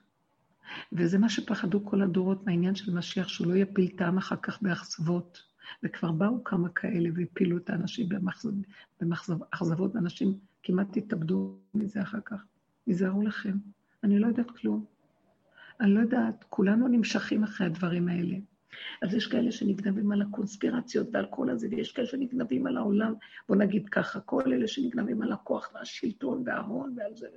וזה 0.92 1.18
מה 1.18 1.30
שפחדו 1.30 1.86
כל 1.86 2.02
הדורות 2.02 2.46
מהעניין 2.46 2.76
של 2.76 2.94
משיח, 2.94 3.28
שהוא 3.28 3.48
לא 3.48 3.56
יפיל 3.56 3.88
טעם 3.98 4.18
אחר 4.18 4.36
כך 4.36 4.62
באכזבות. 4.62 5.50
וכבר 5.84 6.12
באו 6.12 6.44
כמה 6.44 6.70
כאלה 6.70 7.10
והפילו 7.16 7.58
את 7.58 7.70
האנשים 7.70 8.10
באכזבות, 9.02 9.96
ואנשים 9.96 10.40
כמעט 10.64 10.98
התאבדו 10.98 11.58
מזה 11.74 12.02
אחר 12.02 12.20
כך. 12.26 12.46
היזהרו 12.90 13.22
לכם, 13.22 13.58
אני 14.04 14.20
לא 14.20 14.28
יודעת 14.28 14.52
כלום. 14.52 14.86
אני 15.82 15.94
לא 15.94 16.00
יודעת, 16.00 16.46
כולנו 16.50 16.88
נמשכים 16.88 17.44
אחרי 17.44 17.68
הדברים 17.68 18.08
האלה. 18.08 18.36
אז 19.02 19.14
יש 19.14 19.28
כאלה 19.28 19.52
שנגנבים 19.52 20.12
על 20.12 20.22
הקונספירציות 20.22 21.08
ועל 21.14 21.26
כל 21.30 21.50
הזה, 21.50 21.68
ויש 21.72 21.92
כאלה 21.92 22.08
שנגנבים 22.08 22.68
על 22.68 22.78
העולם, 22.78 23.14
בוא 23.48 23.56
נגיד 23.56 23.90
ככה, 23.90 24.20
כל 24.20 24.54
אלה 24.54 24.68
שנגנבים 24.68 25.22
על 25.22 25.32
הכוח 25.32 25.72
והשלטון 25.74 26.44
וההון 26.46 26.96
ועל 26.98 27.16
זה, 27.16 27.28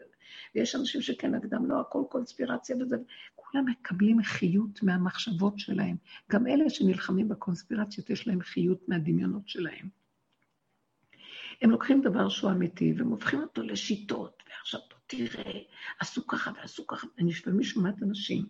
ויש 0.54 0.74
אנשים 0.74 1.02
שכן 1.02 1.34
נגדם, 1.34 1.70
לא 1.70 1.80
הכל 1.80 2.02
קונספירציה 2.08 2.76
וזה, 2.80 2.96
כולם 3.34 3.64
מקבלים 3.66 4.22
חיות 4.22 4.82
מהמחשבות 4.82 5.58
שלהם. 5.58 5.96
גם 6.30 6.46
אלה 6.46 6.70
שנלחמים 6.70 7.28
בקונספירציות, 7.28 8.10
יש 8.10 8.28
להם 8.28 8.40
חיות 8.40 8.88
מהדמיונות 8.88 9.48
שלהם. 9.48 9.88
הם 11.62 11.70
לוקחים 11.70 12.02
דבר 12.02 12.28
שהוא 12.28 12.50
אמיתי, 12.50 12.94
והם 12.96 13.08
הופכים 13.08 13.40
אותו 13.40 13.62
לשיטות, 13.62 14.42
ועכשיו 14.48 14.80
תראה, 15.16 15.60
עשו 15.98 16.26
ככה 16.26 16.50
ועשו 16.56 16.86
ככה, 16.86 17.06
אני 17.18 17.30
לפעמים 17.30 17.62
שומעת 17.62 18.02
אנשים, 18.02 18.46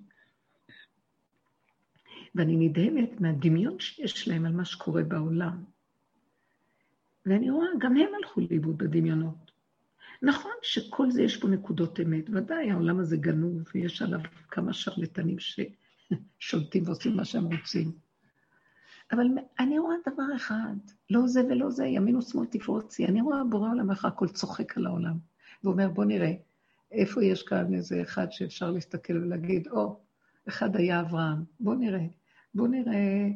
ואני 2.35 2.57
נדהמת 2.57 3.21
מהדמיון 3.21 3.81
שיש 3.81 4.29
להם 4.29 4.47
על 4.47 4.53
מה 4.53 4.65
שקורה 4.65 5.03
בעולם. 5.03 5.65
ואני 7.27 7.51
רואה, 7.51 7.69
גם 7.79 7.97
הם 7.97 8.09
הלכו 8.19 8.41
לאיבוד 8.41 8.79
בדמיונות. 8.79 9.53
נכון 10.23 10.53
שכל 10.63 11.11
זה 11.11 11.23
יש 11.23 11.37
פה 11.37 11.49
נקודות 11.49 12.01
אמת, 12.01 12.31
ודאי 12.31 12.71
העולם 12.71 13.01
הזה 13.01 13.17
גנוב, 13.17 13.63
ויש 13.75 14.03
עליו 14.03 14.21
כמה 14.49 14.73
שרלטנים 14.73 15.37
ששולטים 15.39 16.87
ועושים 16.87 17.17
מה 17.17 17.25
שהם 17.25 17.45
רוצים. 17.45 17.93
אבל 19.13 19.27
אני 19.59 19.79
רואה 19.79 19.97
דבר 20.07 20.37
אחד, 20.37 20.75
לא 21.11 21.27
זה 21.27 21.45
ולא 21.45 21.71
זה, 21.71 21.87
ימין 21.87 22.17
ושמאל 22.17 22.47
תפרוצי. 22.47 23.07
אני 23.07 23.21
רואה 23.21 23.45
בורא 23.45 23.69
עולם 23.69 23.91
איך 23.91 24.05
הכל 24.05 24.29
צוחק 24.29 24.77
על 24.77 24.87
העולם, 24.87 25.19
ואומר, 25.65 25.89
בוא 25.89 26.05
נראה, 26.05 26.33
איפה 26.93 27.25
יש 27.25 27.43
כאן 27.43 27.75
איזה 27.75 28.03
אחד 28.03 28.33
שאפשר 28.33 28.71
להסתכל 28.71 29.17
ולהגיד, 29.17 29.69
או, 29.69 29.87
oh, 29.87 30.49
אחד 30.49 30.77
היה 30.77 31.01
אברהם, 31.01 31.45
בואו 31.61 31.77
נראה, 31.77 32.07
בואו 32.55 32.69
נראה 32.69 33.29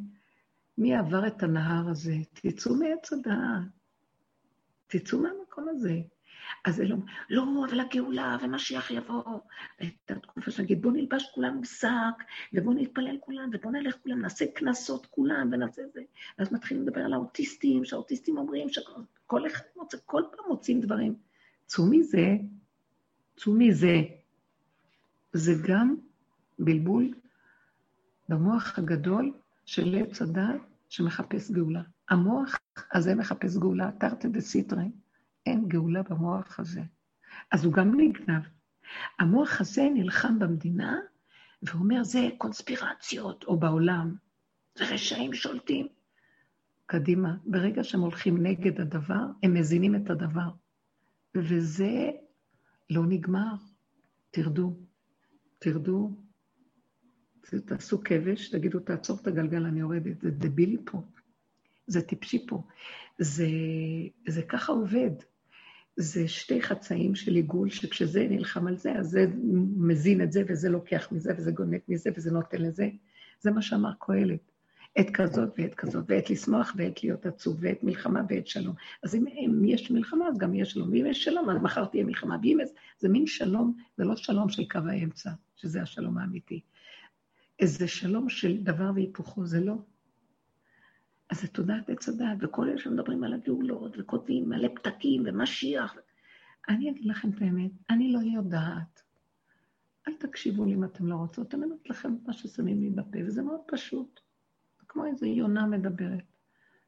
מי 0.78 0.96
עבר 0.96 1.26
את 1.26 1.42
הנהר 1.42 1.88
הזה, 1.88 2.16
תצאו 2.32 2.74
מעץ 2.74 3.12
הדעת, 3.12 3.62
תצאו 4.86 5.18
מהמקום 5.18 5.68
הזה. 5.68 6.00
אז 6.64 6.76
זה 6.76 6.84
לא, 6.84 6.96
אבל 7.68 7.80
הגאולה 7.80 8.36
ומשיח 8.42 8.90
יבוא. 8.90 9.22
הייתה 9.78 10.14
תקופה 10.14 10.50
שנגיד, 10.50 10.82
בואו 10.82 10.94
נלבש 10.94 11.30
כולנו 11.34 11.64
שק, 11.64 12.24
ובואו 12.52 12.74
נתפלל 12.74 13.16
כולם, 13.20 13.50
ובואו 13.52 13.72
נלך 13.72 13.96
כולם, 14.02 14.20
נעשה 14.20 14.44
קנסות 14.54 15.06
כולם, 15.06 15.48
ונעשה 15.52 15.82
זה. 15.94 16.00
ואז 16.38 16.52
מתחילים 16.52 16.82
לדבר 16.82 17.00
על 17.00 17.12
האוטיסטים, 17.12 17.84
שהאוטיסטים 17.84 18.38
אומרים 18.38 18.68
שכל 18.68 19.46
אחד 19.46 19.64
מוצא, 19.76 19.96
כל 20.04 20.22
פעם 20.36 20.44
מוצאים 20.48 20.80
דברים. 20.80 21.14
צאו 21.66 21.86
מזה, 21.90 22.36
צאו 23.36 23.52
מזה. 23.52 24.02
זה 25.32 25.52
גם 25.68 25.96
בלבול 26.58 27.14
במוח 28.28 28.78
הגדול 28.78 29.32
של 29.66 29.94
עץ 29.94 30.22
הדעת 30.22 30.60
שמחפש 30.88 31.50
גאולה. 31.50 31.82
המוח 32.10 32.58
הזה 32.92 33.14
מחפש 33.14 33.56
גאולה, 33.56 33.90
תרתי 34.00 34.28
דסיטרי. 34.28 34.90
אין 35.46 35.68
גאולה 35.68 36.02
במוח 36.02 36.60
הזה. 36.60 36.82
אז 37.52 37.64
הוא 37.64 37.72
גם 37.72 38.00
נגנב. 38.00 38.42
המוח 39.18 39.60
הזה 39.60 39.88
נלחם 39.94 40.38
במדינה 40.38 40.98
ואומר, 41.62 42.04
זה 42.04 42.28
קונספירציות, 42.38 43.44
או 43.44 43.58
בעולם, 43.58 44.14
זה 44.74 44.84
רשעים 44.84 45.34
שולטים. 45.34 45.88
קדימה, 46.86 47.36
ברגע 47.44 47.84
שהם 47.84 48.00
הולכים 48.00 48.46
נגד 48.46 48.80
הדבר, 48.80 49.24
הם 49.42 49.54
מזינים 49.54 49.96
את 49.96 50.10
הדבר. 50.10 50.50
וזה 51.34 52.10
לא 52.90 53.06
נגמר. 53.06 53.54
תרדו, 54.30 54.76
תרדו, 55.58 56.10
תעשו 57.66 58.00
כבש, 58.04 58.48
תגידו, 58.48 58.80
תעצור 58.80 59.18
את 59.22 59.26
הגלגל, 59.26 59.64
אני 59.64 59.80
יורדת. 59.80 60.20
זה 60.20 60.30
דבילי 60.30 60.76
פה, 60.84 61.02
זה 61.86 62.02
טיפשי 62.02 62.46
פה. 62.48 62.62
זה, 63.18 63.46
זה 64.28 64.42
ככה 64.42 64.72
עובד. 64.72 65.10
זה 65.96 66.28
שתי 66.28 66.62
חצאים 66.62 67.14
של 67.14 67.34
עיגול, 67.34 67.70
שכשזה 67.70 68.26
נלחם 68.30 68.66
על 68.66 68.76
זה, 68.76 68.92
אז 68.92 69.10
זה 69.10 69.26
מזין 69.76 70.22
את 70.22 70.32
זה, 70.32 70.42
וזה 70.48 70.68
לוקח 70.68 71.12
מזה, 71.12 71.32
וזה 71.38 71.50
גונק 71.50 71.82
מזה, 71.88 72.10
וזה 72.16 72.30
נותן 72.30 72.62
לזה. 72.62 72.88
זה 73.40 73.50
מה 73.50 73.62
שאמר 73.62 73.90
קהלת. 74.00 74.52
עת 74.96 75.10
כזאת 75.10 75.48
ועת 75.58 75.74
כזאת, 75.74 76.04
ועת 76.08 76.30
לשמוח 76.30 76.74
ועת 76.76 77.04
להיות 77.04 77.26
עצוב, 77.26 77.56
ועת 77.60 77.82
מלחמה 77.82 78.22
ועת 78.28 78.46
שלום. 78.46 78.74
אז 79.02 79.14
אם, 79.14 79.26
אם 79.26 79.64
יש 79.64 79.90
מלחמה, 79.90 80.28
אז 80.28 80.38
גם 80.38 80.54
יש 80.54 80.70
שלום. 80.70 80.90
ואם 80.90 81.06
יש 81.06 81.24
שלום, 81.24 81.50
אז 81.50 81.56
מחר 81.62 81.84
תהיה 81.84 82.04
מלחמה. 82.04 82.36
ואם 82.42 82.58
זה 82.98 83.08
מין 83.08 83.26
שלום, 83.26 83.76
זה 83.96 84.04
לא 84.04 84.16
שלום 84.16 84.48
של 84.48 84.68
קו 84.68 84.78
האמצע, 84.88 85.30
שזה 85.56 85.82
השלום 85.82 86.18
האמיתי. 86.18 86.60
איזה 87.58 87.88
שלום 87.88 88.28
של 88.28 88.62
דבר 88.62 88.90
והיפוכו, 88.94 89.46
זה 89.46 89.60
לא. 89.60 89.74
אז 91.30 91.40
זה 91.40 91.48
תודעת 91.48 91.90
עץ 91.90 92.08
הדעת, 92.08 92.38
וכל 92.40 92.68
אלה 92.68 92.78
שמדברים 92.78 93.24
על 93.24 93.34
הגאולות, 93.34 93.96
וכותבים 93.98 94.48
מלא 94.48 94.68
פתקים 94.74 95.22
ומשיח. 95.26 95.96
אני 96.68 96.90
אגיד 96.90 97.06
לכם 97.06 97.30
את 97.30 97.42
האמת, 97.42 97.70
אני 97.90 98.12
לא 98.12 98.18
יודעת. 98.18 99.02
אל 100.08 100.12
תקשיבו 100.18 100.64
לי 100.64 100.74
אם 100.74 100.84
אתם 100.84 101.06
לא 101.06 101.14
רוצות, 101.14 101.54
אני 101.54 101.64
אומרת 101.64 101.90
לכם 101.90 102.16
מה 102.26 102.32
ששמים 102.32 102.80
לי 102.80 102.90
בפה, 102.90 103.18
וזה 103.26 103.42
מאוד 103.42 103.60
פשוט. 103.66 104.25
כמו 104.96 105.06
איזו 105.06 105.26
יונה 105.26 105.66
מדברת. 105.66 106.24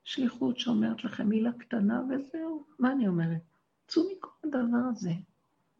שליחות 0.04 0.58
שאומרת 0.58 1.04
לכם 1.04 1.28
מילה 1.28 1.52
קטנה 1.52 2.02
וזהו. 2.02 2.66
מה 2.78 2.92
אני 2.92 3.08
אומרת? 3.08 3.42
צאו 3.86 4.02
מכל 4.12 4.28
הדבר 4.44 4.78
הזה. 4.90 5.12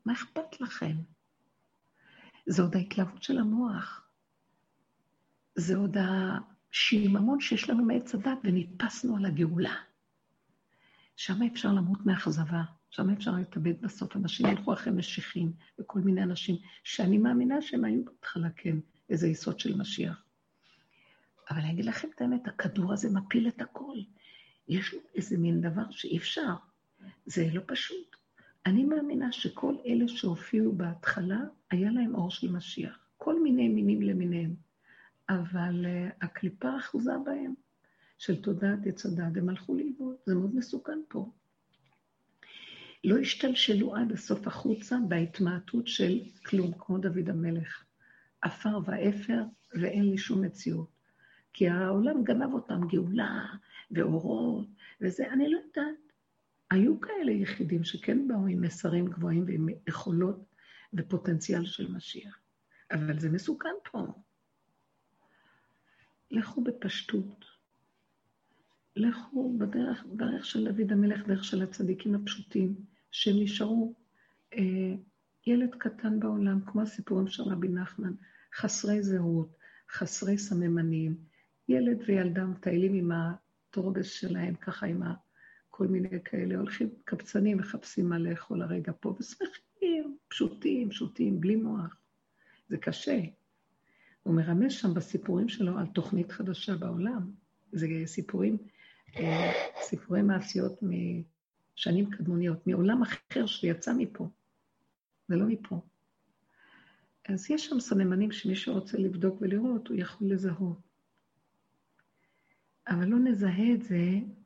מה 0.05 0.12
אכפת 0.12 0.61
לכם? 0.61 0.97
זה 2.47 2.62
עוד 2.62 2.76
ההתלהבות 2.76 3.22
של 3.22 3.39
המוח. 3.39 4.09
זה 5.55 5.76
עוד 5.76 5.97
השיממון 6.01 7.41
שיש 7.41 7.70
לנו 7.70 7.85
מעץ 7.85 8.14
הדת 8.14 8.39
ונתפסנו 8.45 9.16
על 9.16 9.24
הגאולה. 9.24 9.74
שם 11.16 11.43
אפשר 11.43 11.72
למות 11.72 12.07
מאכזבה, 12.07 12.62
שם 12.91 13.11
אפשר 13.11 13.33
להתאבד 13.33 13.83
בסוף. 13.83 14.16
אנשים 14.16 14.47
ילכו 14.47 14.72
אחרי 14.72 14.93
משיחים 14.93 15.53
וכל 15.79 16.01
מיני 16.01 16.22
אנשים 16.22 16.57
שאני 16.85 17.18
מאמינה 17.18 17.62
שהם 17.62 17.85
היו 17.85 18.05
בהתחלה 18.05 18.49
כן 18.57 18.76
איזה 19.11 19.29
יסוד 19.29 19.61
של 19.61 19.76
משיח. 19.76 20.28
אבל 21.51 21.61
אני 21.61 21.71
אגיד 21.71 21.85
לכם 21.85 22.09
את 22.15 22.21
האמת, 22.21 22.49
הכדור 22.49 22.93
הזה 22.93 23.11
מפיל 23.11 23.49
את 23.49 23.61
הכל. 23.61 23.97
יש 24.69 24.95
לו 24.95 25.01
איזה 25.15 25.39
מין 25.39 25.61
דבר 25.61 25.91
שאי 25.91 26.19
אפשר. 26.19 26.55
זה 27.27 27.49
לא 27.53 27.63
פשוט. 27.67 28.17
אני 28.67 28.85
מאמינה 28.85 29.33
שכל 29.33 29.75
אלה 29.87 30.09
שהופיעו 30.09 30.73
בהתחלה, 30.73 31.41
היה 31.71 31.91
להם 31.91 32.15
אור 32.15 32.31
של 32.31 32.53
משיח. 32.53 32.99
כל 33.17 33.43
מיני 33.43 33.69
מינים 33.69 34.03
למיניהם. 34.03 34.55
אבל 35.29 35.87
uh, 35.87 36.25
הקליפה 36.25 36.77
אחוזה 36.77 37.13
בהם, 37.25 37.55
של 38.19 38.43
תודעת 38.43 38.79
עץ 38.87 39.07
הדת, 39.07 39.37
הם 39.37 39.49
הלכו 39.49 39.75
לאיבוד. 39.75 40.17
זה 40.27 40.35
מאוד 40.35 40.55
מסוכן 40.55 40.99
פה. 41.09 41.31
לא 43.05 43.19
השתלשלו 43.19 43.97
עד 43.97 44.13
הסוף 44.13 44.47
החוצה 44.47 44.97
בהתמעטות 45.09 45.87
של 45.87 46.21
כלום, 46.47 46.73
כמו 46.79 46.99
דוד 46.99 47.29
המלך. 47.29 47.85
עפר 48.43 48.79
ואפר, 48.85 49.43
ואין 49.75 50.11
לי 50.11 50.19
שום 50.19 50.45
מציאות. 50.45 50.98
כי 51.53 51.69
העולם 51.69 52.25
גנב 52.25 52.53
אותם 52.53 52.81
גאולה 52.89 53.47
ואורות 53.91 54.67
וזה, 55.01 55.33
אני 55.33 55.51
לא 55.51 55.59
יודעת. 55.59 56.09
היו 56.71 57.01
כאלה 57.01 57.33
יחידים 57.33 57.85
שכן 57.85 58.29
באו 58.29 58.47
עם 58.47 58.61
מסרים 58.61 59.07
גבוהים 59.07 59.45
ועם 59.47 59.69
יכולות 59.89 60.45
ופוטנציאל 60.95 61.65
של 61.65 61.93
משיח, 61.93 62.39
אבל 62.91 63.19
זה 63.19 63.31
מסוכן 63.31 63.69
פה. 63.91 64.07
לכו 66.31 66.65
בפשטות. 66.65 67.45
לכו 68.97 69.59
בדרך, 69.59 70.05
בדרך 70.05 70.47
של 70.47 70.73
דוד 70.73 70.93
המלך, 70.93 71.27
דרך 71.27 71.45
של 71.45 71.63
הצדיקים 71.63 72.15
הפשוטים, 72.15 72.75
שהם 73.11 73.37
נשארו 73.43 73.95
אה, 74.55 74.95
ילד 75.47 75.75
קטן 75.75 76.21
בעולם, 76.21 76.61
כמו 76.67 76.83
הסיפורים 76.83 77.27
של 77.29 77.43
רבי 77.43 77.69
נחמן, 77.69 78.13
חסרי 78.55 79.03
זהות, 79.03 79.57
חסרי 79.91 80.39
סממנים, 80.39 81.17
ילד 81.69 82.03
וילדה 82.07 82.45
מטיילים 82.45 82.95
עם 82.95 83.12
הטרוגס 83.12 84.11
שלהם, 84.11 84.55
ככה 84.55 84.87
עם 84.87 85.03
כל 85.71 85.87
מיני 85.87 86.23
כאלה, 86.25 86.57
הולכים 86.57 86.89
קבצנים, 87.05 87.59
מחפשים 87.59 88.09
מה 88.09 88.19
לאכול 88.19 88.62
הרגע 88.62 88.93
פה, 89.01 89.16
ושמחים, 89.21 90.16
פשוטים, 90.29 90.91
פשוטים, 90.91 91.41
בלי 91.41 91.57
מוח. 91.57 91.97
זה 92.69 92.77
קשה. 92.77 93.21
הוא 94.23 94.35
מרמז 94.35 94.73
שם 94.73 94.95
בסיפורים 94.95 95.49
שלו 95.49 95.79
על 95.79 95.87
תוכנית 95.87 96.33
חדשה 96.33 96.77
בעולם. 96.77 97.31
זה 97.73 97.87
סיפורים, 98.07 98.57
אה, 99.16 99.53
סיפורי 99.83 100.23
מעשיות 100.23 100.81
משנים 100.83 102.11
קדמוניות, 102.11 102.66
מעולם 102.66 103.03
אחר 103.03 103.47
שיצא 103.47 103.93
מפה. 103.99 104.29
זה 105.29 105.37
לא 105.37 105.47
מפה. 105.47 105.81
אז 107.29 107.51
יש 107.51 107.66
שם 107.66 107.81
סממנים 107.81 108.33
שמי 108.33 108.57
שרוצה 108.57 108.99
לבדוק 108.99 109.39
ולראות, 109.41 109.89
הוא 109.89 109.97
יכול 109.97 110.29
לזהות. 110.31 110.88
אבל 112.89 113.09
לא 113.09 113.18
נזהה 113.18 113.72
את 113.74 113.82
זה, 113.82 114.01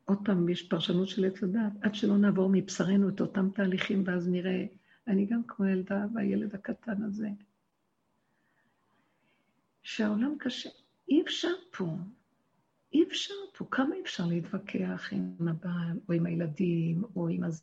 עוד 0.04 0.18
פעם, 0.24 0.48
יש 0.48 0.68
פרשנות 0.68 1.08
של 1.08 1.24
עץ 1.24 1.42
הדת, 1.42 1.72
עד 1.80 1.94
שלא 1.94 2.18
נעבור 2.18 2.48
מבשרנו 2.52 3.08
את 3.08 3.20
אותם 3.20 3.48
תהליכים, 3.54 4.02
ואז 4.06 4.28
נראה, 4.28 4.66
אני 5.06 5.26
גם 5.26 5.42
כמו 5.48 5.66
ילדה 5.66 6.04
והילד 6.14 6.54
הקטן 6.54 7.02
הזה, 7.02 7.28
שהעולם 9.82 10.34
קשה. 10.38 10.70
אי 11.08 11.22
אפשר 11.22 11.52
פה, 11.76 11.96
אי 12.92 13.02
אפשר 13.02 13.34
פה. 13.56 13.64
כמה 13.70 13.94
אפשר 14.02 14.26
להתווכח 14.26 15.08
עם 15.12 15.48
הבעל, 15.48 15.98
או 16.08 16.14
עם 16.14 16.26
הילדים, 16.26 17.02
או 17.16 17.28
עם 17.28 17.44
הזה, 17.44 17.62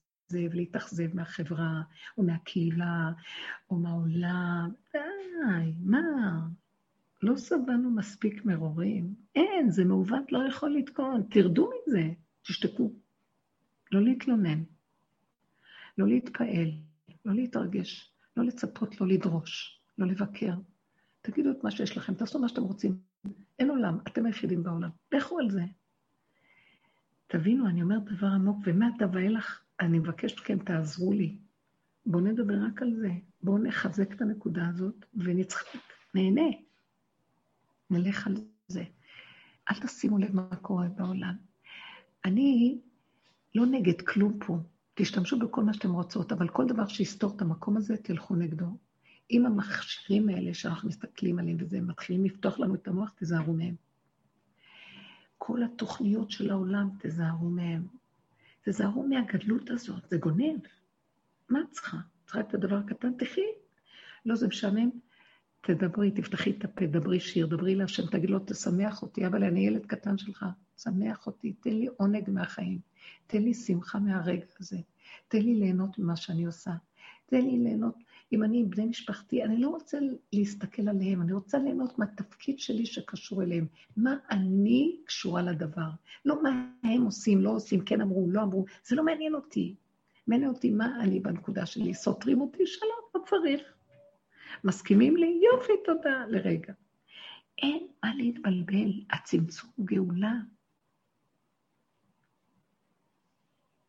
ולהתאכזב 0.51 1.15
מהחברה, 1.15 1.81
או 2.17 2.23
מהקהילה, 2.23 3.11
או 3.69 3.75
מהעולם? 3.75 4.71
די, 4.93 5.73
מה? 5.79 6.47
לא 7.21 7.37
סבלנו 7.37 7.91
מספיק 7.91 8.45
מרורים. 8.45 9.15
אין, 9.35 9.69
זה 9.69 9.85
מעוות, 9.85 10.31
לא 10.31 10.47
יכול 10.47 10.75
לתקון. 10.75 11.23
תרדו 11.29 11.69
מזה, 11.87 12.09
תשתקו. 12.41 12.91
לא 13.91 14.01
להתלונן, 14.01 14.63
לא 15.97 16.07
להתפעל, 16.07 16.71
לא 17.25 17.33
להתרגש, 17.33 18.13
לא 18.37 18.43
לצפות, 18.43 19.01
לא 19.01 19.07
לדרוש, 19.07 19.81
לא 19.97 20.07
לבקר. 20.07 20.53
תגידו 21.21 21.51
את 21.51 21.63
מה 21.63 21.71
שיש 21.71 21.97
לכם, 21.97 22.13
תעשו 22.13 22.39
מה 22.39 22.49
שאתם 22.49 22.61
רוצים. 22.61 22.97
אין 23.59 23.69
עולם, 23.69 23.97
אתם 24.07 24.25
היחידים 24.25 24.63
בעולם. 24.63 24.89
לכו 25.11 25.39
על 25.39 25.49
זה. 25.49 25.63
תבינו, 27.27 27.67
אני 27.67 27.81
אומרת 27.81 28.03
דבר 28.03 28.27
עמוק, 28.27 28.57
ומעתה 28.63 29.05
ואילך, 29.13 29.61
אני 29.79 29.99
מבקשת 29.99 30.39
מכם, 30.39 30.59
תעזרו 30.59 31.13
לי. 31.13 31.37
בואו 32.05 32.23
נדבר 32.23 32.55
רק 32.67 32.81
על 32.81 32.93
זה. 32.95 33.09
בואו 33.43 33.57
נחזק 33.57 34.13
את 34.13 34.21
הנקודה 34.21 34.67
הזאת 34.67 35.05
ונצחק, 35.15 35.79
נהנה. 36.15 36.68
נלך 37.89 38.27
על 38.27 38.35
זה. 38.67 38.83
אל 39.71 39.79
תשימו 39.79 40.17
לב 40.17 40.35
מה 40.35 40.55
קורה 40.61 40.87
בעולם. 40.87 41.35
אני 42.25 42.79
לא 43.55 43.65
נגד 43.65 44.01
כלום 44.01 44.39
פה. 44.45 44.57
תשתמשו 44.93 45.39
בכל 45.39 45.63
מה 45.63 45.73
שאתם 45.73 45.91
רוצות, 45.91 46.31
אבל 46.31 46.47
כל 46.47 46.65
דבר 46.67 46.87
שיסתור 46.87 47.35
את 47.35 47.41
המקום 47.41 47.77
הזה, 47.77 47.97
תלכו 47.97 48.35
נגדו. 48.35 48.77
אם 49.31 49.45
המכשירים 49.45 50.29
האלה 50.29 50.53
שאנחנו 50.53 50.89
מסתכלים 50.89 51.39
עליהם 51.39 51.57
וזה, 51.59 51.81
מתחילים 51.81 52.25
לפתוח 52.25 52.59
לנו 52.59 52.75
את 52.75 52.87
המוח, 52.87 53.13
תזהרו 53.19 53.53
מהם. 53.53 53.75
כל 55.37 55.63
התוכניות 55.63 56.31
של 56.31 56.49
העולם, 56.49 56.89
תזהרו 56.99 57.49
מהם. 57.49 57.87
תזהרו 58.63 59.07
מהגדלות 59.07 59.69
הזאת, 59.69 60.09
זה 60.09 60.17
גונב. 60.17 60.59
מה 61.49 61.59
את 61.61 61.71
צריכה? 61.71 61.97
צריכה 62.25 62.39
את 62.39 62.53
הדבר 62.53 62.75
הקטן? 62.75 63.13
תחי. 63.17 63.41
לא, 64.25 64.35
זה 64.35 64.47
משעמם. 64.47 64.89
תדברי, 65.61 66.11
תפתחי 66.11 66.51
את 66.51 66.63
הפה, 66.65 66.85
דברי 66.85 67.19
שיר, 67.19 67.47
דברי 67.47 67.75
להשם, 67.75 68.05
תגיד 68.05 68.29
לו, 68.29 68.39
תשמח 68.39 69.01
אותי, 69.01 69.27
אבל 69.27 69.43
אני 69.43 69.67
ילד 69.67 69.85
קטן 69.85 70.17
שלך, 70.17 70.45
שמח 70.77 71.27
אותי, 71.27 71.53
תן 71.53 71.73
לי 71.73 71.87
עונג 71.97 72.29
מהחיים, 72.29 72.79
תן 73.27 73.43
לי 73.43 73.53
שמחה 73.53 73.99
מהרגע 73.99 74.45
הזה, 74.59 74.77
תן 75.27 75.41
לי 75.41 75.55
ליהנות 75.55 75.99
ממה 75.99 76.15
שאני 76.15 76.45
עושה, 76.45 76.71
תן 77.25 77.41
לי 77.41 77.57
ליהנות, 77.57 77.95
אם 78.31 78.43
אני 78.43 78.59
עם 78.59 78.69
בני 78.69 78.85
משפחתי, 78.85 79.43
אני 79.43 79.57
לא 79.57 79.69
רוצה 79.69 79.97
להסתכל 80.33 80.89
עליהם, 80.89 81.21
אני 81.21 81.33
רוצה 81.33 81.57
ליהנות 81.57 81.99
מהתפקיד 81.99 82.59
שלי 82.59 82.85
שקשור 82.85 83.43
אליהם. 83.43 83.65
מה 83.97 84.15
אני 84.31 84.97
קשורה 85.05 85.41
לדבר? 85.41 85.89
לא 86.25 86.43
מה 86.43 86.71
הם 86.83 87.01
עושים, 87.03 87.41
לא 87.41 87.49
עושים, 87.49 87.81
כן 87.81 88.01
אמרו, 88.01 88.27
לא 88.31 88.41
אמרו, 88.41 88.65
זה 88.85 88.95
לא 88.95 89.05
מעניין 89.05 89.35
אותי. 89.35 89.75
מעניין 90.27 90.49
אותי 90.49 90.69
מה 90.69 91.03
אני 91.03 91.19
בנקודה 91.19 91.65
שלי. 91.65 91.93
סותרים 91.93 92.41
אותי? 92.41 92.67
שלום, 92.67 92.99
לא 93.15 93.21
צריך. 93.29 93.78
מסכימים 94.63 95.17
לי? 95.17 95.41
יופי, 95.53 95.73
תודה, 95.85 96.25
לרגע. 96.27 96.73
אין 97.57 97.87
מה 98.03 98.15
להתבלבל, 98.15 99.01
הצמצום 99.11 99.69
גאולה. 99.79 100.33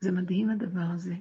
זה 0.01 0.13
מדהים 0.13 0.51
הדבר 0.51 0.87
הזה. 0.95 1.15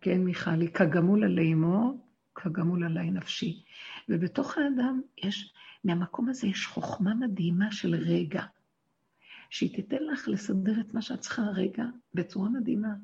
כן, 0.00 0.20
מיכלי, 0.24 0.72
כגמול 0.72 1.24
עלי 1.24 1.52
אמו, 1.52 2.06
כגמול 2.34 2.84
עלי 2.84 3.10
נפשי. 3.10 3.64
ובתוך 4.08 4.58
האדם 4.58 5.00
יש, 5.18 5.54
מהמקום 5.84 6.28
הזה 6.28 6.46
יש 6.46 6.66
חוכמה 6.66 7.14
מדהימה 7.14 7.72
של 7.72 7.94
רגע, 7.94 8.44
שהיא 9.50 9.76
תיתן 9.76 10.04
לך 10.12 10.28
לסדר 10.28 10.80
את 10.80 10.94
מה 10.94 11.02
שאת 11.02 11.20
צריכה 11.20 11.42
רגע 11.42 11.84
בצורה 12.14 12.48
מדהימה. 12.48 12.94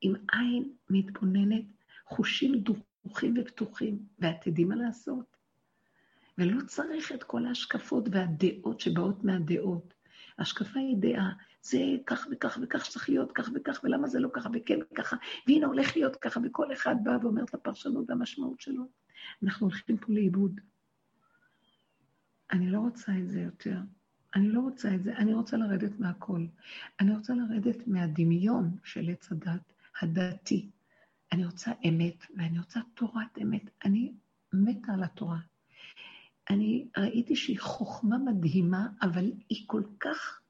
עם 0.00 0.14
עין 0.32 0.72
מתבוננת, 0.90 1.64
חושים 2.06 2.64
דרוכים 3.04 3.34
ופתוחים, 3.40 3.98
ואת 4.18 4.48
מה 4.66 4.76
לעשות. 4.76 5.36
ולא 6.38 6.60
צריך 6.66 7.12
את 7.12 7.22
כל 7.22 7.46
ההשקפות 7.46 8.08
והדעות 8.10 8.80
שבאות 8.80 9.24
מהדעות. 9.24 9.94
השקפה 10.38 10.80
היא 10.80 10.96
דעה, 10.98 11.32
זה 11.62 11.78
כך 12.06 12.26
וכך 12.30 12.58
וכך 12.62 12.84
שצריך 12.84 13.08
להיות 13.08 13.32
כך 13.32 13.50
וכך, 13.54 13.80
ולמה 13.84 14.08
זה 14.08 14.20
לא 14.20 14.28
ככה 14.32 14.48
וכן 14.54 14.78
ככה, 14.94 15.16
והנה 15.46 15.66
הולך 15.66 15.96
להיות 15.96 16.16
ככה, 16.16 16.40
וכל 16.44 16.72
אחד 16.72 16.96
בא 17.04 17.18
ואומר 17.22 17.44
את 17.44 17.54
הפרשנות 17.54 18.04
והמשמעות 18.08 18.60
שלו. 18.60 18.84
אנחנו 19.42 19.66
הולכים 19.66 19.96
פה 19.96 20.12
לאיבוד. 20.12 20.60
אני 22.52 22.70
לא 22.70 22.78
רוצה 22.78 23.12
את 23.18 23.28
זה 23.28 23.40
יותר. 23.40 23.76
אני 24.34 24.48
לא 24.48 24.60
רוצה 24.60 24.94
את 24.94 25.02
זה, 25.02 25.16
אני 25.16 25.34
רוצה 25.34 25.56
לרדת 25.56 25.98
מהכל. 25.98 26.46
אני 27.00 27.16
רוצה 27.16 27.34
לרדת 27.34 27.86
מהדמיון 27.86 28.76
של 28.84 29.08
עץ 29.10 29.32
הדת, 29.32 29.72
הדתי. 30.00 30.70
אני 31.32 31.44
רוצה 31.46 31.72
אמת, 31.88 32.26
ואני 32.36 32.58
רוצה 32.58 32.80
תורת 32.94 33.38
אמת. 33.42 33.62
אני 33.84 34.12
מתה 34.52 34.92
על 34.92 35.04
התורה. 35.04 35.38
אני 36.50 36.86
ראיתי 36.96 37.36
שהיא 37.36 37.60
חוכמה 37.60 38.18
מדהימה, 38.18 38.86
אבל 39.02 39.32
היא 39.48 39.64
כל 39.66 39.82
כך 40.00 40.40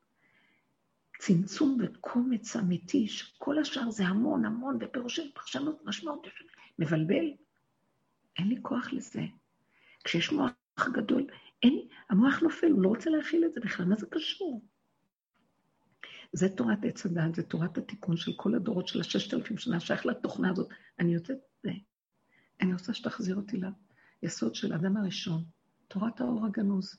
צמצום 1.19 1.79
וקומץ 1.81 2.57
אמיתי, 2.57 3.09
שכל 3.09 3.59
השאר 3.59 3.91
זה 3.91 4.07
המון 4.07 4.45
המון, 4.45 4.79
ופירושים, 4.81 5.31
פרשנות, 5.35 5.85
משמעות, 5.85 6.27
מבלבל. 6.79 7.25
אין 8.39 8.49
לי 8.49 8.57
כוח 8.63 8.93
לזה. 8.93 9.23
כשיש 10.05 10.33
מוח 10.33 10.53
גדול, 10.93 11.27
אין, 11.63 11.89
המוח 12.11 12.43
נופל, 12.43 12.71
הוא 12.71 12.83
לא 12.83 12.89
רוצה 12.89 13.11
להכיל 13.11 13.45
את 13.45 13.53
זה 13.53 13.61
בכלל, 13.61 13.87
מה 13.87 13.97
זה 13.97 14.07
קשור? 14.11 14.63
זה 16.33 16.49
תורת 16.49 16.79
עץ 16.85 17.07
הדת, 17.07 17.35
זה 17.35 17.43
תורת 17.43 17.79
התיקון 17.79 18.17
של 18.17 18.33
כל 18.37 18.55
הדורות 18.55 18.89
של 18.89 19.01
הששת 19.01 19.35
אלפים 19.35 19.59
שנה, 19.59 19.81
שייך 19.81 20.07
לתוכנה 20.07 20.51
הזאת. 20.51 20.69
אני 20.99 21.15
יוצאת. 21.15 21.39
אני 22.61 22.73
רוצה 22.73 22.95
שתחזיר 22.95 23.37
אותי 23.37 23.61
ליסוד 24.23 24.55
של 24.55 24.73
האדם 24.73 24.97
הראשון, 24.97 25.45
תורת 25.89 26.21
האור 26.21 26.47
הגנוז. 26.47 26.99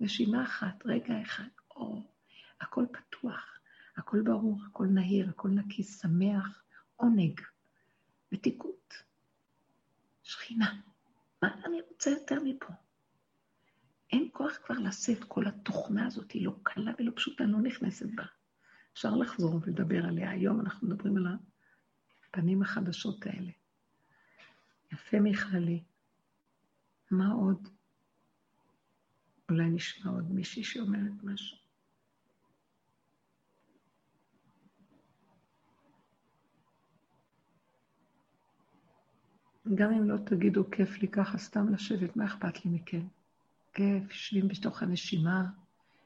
נשימה 0.00 0.42
אחת, 0.42 0.82
רגע 0.84 1.22
אחד, 1.22 1.48
אור, 1.70 2.12
הכל 2.60 2.84
פתוח. 2.92 3.60
הכל 3.96 4.22
ברור, 4.22 4.58
הכל 4.66 4.86
נהיר, 4.86 5.28
הכל 5.28 5.48
נקי, 5.48 5.82
שמח, 5.82 6.62
עונג, 6.96 7.40
מתיקות, 8.32 8.94
שכינה. 10.22 10.80
מה 11.42 11.48
אני 11.64 11.80
רוצה 11.88 12.10
יותר 12.10 12.42
מפה? 12.44 12.72
אין 14.12 14.28
כוח 14.32 14.58
כבר 14.66 14.78
לשאת 14.78 15.24
כל 15.24 15.46
התוכנה 15.46 16.06
הזאת, 16.06 16.32
היא 16.32 16.46
לא 16.46 16.52
קלה 16.62 16.92
ולא 16.98 17.12
פשוטה, 17.16 17.44
לא 17.44 17.58
נכנסת 17.58 18.06
בה. 18.14 18.24
אפשר 19.00 19.16
לחזור 19.16 19.60
ולדבר 19.62 20.06
עליה. 20.06 20.30
היום 20.30 20.60
אנחנו 20.60 20.88
מדברים 20.88 21.16
על 21.16 21.26
הפנים 22.28 22.62
החדשות 22.62 23.26
האלה. 23.26 23.50
יפה, 24.92 25.20
מיכלי. 25.20 25.82
מה 27.10 27.32
עוד? 27.32 27.68
אולי 29.50 29.70
נשמע 29.70 30.10
עוד 30.10 30.32
מישהי 30.32 30.64
שאומרת 30.64 31.22
משהו. 31.22 31.56
גם 39.74 39.92
אם 39.92 40.10
לא 40.10 40.16
תגידו 40.26 40.70
כיף 40.70 40.98
לי 40.98 41.08
ככה 41.08 41.38
סתם 41.38 41.72
לשבת, 41.72 42.16
מה 42.16 42.24
אכפת 42.24 42.64
לי 42.64 42.70
מכם? 42.70 43.06
כיף, 43.72 44.10
יושבים 44.10 44.48
בתוך 44.48 44.82
הנשימה, 44.82 45.50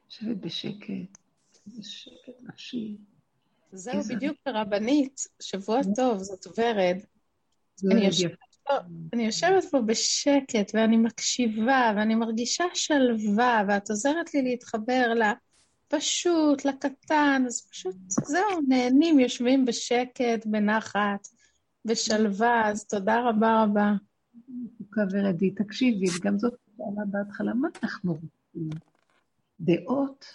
יושבת 0.05 0.37
בשקט, 0.37 1.24
בשקט. 1.67 2.41
זהו 3.71 4.01
בדיוק 4.09 4.37
הרבנית, 4.45 5.21
שבוע 5.41 5.81
טוב, 5.95 6.17
זאת 6.19 6.47
ורד. 6.57 6.97
אני 7.91 8.05
יושבת, 8.05 8.37
פה, 8.63 8.73
אני 9.13 9.25
יושבת 9.25 9.65
פה 9.71 9.81
בשקט 9.81 10.71
ואני 10.73 10.97
מקשיבה 10.97 11.93
ואני 11.95 12.15
מרגישה 12.15 12.63
שלווה 12.73 13.63
ואת 13.67 13.89
עוזרת 13.89 14.33
לי 14.33 14.41
להתחבר 14.41 15.13
לפשוט, 15.13 16.65
לקטן, 16.65 17.43
אז 17.47 17.67
פשוט 17.71 17.95
זהו, 18.07 18.61
נהנים, 18.67 19.19
יושבים 19.19 19.65
בשקט, 19.65 20.45
בנחת. 20.45 21.27
בשלווה, 21.85 22.69
אז 22.69 22.87
תודה 22.87 23.29
רבה 23.29 23.63
רבה. 23.63 23.93
מתוקה 24.47 25.01
ורדי, 25.11 25.51
תקשיבי, 25.51 26.05
וגם 26.17 26.37
זאת 26.37 26.53
שאלה 26.77 27.05
בהתחלה, 27.11 27.53
מה 27.53 27.67
אנחנו 27.83 28.13
רוצים? 28.13 28.69
דעות, 29.59 30.25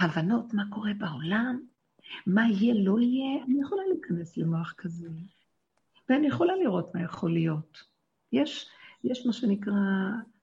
הבנות, 0.00 0.54
מה 0.54 0.62
קורה 0.70 0.94
בעולם, 0.98 1.60
מה 2.26 2.48
יהיה, 2.48 2.74
לא 2.74 3.00
יהיה, 3.00 3.44
אני 3.44 3.60
יכולה 3.60 3.82
להיכנס 3.92 4.36
למוח 4.36 4.74
כזה, 4.78 5.08
ואני 6.08 6.26
יכולה 6.26 6.56
לראות 6.56 6.94
מה 6.94 7.02
יכול 7.02 7.32
להיות. 7.32 7.84
יש, 8.32 8.70
יש 9.04 9.26
מה 9.26 9.32
שנקרא, 9.32 9.74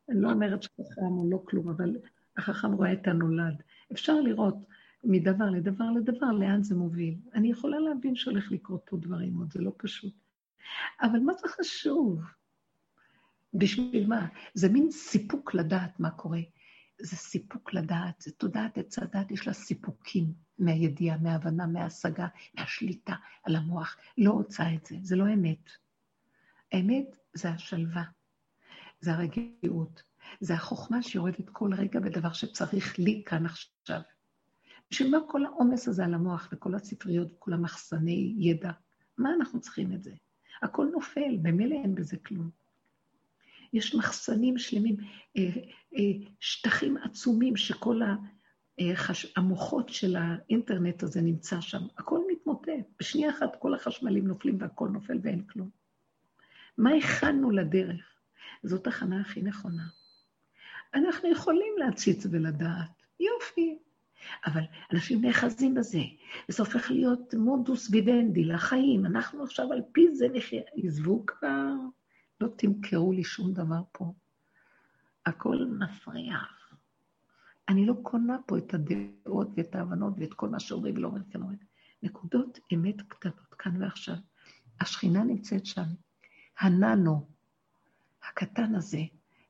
אני 0.09 0.21
לא 0.21 0.31
אומרת 0.31 0.63
שחכם 0.63 1.01
או 1.01 1.29
לא 1.31 1.43
כלום, 1.45 1.69
אבל 1.69 1.97
החכם 2.37 2.71
רואה 2.71 2.93
את 2.93 3.07
הנולד. 3.07 3.63
אפשר 3.91 4.21
לראות 4.21 4.55
מדבר 5.03 5.49
לדבר 5.49 5.91
לדבר 5.91 6.31
לאן 6.31 6.63
זה 6.63 6.75
מוביל. 6.75 7.17
אני 7.33 7.51
יכולה 7.51 7.79
להבין 7.79 8.15
שהולך 8.15 8.51
לקרות 8.51 8.81
פה 8.85 8.97
דברים 8.97 9.37
עוד, 9.37 9.51
זה 9.51 9.61
לא 9.61 9.71
פשוט. 9.77 10.13
אבל 11.01 11.19
מה 11.19 11.33
זה 11.33 11.47
חשוב? 11.47 12.21
בשביל 13.53 14.07
מה? 14.07 14.27
זה 14.53 14.69
מין 14.69 14.91
סיפוק 14.91 15.53
לדעת 15.53 15.99
מה 15.99 16.11
קורה. 16.11 16.39
זה 17.01 17.15
סיפוק 17.15 17.73
לדעת, 17.73 18.21
זה 18.21 18.31
תודעת 18.31 18.77
עץ 18.77 18.99
הדת, 18.99 19.31
יש 19.31 19.47
לה 19.47 19.53
סיפוקים 19.53 20.33
מהידיעה, 20.59 21.17
מההבנה, 21.17 21.67
מההשגה, 21.67 22.27
מהשליטה 22.53 23.15
על 23.43 23.55
המוח. 23.55 23.97
לא 24.17 24.31
רוצה 24.31 24.63
את 24.73 24.85
זה, 24.85 24.95
זה 25.01 25.15
לא 25.15 25.33
אמת. 25.33 25.69
האמת 26.71 27.17
זה 27.33 27.49
השלווה, 27.49 28.03
זה 29.01 29.13
הרגיעות, 29.13 30.03
זה 30.41 30.53
החוכמה 30.53 31.01
שיורדת 31.01 31.49
כל 31.49 31.73
רגע 31.73 31.99
בדבר 31.99 32.33
שצריך 32.33 32.99
לי 32.99 33.23
כאן 33.25 33.45
עכשיו. 33.45 34.01
בשביל 34.91 35.11
מה 35.11 35.17
כל 35.27 35.45
העומס 35.45 35.87
הזה 35.87 36.05
על 36.05 36.13
המוח 36.13 36.49
וכל 36.51 36.75
הספריות 36.75 37.33
וכל 37.33 37.53
המחסני 37.53 38.35
ידע? 38.37 38.71
מה 39.17 39.29
אנחנו 39.33 39.59
צריכים 39.59 39.93
את 39.93 40.03
זה? 40.03 40.11
הכל 40.61 40.87
נופל, 40.91 41.37
במילא 41.41 41.75
אין 41.75 41.95
בזה 41.95 42.17
כלום. 42.17 42.58
יש 43.73 43.95
מחסנים 43.95 44.57
שלמים, 44.57 44.95
אה, 45.37 45.49
אה, 45.97 46.27
שטחים 46.39 46.97
עצומים 46.97 47.57
שכל 47.57 48.01
המוחות 49.35 49.89
של 49.89 50.15
האינטרנט 50.15 51.03
הזה 51.03 51.21
נמצא 51.21 51.61
שם. 51.61 51.81
הכל 51.97 52.19
מתמוטט. 52.31 52.69
בשנייה 52.99 53.29
אחת 53.29 53.55
כל 53.59 53.73
החשמלים 53.73 54.27
נופלים 54.27 54.57
והכל 54.59 54.89
נופל 54.89 55.19
ואין 55.21 55.43
כלום. 55.43 55.69
מה 56.77 56.89
הכנו 56.93 57.51
לדרך? 57.51 58.19
זאת 58.63 58.87
הכנה 58.87 59.21
הכי 59.21 59.41
נכונה. 59.41 59.83
אנחנו 60.93 61.31
יכולים 61.31 61.73
להציץ 61.77 62.25
ולדעת, 62.31 63.03
יופי, 63.19 63.77
אבל 64.45 64.61
אנשים 64.93 65.25
נאחזים 65.25 65.73
בזה, 65.73 66.01
וזה 66.49 66.63
הופך 66.63 66.91
להיות 66.91 67.33
מודוס 67.33 67.89
וידנדי 67.91 68.43
לחיים, 68.43 69.05
אנחנו 69.05 69.43
עכשיו 69.43 69.73
על 69.73 69.81
פי 69.91 70.15
זה 70.15 70.27
נחיה. 70.33 70.61
עזבו 70.75 71.25
כבר, 71.25 71.73
לא 72.41 72.47
תמכרו 72.57 73.11
לי 73.11 73.23
שום 73.23 73.53
דבר 73.53 73.81
פה. 73.91 74.13
הכל 75.25 75.65
מפריח. 75.65 76.73
אני 77.69 77.85
לא 77.85 77.93
קונה 78.03 78.37
פה 78.45 78.57
את 78.57 78.73
הדעות 78.73 79.47
ואת 79.57 79.75
ההבנות 79.75 80.13
ואת 80.17 80.33
כל 80.33 80.49
מה 80.49 80.59
שאומרים 80.59 80.97
ולא 80.97 81.07
אומרים 81.07 81.23
אומרים. 81.35 81.59
נקודות 82.03 82.59
אמת 82.73 83.01
קטנות, 83.07 83.53
כאן 83.57 83.81
ועכשיו. 83.81 84.15
השכינה 84.81 85.23
נמצאת 85.23 85.65
שם. 85.65 85.83
הננו, 86.59 87.27
הקטן 88.29 88.75
הזה, 88.75 89.01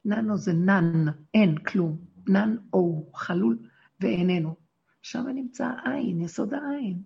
ננו 0.05 0.37
זה 0.37 0.53
נן, 0.53 1.05
אין 1.33 1.57
כלום. 1.57 1.97
נן 2.27 2.55
או, 2.73 3.11
חלול 3.13 3.69
ואיננו. 3.99 4.55
שם 5.01 5.27
נמצא 5.27 5.65
העין, 5.65 6.21
יסוד 6.21 6.53
העין. 6.53 7.03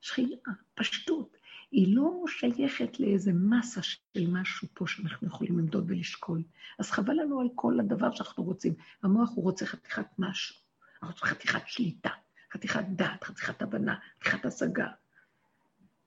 שכינה, 0.00 0.52
פשטות. 0.74 1.35
היא 1.76 1.96
לא 1.96 2.24
שייכת 2.26 3.00
לאיזה 3.00 3.32
מסה 3.32 3.82
של 3.82 4.30
משהו 4.30 4.68
פה 4.74 4.86
שאנחנו 4.86 5.26
יכולים 5.26 5.58
למדוד 5.58 5.90
ולשקול. 5.90 6.42
אז 6.78 6.90
חבל 6.90 7.14
לנו 7.14 7.40
על 7.40 7.48
כל 7.54 7.80
הדבר 7.80 8.14
שאנחנו 8.14 8.44
רוצים. 8.44 8.74
המוח 9.02 9.30
הוא 9.34 9.44
רוצה 9.44 9.66
חתיכת 9.66 10.06
משהו, 10.18 10.56
חתיכת 11.02 11.62
שליטה, 11.66 12.10
חתיכת 12.52 12.84
דעת, 12.88 13.24
חתיכת 13.24 13.62
הבנה, 13.62 13.98
חתיכת 14.20 14.44
השגה. 14.44 14.86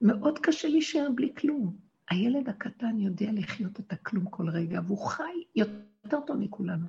מאוד 0.02 0.40
קשה 0.40 0.68
להישאר 0.68 1.08
בלי 1.16 1.34
כלום. 1.38 1.78
הילד 2.10 2.50
הקטן 2.50 2.98
יודע 3.00 3.32
לחיות 3.34 3.80
את 3.80 3.94
הכלום 3.94 4.30
כל 4.30 4.50
רגע, 4.50 4.80
והוא 4.86 5.08
חי 5.08 5.44
יותר 5.56 6.20
טוב 6.28 6.38
מכולנו. 6.38 6.88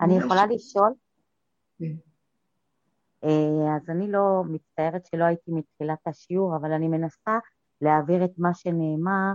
אני 0.00 0.18
יכולה 0.18 0.46
לשאול? 0.46 0.92
כן. 1.78 2.09
אה, 3.24 3.76
אז 3.76 3.90
אני 3.90 4.10
לא 4.10 4.42
מצטערת 4.48 5.06
שלא 5.06 5.24
הייתי 5.24 5.50
מתחילת 5.52 5.98
השיעור, 6.06 6.56
אבל 6.56 6.72
אני 6.72 6.88
מנסה 6.88 7.38
להעביר 7.80 8.24
את 8.24 8.30
מה 8.38 8.54
שנאמר 8.54 9.32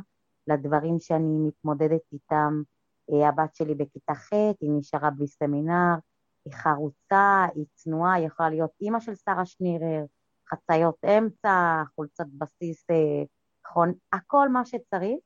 לדברים 0.48 1.00
שאני 1.00 1.48
מתמודדת 1.48 2.02
איתם. 2.14 2.62
אה, 3.14 3.30
הבת 3.30 3.56
שלי 3.56 3.76
בכיתה 3.76 4.14
ח', 4.16 4.34
היא 4.34 4.72
נשארה 4.80 5.10
בלי 5.10 5.28
סמינר, 5.28 5.96
היא 6.46 6.54
חרוצה, 6.54 7.46
היא 7.56 7.66
צנועה, 7.74 8.14
היא 8.14 8.28
יכולה 8.28 8.50
להיות 8.50 8.72
אימא 8.82 9.00
של 9.00 9.16
שרה 9.16 9.46
שנירר, 9.46 10.06
חציות 10.50 10.96
אמצע, 11.06 11.84
חולצת 11.96 12.26
בסיס, 12.38 12.86
אה, 12.90 13.24
הכל 14.14 14.50
מה 14.50 14.66
שצריך, 14.66 15.18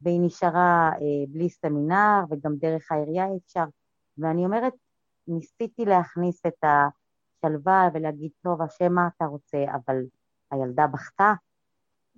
והיא 0.00 0.20
נשארה 0.22 0.90
בלי 1.28 1.50
סמינר, 1.50 2.24
וגם 2.30 2.56
דרך 2.56 2.92
העירייה 2.92 3.26
אפשר. 3.36 3.64
ואני 4.18 4.44
אומרת, 4.44 4.72
ניסיתי 5.28 5.84
להכניס 5.84 6.46
את 6.46 6.64
ה... 6.64 6.88
שלווה 7.42 7.88
ולהגיד, 7.94 8.30
טוב, 8.42 8.62
השם, 8.62 8.92
מה 8.92 9.08
אתה 9.16 9.24
רוצה? 9.24 9.64
אבל 9.74 9.96
הילדה 10.50 10.86
בכתה, 10.86 11.32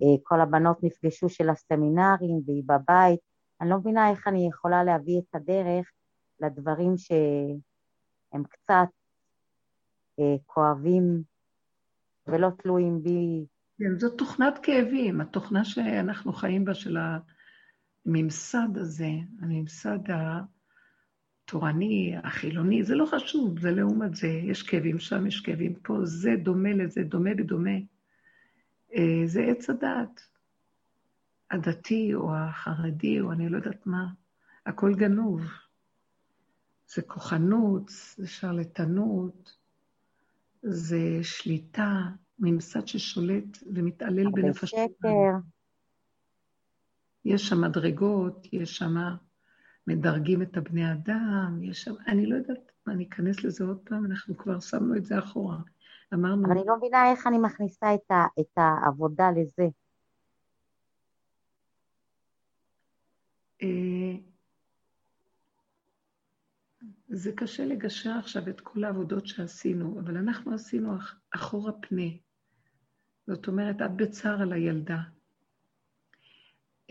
אה, 0.01 0.17
כל 0.23 0.41
הבנות 0.41 0.83
נפגשו 0.83 1.29
של 1.29 1.49
הסמינרים 1.49 2.41
והיא 2.45 2.63
בבית. 2.65 3.19
אני 3.61 3.69
לא 3.69 3.77
מבינה 3.77 4.09
איך 4.09 4.27
אני 4.27 4.47
יכולה 4.47 4.83
להביא 4.83 5.19
את 5.19 5.35
הדרך 5.35 5.91
לדברים 6.39 6.97
שהם 6.97 8.43
קצת 8.43 8.87
אה, 10.19 10.35
כואבים 10.45 11.23
ולא 12.27 12.49
תלויים 12.57 13.03
בי. 13.03 13.45
כן, 13.77 13.99
זו 13.99 14.09
תוכנת 14.09 14.59
כאבים, 14.63 15.21
התוכנה 15.21 15.65
שאנחנו 15.65 16.33
חיים 16.33 16.65
בה 16.65 16.73
של 16.73 16.97
הממסד 18.05 18.77
הזה, 18.77 19.09
הממסד 19.41 20.11
ה... 20.11 20.39
התורני, 21.51 22.13
החילוני, 22.23 22.83
זה 22.83 22.95
לא 22.95 23.05
חשוב, 23.05 23.59
זה 23.59 23.71
לעומת 23.71 24.15
זה, 24.15 24.27
יש 24.27 24.63
כאבים 24.63 24.99
שם, 24.99 25.27
יש 25.27 25.41
כאבים 25.41 25.73
פה, 25.73 25.97
זה 26.03 26.35
דומה 26.43 26.73
לזה, 26.73 27.03
דומה 27.03 27.29
בדומה. 27.37 27.77
אה, 28.95 29.21
זה 29.25 29.41
עץ 29.41 29.69
הדעת. 29.69 30.21
הדתי 31.51 32.13
או 32.13 32.35
החרדי 32.35 33.21
או 33.21 33.31
אני 33.31 33.49
לא 33.49 33.57
יודעת 33.57 33.85
מה, 33.87 34.07
הכל 34.65 34.93
גנוב. 34.95 35.41
זה 36.87 37.01
כוחנות, 37.01 37.91
זה 38.17 38.27
שרלטנות, 38.27 39.57
זה 40.61 41.19
שליטה, 41.23 42.01
ממסד 42.39 42.87
ששולט 42.87 43.57
ומתעלל 43.75 44.31
בנפש. 44.31 44.73
יש 47.25 47.47
שם 47.49 47.61
מדרגות, 47.61 48.47
יש 48.53 48.77
שם... 48.77 48.95
מדרגים 49.87 50.41
את 50.41 50.57
הבני 50.57 50.91
אדם, 50.91 51.59
יש 51.61 51.81
שם, 51.81 51.93
אני 52.07 52.25
לא 52.25 52.35
יודעת 52.35 52.71
אני 52.87 53.07
אכנס 53.09 53.43
לזה 53.43 53.63
עוד 53.63 53.79
פעם, 53.83 54.05
אנחנו 54.05 54.37
כבר 54.37 54.59
שמנו 54.59 54.95
את 54.95 55.05
זה 55.05 55.19
אחורה. 55.19 55.57
אמרנו... 56.13 56.45
אבל 56.45 56.57
אני 56.57 56.67
לא 56.67 56.77
מבינה 56.77 57.11
איך 57.11 57.27
אני 57.27 57.37
מכניסה 57.37 57.93
את, 57.93 58.11
ה, 58.11 58.25
את 58.39 58.57
העבודה 58.57 59.31
לזה. 59.31 59.67
אה, 63.61 64.13
זה 67.09 67.31
קשה 67.31 67.65
לגשר 67.65 68.11
עכשיו 68.19 68.49
את 68.49 68.61
כל 68.61 68.83
העבודות 68.83 69.27
שעשינו, 69.27 69.99
אבל 69.99 70.17
אנחנו 70.17 70.53
עשינו 70.53 70.93
אחורה 71.35 71.71
פנה. 71.71 72.07
זאת 73.27 73.47
אומרת, 73.47 73.81
את 73.81 73.91
בצער 73.95 74.41
על 74.41 74.53
הילדה. 74.53 74.99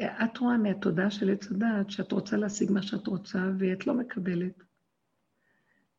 את 0.03 0.39
רואה 0.39 0.59
מהתודעה 0.59 1.11
של 1.11 1.31
עץ 1.31 1.51
הדעת 1.51 1.91
שאת 1.91 2.13
רוצה 2.13 2.37
להשיג 2.37 2.73
מה 2.73 2.83
שאת 2.83 3.07
רוצה 3.07 3.51
ואת 3.59 3.87
לא 3.87 3.95
מקבלת. 3.95 4.63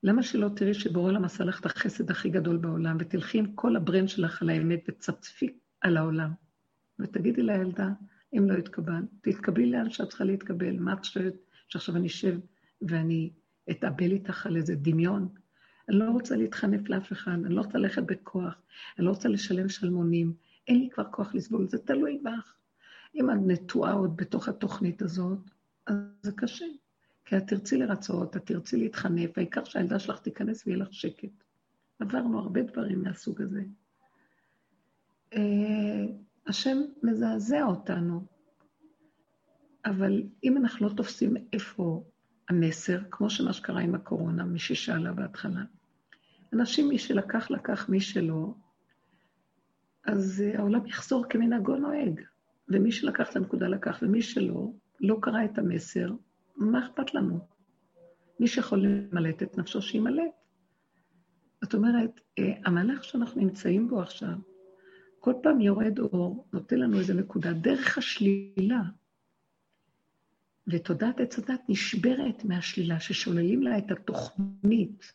למה 0.03 0.23
שלא 0.23 0.49
תראי 0.55 0.73
שבורא 0.73 1.09
עולם 1.09 1.25
עשה 1.25 1.43
לך 1.43 1.59
את 1.59 1.65
החסד 1.65 2.11
הכי 2.11 2.29
גדול 2.29 2.57
בעולם, 2.57 2.97
ותלכי 2.99 3.37
עם 3.37 3.51
כל 3.55 3.75
הברן 3.75 4.07
שלך 4.07 4.41
על 4.41 4.49
האמת 4.49 4.83
וצפצפי 4.87 5.53
על 5.81 5.97
העולם, 5.97 6.31
ותגידי 6.99 7.43
לילדה, 7.43 7.89
אם 8.37 8.49
לא 8.49 8.57
התקבל, 8.57 9.01
תתקבלי 9.21 9.71
לאן 9.71 9.89
שאת 9.89 10.09
צריכה 10.09 10.23
להתקבל. 10.23 10.79
מה 10.79 10.93
את 10.93 10.99
חושבת 10.99 11.33
שעכשיו 11.67 11.95
אני 11.95 12.07
אשב 12.07 12.39
ואני 12.81 13.29
אתאבל 13.71 14.11
איתך 14.11 14.45
על 14.45 14.55
איזה 14.55 14.75
דמיון? 14.75 15.27
אני 15.89 15.99
לא 15.99 16.09
רוצה 16.09 16.35
להתחנף 16.35 16.89
לאף 16.89 17.11
אחד, 17.11 17.31
אני 17.31 17.55
לא 17.55 17.61
רוצה 17.61 17.77
ללכת 17.77 18.03
בכוח, 18.03 18.61
אני 18.97 19.05
לא 19.05 19.09
רוצה 19.09 19.29
לשלם 19.29 19.69
שלמונים, 19.69 20.33
אין 20.67 20.79
לי 20.79 20.89
כבר 20.89 21.03
כוח 21.11 21.35
לסבול, 21.35 21.67
זה 21.67 21.77
תלוי 21.77 22.19
בך. 22.23 22.60
אם 23.15 23.31
את 23.31 23.37
נטועה 23.47 23.93
עוד 23.93 24.15
בתוך 24.15 24.47
התוכנית 24.47 25.01
הזאת, 25.01 25.39
אז 25.87 25.95
זה 26.21 26.31
קשה. 26.31 26.65
כי 27.25 27.37
את 27.37 27.47
תרצי 27.47 27.77
לרצות, 27.77 28.37
את 28.37 28.45
תרצי 28.45 28.77
להתחנף, 28.77 29.37
העיקר 29.37 29.63
שהילדה 29.63 29.99
שלך 29.99 30.19
תיכנס 30.19 30.67
ויהיה 30.67 30.77
לך 30.77 30.93
שקט. 30.93 31.43
עברנו 31.99 32.39
הרבה 32.39 32.61
דברים 32.63 33.03
מהסוג 33.03 33.41
הזה. 33.41 33.61
אה, 35.33 36.05
השם 36.47 36.77
מזעזע 37.03 37.63
אותנו, 37.63 38.25
אבל 39.85 40.23
אם 40.43 40.57
אנחנו 40.57 40.87
לא 40.87 40.93
תופסים 40.93 41.37
איפה 41.53 42.03
המסר, 42.49 42.99
כמו 43.11 43.29
שמה 43.29 43.53
שקרה 43.53 43.81
עם 43.81 43.95
הקורונה, 43.95 44.43
מי 44.43 44.59
ששאלה 44.59 45.13
בהתחלה, 45.13 45.61
אנשים, 46.53 46.89
מי 46.89 46.97
שלקח, 46.97 47.51
לקח, 47.51 47.89
מי 47.89 48.01
שלא, 48.01 48.53
אז 50.05 50.43
העולם 50.57 50.85
יחזור 50.85 51.25
כמנהגו 51.29 51.75
נוהג. 51.75 52.21
ומי 52.73 52.91
שלקח 52.91 53.29
את 53.29 53.35
הנקודה 53.35 53.67
לקח, 53.67 53.99
ומי 54.01 54.21
שלא, 54.21 54.71
לא 54.99 55.17
קרא 55.21 55.45
את 55.45 55.57
המסר, 55.57 56.11
מה 56.55 56.85
אכפת 56.85 57.13
לנו? 57.13 57.39
מי 58.39 58.47
שיכול 58.47 58.85
למלט 58.85 59.43
את 59.43 59.57
נפשו, 59.57 59.81
שימלט. 59.81 60.31
זאת 61.61 61.73
אומרת, 61.73 62.21
אה, 62.39 62.53
המהלך 62.65 63.03
שאנחנו 63.03 63.41
נמצאים 63.41 63.87
בו 63.87 64.01
עכשיו, 64.01 64.35
כל 65.19 65.33
פעם 65.43 65.61
יורד 65.61 65.99
אור, 65.99 66.47
נותן 66.53 66.79
לנו 66.79 66.99
איזו 66.99 67.13
נקודה, 67.13 67.53
דרך 67.53 67.97
השלילה. 67.97 68.81
ותודעת 70.67 71.19
עץ 71.19 71.39
הדת 71.39 71.61
נשברת 71.69 72.45
מהשלילה, 72.45 72.99
ששוללים 72.99 73.63
לה 73.63 73.77
את 73.77 73.91
התוכנית, 73.91 75.13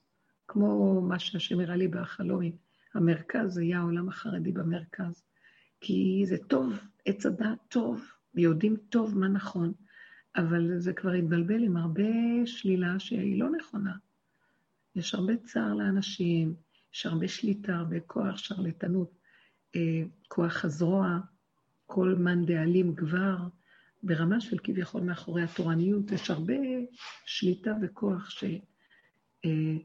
כמו 0.49 1.01
מה 1.01 1.19
שהשם 1.19 1.61
הראה 1.61 1.77
לי 1.77 1.89
בחלומים. 1.89 2.57
המרכז 2.95 3.59
היה 3.59 3.79
העולם 3.79 4.09
החרדי 4.09 4.53
במרכז. 4.53 5.26
כי 5.87 6.23
זה 6.27 6.37
טוב, 6.39 6.79
עץ 7.05 7.27
הדעת 7.27 7.59
טוב, 7.69 8.05
ויודעים 8.35 8.77
טוב 8.77 9.19
מה 9.19 9.29
נכון, 9.29 9.73
אבל 10.37 10.79
זה 10.79 10.93
כבר 10.93 11.11
התבלבל 11.11 11.63
עם 11.63 11.77
הרבה 11.77 12.03
שלילה 12.47 12.99
שהיא 12.99 13.41
לא 13.41 13.51
נכונה. 13.51 13.97
יש 14.95 15.15
הרבה 15.15 15.37
צער 15.37 15.75
לאנשים, 15.75 16.55
יש 16.95 17.07
הרבה 17.07 17.29
שליטה, 17.29 17.75
הרבה 17.75 18.01
כוח, 18.01 18.37
שרלטנות, 18.37 19.19
אה, 19.77 20.03
כוח 20.29 20.65
הזרוע, 20.65 21.19
כל 21.87 22.15
מאן 22.19 22.47
דאלים 22.47 22.97
כבר, 22.97 23.37
ברמה 24.03 24.41
של 24.41 24.59
כביכול 24.59 25.03
מאחורי 25.03 25.43
התורניות, 25.43 26.11
יש 26.13 26.31
הרבה 26.31 26.55
שליטה 27.27 27.73
וכוח 27.83 28.31
ש, 28.31 28.45
אה, 29.45 29.77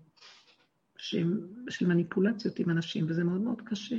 של 1.69 1.87
מניפולציות 1.87 2.59
עם 2.59 2.69
אנשים, 2.69 3.05
וזה 3.09 3.23
מאוד 3.23 3.41
מאוד 3.41 3.61
קשה. 3.61 3.97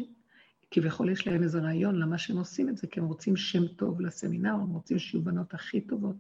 כביכול 0.73 1.11
יש 1.11 1.27
להם 1.27 1.43
איזה 1.43 1.61
רעיון 1.61 1.99
למה 1.99 2.19
שהם 2.19 2.37
עושים 2.37 2.69
את 2.69 2.77
זה, 2.77 2.87
כי 2.87 3.01
הם 3.01 3.07
רוצים 3.07 3.37
שם 3.37 3.67
טוב 3.67 4.01
לסמינר, 4.01 4.55
הם 4.55 4.71
רוצים 4.71 4.99
שיהיו 4.99 5.23
בנות 5.23 5.55
הכי 5.55 5.81
טובות, 5.81 6.17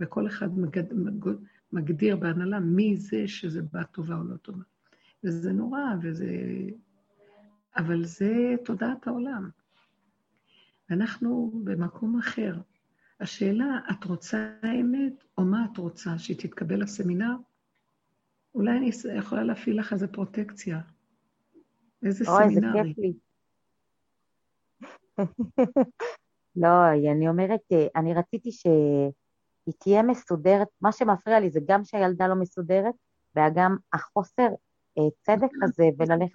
וכל 0.00 0.26
אחד 0.26 0.58
מגד, 0.58 0.92
מגד, 0.92 1.34
מגדיר 1.72 2.16
בהנהלה 2.16 2.60
מי 2.60 2.96
זה 2.96 3.28
שזה 3.28 3.62
בת 3.62 3.86
טובה 3.92 4.16
או 4.16 4.24
לא 4.24 4.36
טובה. 4.36 4.62
וזה 5.24 5.52
נורא, 5.52 5.80
וזה... 6.02 6.26
אבל 7.76 8.04
זה 8.04 8.54
תודעת 8.64 9.06
העולם. 9.06 9.50
אנחנו 10.90 11.60
במקום 11.64 12.18
אחר. 12.18 12.54
השאלה, 13.20 13.78
את 13.90 14.04
רוצה 14.04 14.54
אמת, 14.64 15.24
או 15.38 15.44
מה 15.44 15.66
את 15.72 15.78
רוצה, 15.78 16.18
שהיא 16.18 16.36
תתקבל 16.36 16.82
לסמינר? 16.82 17.36
אולי 18.54 18.78
אני 18.78 18.90
יכולה 19.16 19.44
להפעיל 19.44 19.78
לך 19.78 19.92
איזה 19.92 20.08
פרוטקציה. 20.08 20.80
איזה 22.02 22.24
סמינרי. 22.24 22.44
אוי, 22.44 22.54
זה 22.54 22.88
כיף 22.94 22.98
לי. 22.98 23.12
לא, 26.62 26.68
אני 27.12 27.28
אומרת, 27.28 27.60
אה, 27.72 27.86
אני 27.96 28.14
רציתי 28.14 28.52
שהיא 28.52 29.74
תהיה 29.78 30.02
מסודרת. 30.02 30.68
מה 30.80 30.92
שמפריע 30.92 31.40
לי 31.40 31.50
זה 31.50 31.60
גם 31.66 31.84
שהילדה 31.84 32.28
לא 32.28 32.34
מסודרת, 32.34 32.94
וגם 33.36 33.76
החוסר 33.92 34.48
אה, 34.98 35.02
צדק 35.22 35.50
הזה, 35.62 35.84
וללכת... 35.98 36.32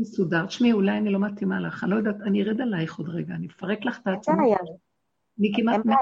מסודר. 0.00 0.46
תשמעי, 0.46 0.72
אולי 0.72 0.98
אני 0.98 1.10
לא 1.10 1.18
מתאימה 1.18 1.60
לך, 1.60 1.84
אני 1.84 1.90
לא 1.90 1.96
יודעת, 1.96 2.16
אני 2.20 2.42
ארד 2.42 2.60
עלייך 2.60 2.98
עוד 2.98 3.08
רגע, 3.08 3.34
אני 3.34 3.46
אפרק 3.46 3.84
לך 3.84 3.98
את 4.02 4.06
העצמות. 4.06 4.58
אני 5.38 5.52
כמעט 5.56 5.80
מתה 5.80 5.96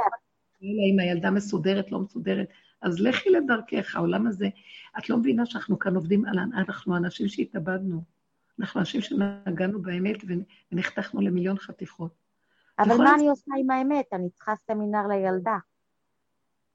אם 0.62 0.99
הילדה 0.99 1.31
מסודרת, 1.31 1.93
לא 1.93 2.01
מסודרת. 2.01 2.49
אז 2.83 3.01
לכי 3.01 3.31
לדרכך, 3.31 3.97
העולם 3.97 4.27
הזה. 4.27 4.49
את 4.99 5.11
לא 5.11 5.16
מבינה 5.16 5.47
שאנחנו 5.47 5.79
כאן 5.79 5.95
עובדים 5.95 6.25
על... 6.25 6.39
אנחנו 6.39 6.97
אנשים 6.97 7.29
שהתאבדנו. 7.29 8.03
אנחנו 8.61 8.81
אנשים 8.81 9.01
שנגענו 9.01 9.83
באמת 9.83 10.17
ונחתכנו 10.73 11.21
למיליון 11.21 11.59
חתיכות. 11.59 12.13
אבל 12.79 12.97
מה 12.97 13.15
אני 13.15 13.29
עושה 13.29 13.51
עם 13.59 13.71
האמת? 13.71 14.07
אני 14.13 14.31
צריכה 14.31 14.57
סמינר 14.57 15.07
לילדה. 15.09 15.57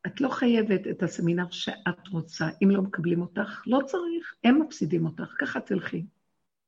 את 0.07 0.21
לא 0.21 0.29
חייבת 0.29 0.87
את 0.87 1.03
הסמינר 1.03 1.49
שאת 1.49 2.07
רוצה. 2.11 2.45
אם 2.63 2.69
לא 2.69 2.81
מקבלים 2.81 3.21
אותך, 3.21 3.63
לא 3.67 3.79
צריך, 3.85 4.35
הם 4.43 4.61
מפסידים 4.61 5.05
אותך, 5.05 5.35
ככה 5.39 5.59
תלכי. 5.59 6.05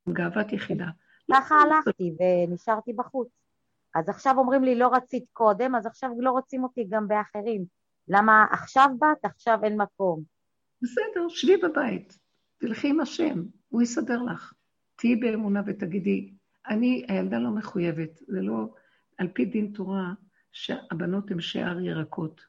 גאוות 0.10 0.54
יחידה. 0.54 0.88
ככה 1.34 1.56
הלכתי 1.56 2.16
ונשארתי 2.20 2.94
בחוץ. 2.94 3.28
אז 3.96 4.10
עכשיו 4.10 4.36
אומרים 4.38 4.64
לי, 4.64 4.76
לא 4.76 4.88
רצית 4.94 5.24
קודם, 5.34 5.76
אז 5.76 5.86
עכשיו 5.86 6.10
לא 6.20 6.32
רוצים 6.32 6.64
אותי 6.64 6.86
גם 6.90 7.08
באחרים. 7.08 7.66
למה 8.08 8.46
עכשיו 8.52 8.90
באת, 9.00 9.26
עכשיו 9.26 9.60
אין 9.64 9.82
מקום. 9.82 10.24
בסדר, 10.82 11.30
שבי 11.30 11.58
בבית, 11.58 12.20
תלכי 12.58 12.90
עם 12.90 13.00
השם, 13.00 13.44
הוא 13.70 13.82
יסדר 13.82 14.24
לך. 14.24 14.54
תהיי 14.96 15.16
באמונה 15.16 15.62
ותגידי, 15.66 16.34
אני, 16.68 17.06
הילדה 17.08 17.40
לא 17.40 17.52
מחויבת, 17.52 18.20
זה 18.28 18.42
לא, 18.42 18.74
על 19.18 19.28
פי 19.34 19.46
דין 19.46 19.72
תורה, 19.74 20.14
שהבנות 20.52 21.32
הן 21.32 21.42
שאר 21.42 21.80
ירקות. 21.80 22.46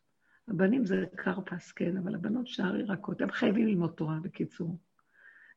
הבנים 0.49 0.84
זה 0.86 1.05
כרפס, 1.16 1.72
כן, 1.72 1.97
אבל 1.97 2.14
הבנות 2.14 2.47
שאר 2.47 2.76
ירקות, 2.76 3.20
הם 3.20 3.30
חייבים 3.30 3.66
ללמוד 3.66 3.90
תורה, 3.90 4.18
בקיצור. 4.22 4.78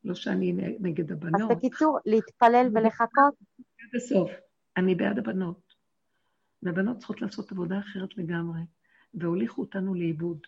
לא 0.03 0.15
שאני 0.15 0.53
נגד 0.79 1.11
הבנות. 1.11 1.51
אז 1.51 1.57
בקיצור, 1.57 1.99
להתפלל 2.05 2.67
ולחכות? 2.73 3.33
בסוף, 3.93 4.31
אני 4.77 4.95
בעד 4.95 5.19
הבנות. 5.19 5.73
והבנות 6.63 6.97
צריכות 6.97 7.21
לעשות 7.21 7.51
עבודה 7.51 7.79
אחרת 7.79 8.17
לגמרי, 8.17 8.61
והוליכו 9.13 9.61
אותנו 9.61 9.93
לאיבוד. 9.93 10.39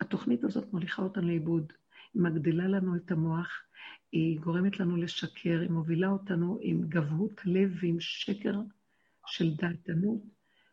התוכנית 0.00 0.44
הזאת 0.44 0.72
מוליכה 0.72 1.02
אותנו 1.02 1.26
לאיבוד. 1.26 1.72
מגדילה 2.14 2.68
לנו 2.68 2.96
את 2.96 3.10
המוח, 3.10 3.62
היא 4.12 4.40
גורמת 4.40 4.80
לנו 4.80 4.96
לשקר, 4.96 5.60
היא 5.60 5.70
מובילה 5.70 6.08
אותנו 6.08 6.58
עם 6.62 6.82
גבהות 6.88 7.40
לב 7.44 7.76
ועם 7.82 7.96
שקר 8.00 8.60
של 9.26 9.54
דעתנות, 9.54 10.22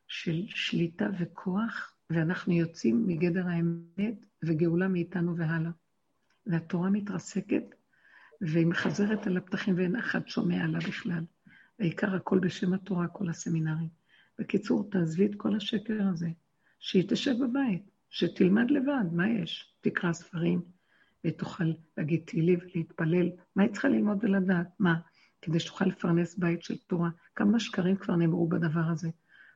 של 0.07 0.43
שליטה 0.47 1.07
וכוח, 1.19 1.95
ואנחנו 2.09 2.53
יוצאים 2.53 3.07
מגדר 3.07 3.47
האמת 3.47 4.25
וגאולה 4.43 4.87
מאיתנו 4.87 5.37
והלאה. 5.37 5.71
והתורה 6.45 6.89
מתרסקת, 6.89 7.63
והיא 8.41 8.67
מחזרת 8.67 9.27
על 9.27 9.37
הפתחים 9.37 9.75
ואין 9.77 9.95
אחד 9.95 10.27
שומע 10.27 10.63
עליה 10.63 10.79
בכלל. 10.79 11.23
העיקר 11.79 12.15
הכל 12.15 12.39
בשם 12.39 12.73
התורה, 12.73 13.07
כל 13.07 13.29
הסמינרים. 13.29 13.89
בקיצור, 14.39 14.89
תעזבי 14.91 15.25
את 15.25 15.35
כל 15.37 15.55
השקר 15.55 16.03
הזה, 16.13 16.29
שהיא 16.79 17.09
תשב 17.09 17.35
בבית, 17.43 17.91
שתלמד 18.09 18.71
לבד, 18.71 19.05
מה 19.11 19.29
יש? 19.29 19.73
תקרא 19.81 20.13
ספרים, 20.13 20.61
ותוכל 21.25 21.71
להגיד 21.97 22.21
תהילים 22.25 22.59
ולהתפלל. 22.59 23.29
מה 23.55 23.63
היא 23.63 23.71
צריכה 23.71 23.87
ללמוד 23.87 24.17
ולדעת? 24.23 24.67
מה? 24.79 24.95
כדי 25.41 25.59
שתוכל 25.59 25.85
לפרנס 25.85 26.37
בית 26.37 26.63
של 26.63 26.77
תורה. 26.77 27.09
כמה 27.35 27.59
שקרים 27.59 27.95
כבר 27.95 28.15
נאמרו 28.15 28.47
בדבר 28.47 28.83
הזה. 28.91 29.09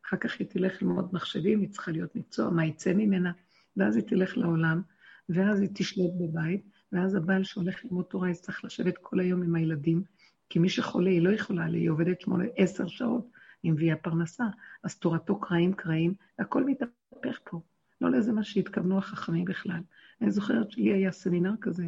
אחר 0.08 0.18
כך 0.18 0.40
היא 0.40 0.48
תלך 0.48 0.82
ללמוד 0.82 1.10
מחשבים, 1.14 1.60
היא 1.62 1.70
צריכה 1.70 1.92
להיות 1.92 2.16
מקצוע, 2.16 2.50
מה 2.50 2.66
יצא 2.66 2.94
ממנה? 2.94 3.32
ואז 3.78 3.96
היא 3.96 4.04
תלך 4.04 4.38
לעולם, 4.38 4.82
ואז 5.30 5.62
היא 5.62 5.70
תשלוט 5.74 6.12
בבית, 6.20 6.70
ואז 6.92 7.16
הבעל 7.16 7.44
שהולך 7.44 7.86
ללמוד 7.86 8.06
תורה 8.06 8.30
יצטרך 8.30 8.64
לשבת 8.66 8.98
כל 8.98 9.20
היום 9.20 9.44
עם 9.44 9.56
הילדים, 9.56 10.04
כי 10.50 10.60
מי 10.60 10.70
שחולה 10.70 11.10
היא 11.10 11.22
לא 11.22 11.30
יכולה, 11.30 11.66
היא 11.66 11.90
עובדת 11.90 12.22
שמונה, 12.22 12.44
עשר 12.56 12.88
שעות, 12.88 13.32
היא 13.64 13.72
מביאה 13.72 13.96
פרנסה, 13.96 14.44
אז 14.84 15.00
תורתו 15.00 15.40
קרעים 15.40 15.74
קרעים, 15.74 16.14
והכל 16.40 16.64
מתהפך 16.64 17.40
פה. 17.44 17.62
לא 18.02 18.12
לזה 18.12 18.32
מה 18.34 18.44
שהתכוונו 18.44 18.98
החכמים 18.98 19.46
בכלל. 19.46 19.82
אני 20.22 20.32
זוכרת 20.32 20.72
שלי 20.72 20.94
היה 20.94 21.12
סמינר 21.12 21.54
כזה, 21.62 21.88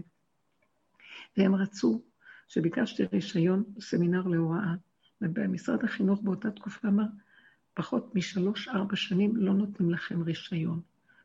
והם 1.37 1.55
רצו 1.55 2.01
שביקשתי 2.47 3.03
רישיון 3.13 3.63
סמינר 3.79 4.27
להוראה, 4.27 4.75
ובמשרד 5.21 5.83
החינוך 5.83 6.21
באותה 6.21 6.51
תקופה 6.51 6.87
אמר, 6.87 7.05
פחות 7.73 8.15
משלוש-ארבע 8.15 8.95
שנים 8.95 9.35
לא 9.35 9.53
נותנים 9.53 9.91
לכם 9.91 10.21
רישיון, 10.21 10.81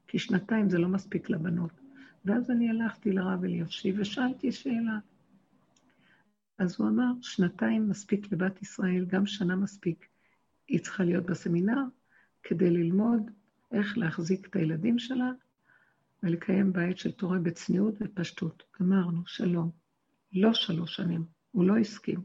כי 0.07 0.19
שנתיים 0.19 0.71
זה 0.71 0.79
לא 0.79 0.89
מספיק 0.89 1.31
לבנות. 1.31 1.71
ואז 2.25 2.51
אני 2.51 2.71
הלכתי 2.71 3.13
לרב 3.13 3.45
אלישיב 3.45 3.97
ושאלתי 3.99 4.53
שאלה. 4.53 4.99
אז 6.59 6.77
הוא 6.79 6.89
אמר, 6.89 7.13
שנתיים 7.23 7.89
מספיק 7.89 8.33
לבת 8.33 8.63
ישראל, 8.63 9.05
גם 9.05 9.27
שנה 9.27 9.57
מספיק. 9.57 10.07
היא 10.69 10.81
צריכה 10.81 11.05
להיות 11.05 11.27
בסמינר 11.27 11.81
כדי 12.43 12.71
ללמוד 12.71 13.31
איך 13.73 13.99
להחזיק 13.99 14.47
את 14.47 14.57
הילדים 14.57 14.99
שלה 14.99 15.31
ולקיים 16.23 16.73
בית 16.73 16.99
של 16.99 17.13
תורה 17.13 17.39
בצניעות 17.39 17.95
ופשטות. 18.01 18.63
אמרנו, 18.83 19.23
שלום. 19.27 19.71
לא 20.33 20.55
שלוש 20.55 20.97
שנים, 20.97 21.25
הוא 21.51 21.65
לא 21.65 21.77
הסכים. 21.77 22.21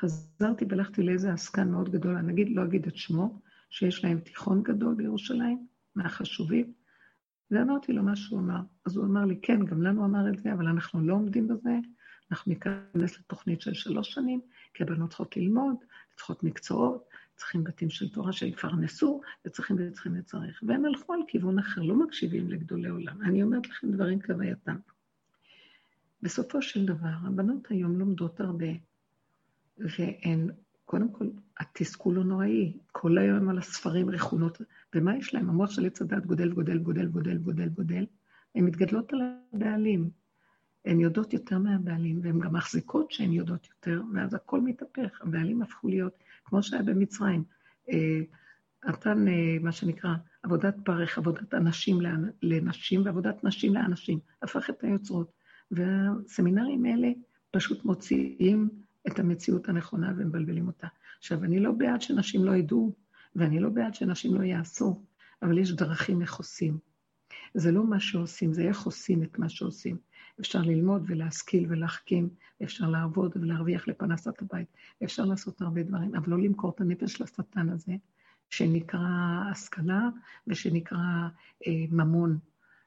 חזרתי 0.00 0.64
והלכתי 0.68 1.02
לאיזה 1.02 1.32
עסקן 1.32 1.70
מאוד 1.70 1.88
גדול, 1.88 2.16
אני 2.16 2.32
אגיד, 2.32 2.48
לא 2.56 2.64
אגיד 2.64 2.86
את 2.86 2.96
שמו, 2.96 3.40
שיש 3.70 4.04
להם 4.04 4.20
תיכון 4.20 4.62
גדול 4.62 4.94
בירושלים, 4.94 5.66
מהחשובים, 5.94 6.72
ואמרתי 7.50 7.92
לו 7.92 8.02
מה 8.02 8.16
שהוא 8.16 8.40
אמר. 8.40 8.60
אז 8.86 8.96
הוא 8.96 9.04
אמר 9.04 9.24
לי, 9.24 9.40
כן, 9.42 9.64
גם 9.64 9.82
לנו 9.82 10.04
אמר 10.04 10.28
את 10.28 10.38
זה, 10.38 10.52
אבל 10.52 10.66
אנחנו 10.66 11.00
לא 11.00 11.14
עומדים 11.14 11.48
בזה, 11.48 11.78
אנחנו 12.30 12.52
ניכנס 12.52 13.18
לתוכנית 13.18 13.60
של 13.60 13.74
שלוש 13.74 14.14
שנים, 14.14 14.40
כי 14.74 14.82
הבנות 14.82 15.08
צריכות 15.08 15.36
ללמוד, 15.36 15.76
צריכות 16.16 16.44
מקצועות, 16.44 17.09
צריכים 17.40 17.64
בתים 17.64 17.90
של 17.90 18.08
תורה 18.08 18.32
שיפרנסו, 18.32 19.20
וצריכים 19.46 19.76
וצריכים 19.78 20.18
וצריך. 20.18 20.60
והם 20.66 20.84
הלכו 20.84 21.12
על 21.12 21.20
כיוון 21.28 21.58
אחר, 21.58 21.82
לא 21.82 21.94
מקשיבים 21.94 22.50
לגדולי 22.50 22.88
עולם. 22.88 23.22
אני 23.22 23.42
אומרת 23.42 23.68
לכם 23.68 23.90
דברים 23.90 24.20
כהווייתם. 24.20 24.76
בסופו 26.22 26.62
של 26.62 26.86
דבר, 26.86 27.08
הבנות 27.26 27.70
היום 27.70 27.98
לומדות 27.98 28.40
הרבה, 28.40 28.66
והן, 29.78 30.50
קודם 30.84 31.12
כל, 31.12 31.26
התסכול 31.58 32.16
הוא 32.16 32.24
נוראי. 32.24 32.72
כל 32.92 33.18
היום 33.18 33.48
על 33.48 33.58
הספרים 33.58 34.10
רכונות, 34.10 34.60
ומה 34.94 35.16
יש 35.16 35.34
להם? 35.34 35.48
המוח 35.48 35.70
של 35.70 35.86
עץ 35.86 36.02
הדת 36.02 36.26
גודל, 36.26 36.52
גודל, 36.52 36.78
גודל, 36.78 37.06
גודל, 37.06 37.38
גודל, 37.38 37.68
גודל. 37.68 38.06
הן 38.54 38.64
מתגדלות 38.64 39.12
על 39.12 39.20
הבעלים. 39.52 40.10
הן 40.84 41.00
יודעות 41.00 41.32
יותר 41.32 41.58
מהבעלים, 41.58 42.20
והן 42.22 42.38
גם 42.40 42.54
מחזיקות 42.54 43.10
שהן 43.10 43.32
יודעות 43.32 43.68
יותר, 43.68 44.02
ואז 44.14 44.34
הכל 44.34 44.60
מתהפך. 44.60 45.20
הבעלים 45.22 45.62
הפכו 45.62 45.88
להיות, 45.88 46.12
כמו 46.50 46.62
שהיה 46.62 46.82
במצרים, 46.82 47.44
אה, 47.90 48.20
נתן 48.84 49.28
אה, 49.28 49.56
מה 49.60 49.72
שנקרא 49.72 50.14
עבודת 50.42 50.74
פרך, 50.84 51.18
עבודת 51.18 51.54
אנשים 51.54 51.98
לנשים 52.42 53.02
ועבודת 53.04 53.44
נשים 53.44 53.74
לאנשים, 53.74 54.18
הפך 54.42 54.70
את 54.70 54.84
היוצרות. 54.84 55.32
והסמינרים 55.70 56.84
האלה 56.84 57.08
פשוט 57.50 57.84
מוציאים 57.84 58.68
את 59.06 59.18
המציאות 59.18 59.68
הנכונה 59.68 60.12
ומבלבלים 60.16 60.66
אותה. 60.66 60.86
עכשיו, 61.18 61.44
אני 61.44 61.60
לא 61.60 61.72
בעד 61.72 62.02
שנשים 62.02 62.44
לא 62.44 62.52
ידעו, 62.52 62.94
ואני 63.36 63.60
לא 63.60 63.68
בעד 63.68 63.94
שנשים 63.94 64.34
לא 64.34 64.42
יעשו, 64.42 65.02
אבל 65.42 65.58
יש 65.58 65.72
דרכים 65.72 66.22
איך 66.22 66.34
עושים. 66.34 66.78
זה 67.54 67.72
לא 67.72 67.84
מה 67.84 68.00
שעושים, 68.00 68.52
זה 68.52 68.62
איך 68.62 68.82
עושים 68.82 69.22
את 69.22 69.38
מה 69.38 69.48
שעושים. 69.48 69.96
אפשר 70.40 70.62
ללמוד 70.62 71.04
ולהשכיל 71.06 71.66
ולהחכים, 71.68 72.28
אפשר 72.62 72.90
לעבוד 72.90 73.32
ולהרוויח 73.36 73.88
לפרנסת 73.88 74.42
הבית, 74.42 74.68
אפשר 75.04 75.24
לעשות 75.24 75.62
הרבה 75.62 75.82
דברים, 75.82 76.14
אבל 76.14 76.30
לא 76.30 76.38
למכור 76.38 76.70
את 76.70 76.80
הנפש 76.80 77.20
לשטן 77.20 77.68
הזה, 77.68 77.92
שנקרא 78.50 79.08
השכלה 79.50 80.08
ושנקרא 80.46 80.98
אה, 81.66 81.84
ממון 81.90 82.38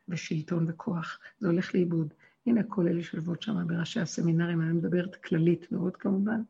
ושלטון 0.10 0.66
וכוח. 0.70 1.20
זה 1.40 1.48
הולך 1.48 1.76
לאיבוד. 1.76 2.14
הנה 2.46 2.64
כל 2.64 2.88
אלה 2.88 3.04
שיושבות 3.04 3.42
שם 3.42 3.68
בראשי 3.68 4.00
הסמינרים, 4.00 4.62
אני 4.62 4.74
מדברת 4.74 5.16
כללית 5.16 5.72
מאוד 5.72 5.98
כמובן, 5.98 6.42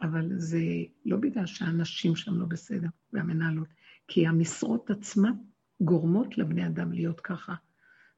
אבל 0.00 0.28
זה 0.36 0.60
לא 1.04 1.16
בגלל 1.16 1.46
שהאנשים 1.46 2.16
שם 2.16 2.40
לא 2.40 2.46
בסדר, 2.46 2.88
והמנהלות, 3.12 3.68
כי 4.08 4.26
המשרות 4.26 4.90
עצמן 4.90 5.32
גורמות 5.80 6.38
לבני 6.38 6.66
אדם 6.66 6.92
להיות 6.92 7.20
ככה. 7.20 7.54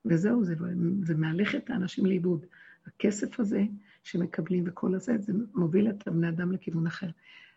וזהו, 0.04 0.44
זה, 0.44 0.54
זה 1.02 1.14
מהלך 1.14 1.54
את 1.54 1.70
האנשים 1.70 2.06
לאיבוד. 2.06 2.46
הכסף 2.86 3.40
הזה 3.40 3.64
שמקבלים 4.04 4.64
וכל 4.66 4.94
הזה, 4.94 5.18
זה 5.18 5.32
מוביל 5.54 5.90
את 5.90 6.08
הבני 6.08 6.28
אדם 6.28 6.52
לכיוון 6.52 6.86
אחר. 6.86 7.08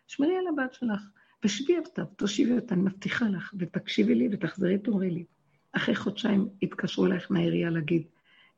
שמרי 0.06 0.36
על 0.36 0.46
הבת 0.46 0.74
שלך, 0.74 1.02
ושבי 1.44 1.78
אותה, 1.78 2.04
תושיבי 2.04 2.52
אותה, 2.52 2.74
אני 2.74 2.82
מבטיחה 2.82 3.28
לך, 3.28 3.54
ותקשיבי 3.58 4.14
לי 4.14 4.28
ותחזרי 4.32 4.78
תאמרי 4.78 5.10
לי. 5.10 5.24
אחרי 5.72 5.94
חודשיים 5.94 6.48
יתקשרו 6.62 7.06
אלייך 7.06 7.30
מהעירייה 7.30 7.70
להגיד, 7.70 8.02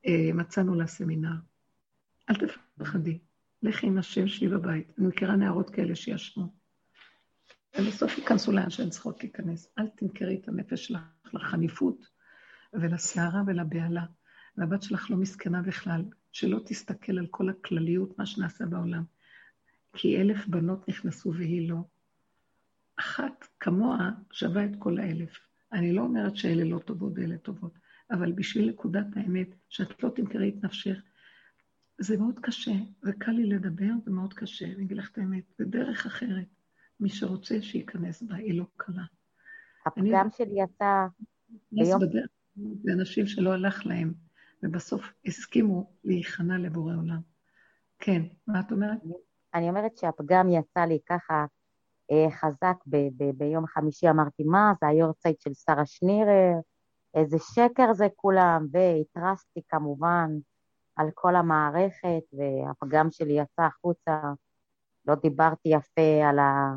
אה, 0.07 0.31
מצאנו 0.35 0.75
לה 0.75 0.87
סמינר. 0.87 1.37
אל 2.31 2.35
תפחדי, 2.35 3.19
לכי 3.63 3.87
עם 3.87 3.99
השם 3.99 4.29
שלי 4.29 4.49
בבית. 4.49 4.93
אני 4.99 5.07
מכירה 5.07 5.37
נערות 5.37 5.71
כאלה 5.71 5.95
שישבו. 5.95 6.43
ובסוף 7.79 8.19
ייכנסו 8.19 8.53
לאן 8.53 8.71
שהן 8.71 8.91
צריכות 8.91 9.23
להיכנס. 9.23 9.69
אל 9.79 9.87
תמכרי 9.89 10.41
את 10.43 10.49
הנפש 10.49 10.87
שלך 10.87 11.01
לחניפות 11.33 12.16
ולסערה 12.73 13.43
ולבהלה. 13.47 14.05
והבת 14.57 14.83
שלך 14.83 15.11
לא 15.11 15.17
מסכנה 15.17 15.63
בכלל, 15.63 16.05
שלא 16.33 16.61
תסתכל 16.65 17.19
על 17.19 17.27
כל 17.27 17.49
הכלליות, 17.49 18.19
מה 18.19 18.27
שנעשה 18.27 18.67
בעולם. 18.67 19.05
כי 19.93 20.21
אלף 20.21 20.47
בנות 20.47 20.89
נכנסו 20.89 21.33
והיא 21.35 21.69
לא. 21.69 21.79
אחת 22.97 23.49
כמוה 23.61 24.11
שווה 24.33 24.65
את 24.65 24.71
כל 24.79 24.99
האלף. 24.99 25.39
אני 25.73 25.93
לא 25.93 26.03
אומרת 26.03 26.37
שאלה 26.37 26.65
לא 26.65 26.79
טובות 26.79 27.13
ואלה 27.17 27.39
טובות, 27.39 27.79
אבל 28.11 28.33
בשביל 28.33 28.69
נקודת 28.69 29.07
האמת, 29.17 29.49
שאת 29.69 30.03
לא 30.03 30.09
תמכרי 30.09 30.49
את 30.49 30.65
נפשך, 30.65 30.99
זה 31.99 32.17
מאוד 32.17 32.39
קשה, 32.43 32.73
זה 33.03 33.13
קל 33.19 33.33
לי 33.33 33.47
לדבר, 33.47 33.91
זה 34.05 34.11
מאוד 34.11 34.35
קשה, 34.35 34.67
אני 34.67 34.85
אגיד 34.85 34.97
לך 34.97 35.11
את 35.13 35.19
האמת, 35.19 35.45
זה 35.59 35.65
דרך 35.65 36.07
אחרת. 36.07 36.47
מי 37.01 37.09
שרוצה 37.09 37.63
שייכנס 37.63 38.23
בה, 38.23 38.35
היא 38.35 38.59
לא 38.59 38.65
קלה. 38.77 39.05
הפגם 39.87 40.21
אני... 40.21 40.31
שלי 40.37 40.63
יצא 40.63 41.07
ביום... 41.73 42.01
זה 42.57 42.93
אנשים 42.93 43.27
שלא 43.27 43.53
הלך 43.53 43.87
להם, 43.87 44.15
ובסוף 44.63 45.13
הסכימו 45.27 45.91
להיכנע 46.05 46.59
לבורא 46.59 46.95
עולם. 46.95 47.21
כן, 47.99 48.23
מה 48.47 48.61
את 48.61 48.73
אומרת? 48.73 48.99
אני 49.55 49.69
אומרת 49.69 49.97
שהפגם 49.97 50.51
יצא 50.51 50.81
לי 50.81 50.99
ככה 51.07 51.45
אה, 52.11 52.31
חזק 52.31 52.77
ב- 52.87 53.09
ב- 53.17 53.39
ביום 53.39 53.67
חמישי, 53.67 54.11
אמרתי, 54.11 54.45
מה, 54.45 54.73
זה 54.81 54.87
היורצייט 54.87 55.41
של 55.41 55.55
שרה 55.55 55.87
שנירר, 55.87 56.55
איזה 57.15 57.37
שקר 57.55 57.93
זה 57.93 58.07
כולם, 58.17 58.67
והתרסתי 58.73 59.61
כמובן 59.69 60.31
על 60.97 61.07
כל 61.15 61.37
המערכת, 61.37 62.23
והפגם 62.33 63.11
שלי 63.11 63.33
יצא 63.33 63.63
החוצה, 63.63 64.21
לא 65.07 65.15
דיברתי 65.15 65.69
יפה 65.69 66.29
על 66.29 66.39
ה... 66.39 66.75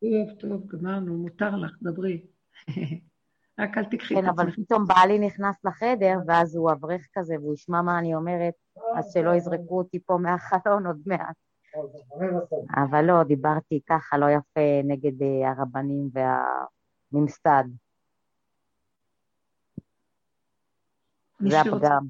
טוב, 0.00 0.40
טוב, 0.40 0.66
גמרנו, 0.66 1.18
מותר 1.18 1.56
לך, 1.56 1.76
דברי. 1.82 2.26
רק 3.58 3.78
אל 3.78 3.84
תקחי 3.84 4.14
את 4.14 4.18
עצמך. 4.18 4.30
כן, 4.30 4.40
אבל 4.40 4.52
פתאום 4.52 4.84
בעלי 4.86 5.18
נכנס 5.18 5.64
לחדר, 5.64 6.18
ואז 6.26 6.56
הוא 6.56 6.72
אברך 6.72 7.06
כזה, 7.12 7.34
והוא 7.40 7.54
ישמע 7.54 7.82
מה 7.82 7.98
אני 7.98 8.14
אומרת, 8.14 8.54
אז 8.96 9.12
שלא 9.12 9.34
יזרקו 9.34 9.78
אותי 9.78 9.98
פה 10.06 10.18
מהחלון 10.22 10.86
עוד 10.86 11.02
מעט. 11.06 11.36
אבל 12.76 13.04
לא, 13.04 13.22
דיברתי 13.22 13.80
ככה 13.88 14.18
לא 14.18 14.26
יפה 14.26 14.80
נגד 14.84 15.22
אה, 15.22 15.50
הרבנים 15.50 16.10
והממסד. 17.12 17.64
זה 21.40 21.60
הפגם. 21.60 22.06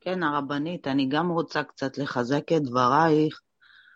כן, 0.00 0.22
הרבנית, 0.22 0.86
אני 0.86 1.08
גם 1.08 1.30
רוצה 1.30 1.62
קצת 1.62 1.98
לחזק 1.98 2.52
את 2.52 2.62
דברייך 2.62 3.40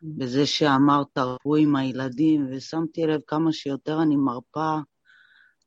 בזה 0.03 0.47
שאמרת, 0.47 1.19
רפו 1.19 1.57
עם 1.57 1.77
הילדים, 1.77 2.47
ושמתי 2.51 3.07
לב 3.07 3.21
כמה 3.27 3.53
שיותר 3.53 4.03
אני 4.03 4.17
מרפה, 4.17 4.79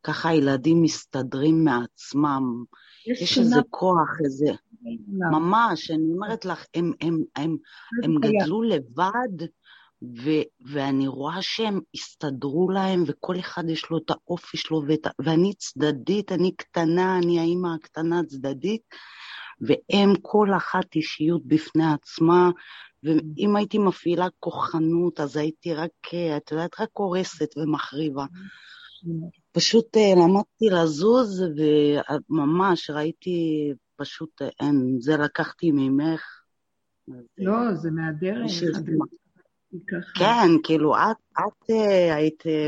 ככה 0.04 0.30
הילדים 0.30 0.82
מסתדרים 0.82 1.64
מעצמם. 1.64 2.64
יש, 3.08 3.22
יש 3.22 3.38
איזה 3.38 3.62
כוח, 3.70 4.10
איזה... 4.26 4.52
ממש, 5.32 5.92
אני 5.92 6.12
אומרת 6.14 6.46
לך, 6.46 6.66
הם, 6.74 6.92
הם, 7.02 7.22
הם, 7.36 7.58
הם 8.04 8.16
גדלו 8.20 8.62
לבד, 8.62 9.46
ו, 10.04 10.30
ואני 10.66 11.08
רואה 11.08 11.42
שהם 11.42 11.80
הסתדרו 11.96 12.70
להם, 12.70 13.04
וכל 13.08 13.40
אחד 13.40 13.70
יש 13.70 13.90
לו 13.90 13.98
את 13.98 14.12
האופי 14.12 14.58
שלו, 14.58 14.84
ואת, 14.88 15.08
ואני 15.20 15.54
צדדית, 15.54 16.32
אני 16.32 16.56
קטנה, 16.56 17.18
אני 17.18 17.40
האימא 17.40 17.68
הקטנה 17.76 18.24
צדדית, 18.24 18.82
והם 19.62 20.14
כל 20.22 20.50
אחת 20.58 20.96
אישיות 20.96 21.42
בפני 21.46 21.94
עצמה, 21.94 22.50
ואם 23.06 23.56
הייתי 23.56 23.78
מפעילה 23.78 24.28
כוחנות, 24.40 25.20
אז 25.20 25.38
הייתי 25.38 25.74
רק, 25.74 25.92
את 26.38 26.52
יודעת, 26.52 26.80
רק 26.80 26.90
הורסת 26.94 27.58
ומחריבה. 27.58 28.26
פשוט 29.52 29.98
אה, 29.98 30.14
למדתי 30.16 30.66
לזוז, 30.72 31.44
וממש 31.58 32.90
ראיתי, 32.90 33.72
פשוט 33.96 34.42
אין, 34.60 34.98
זה 35.00 35.18
לקחתי 35.18 35.72
ממך. 35.72 36.22
לא, 37.38 37.74
זה 37.74 37.92
מהדרך. 37.92 38.52
כן, 40.16 40.48
כאילו, 40.64 40.96
את, 40.96 41.40
את 41.40 41.70
אה, 41.70 42.16
היית 42.16 42.44
אה, 42.48 42.68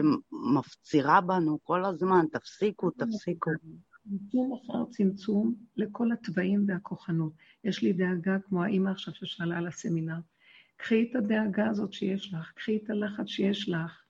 מפצירה 0.55 1.21
בנו 1.21 1.59
כל 1.63 1.85
הזמן, 1.85 2.25
תפסיקו, 2.31 2.91
תפסיקו. 2.91 3.51
צמצום 4.09 4.53
אחר 4.53 4.85
צמצום 4.89 5.55
לכל 5.77 6.11
התוואים 6.11 6.65
והכוחנות. 6.67 7.33
יש 7.63 7.81
לי 7.81 7.93
דאגה 7.93 8.39
כמו 8.39 8.63
האימא 8.63 8.89
עכשיו 8.89 9.13
ששאלה 9.13 9.57
על 9.57 9.67
הסמינר. 9.67 10.19
קחי 10.77 11.07
את 11.09 11.15
הדאגה 11.15 11.69
הזאת 11.69 11.93
שיש 11.93 12.33
לך, 12.33 12.51
קחי 12.55 12.77
את 12.77 12.89
הלחץ 12.89 13.27
שיש 13.27 13.69
לך, 13.69 14.03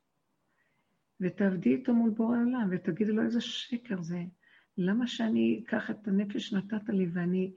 ותעבדי 1.22 1.76
איתו 1.76 1.94
מול 1.94 2.10
בורא 2.10 2.38
עולם, 2.38 2.70
ותגידי 2.72 3.12
לו 3.12 3.24
איזה 3.24 3.42
שקר 3.42 4.02
זה. 4.02 4.24
למה 4.78 5.08
שאני 5.08 5.62
אקח 5.64 5.92
את 5.92 6.08
הנפש 6.08 6.50
שנתת 6.50 6.90
לי 6.90 7.08
ואני 7.14 7.52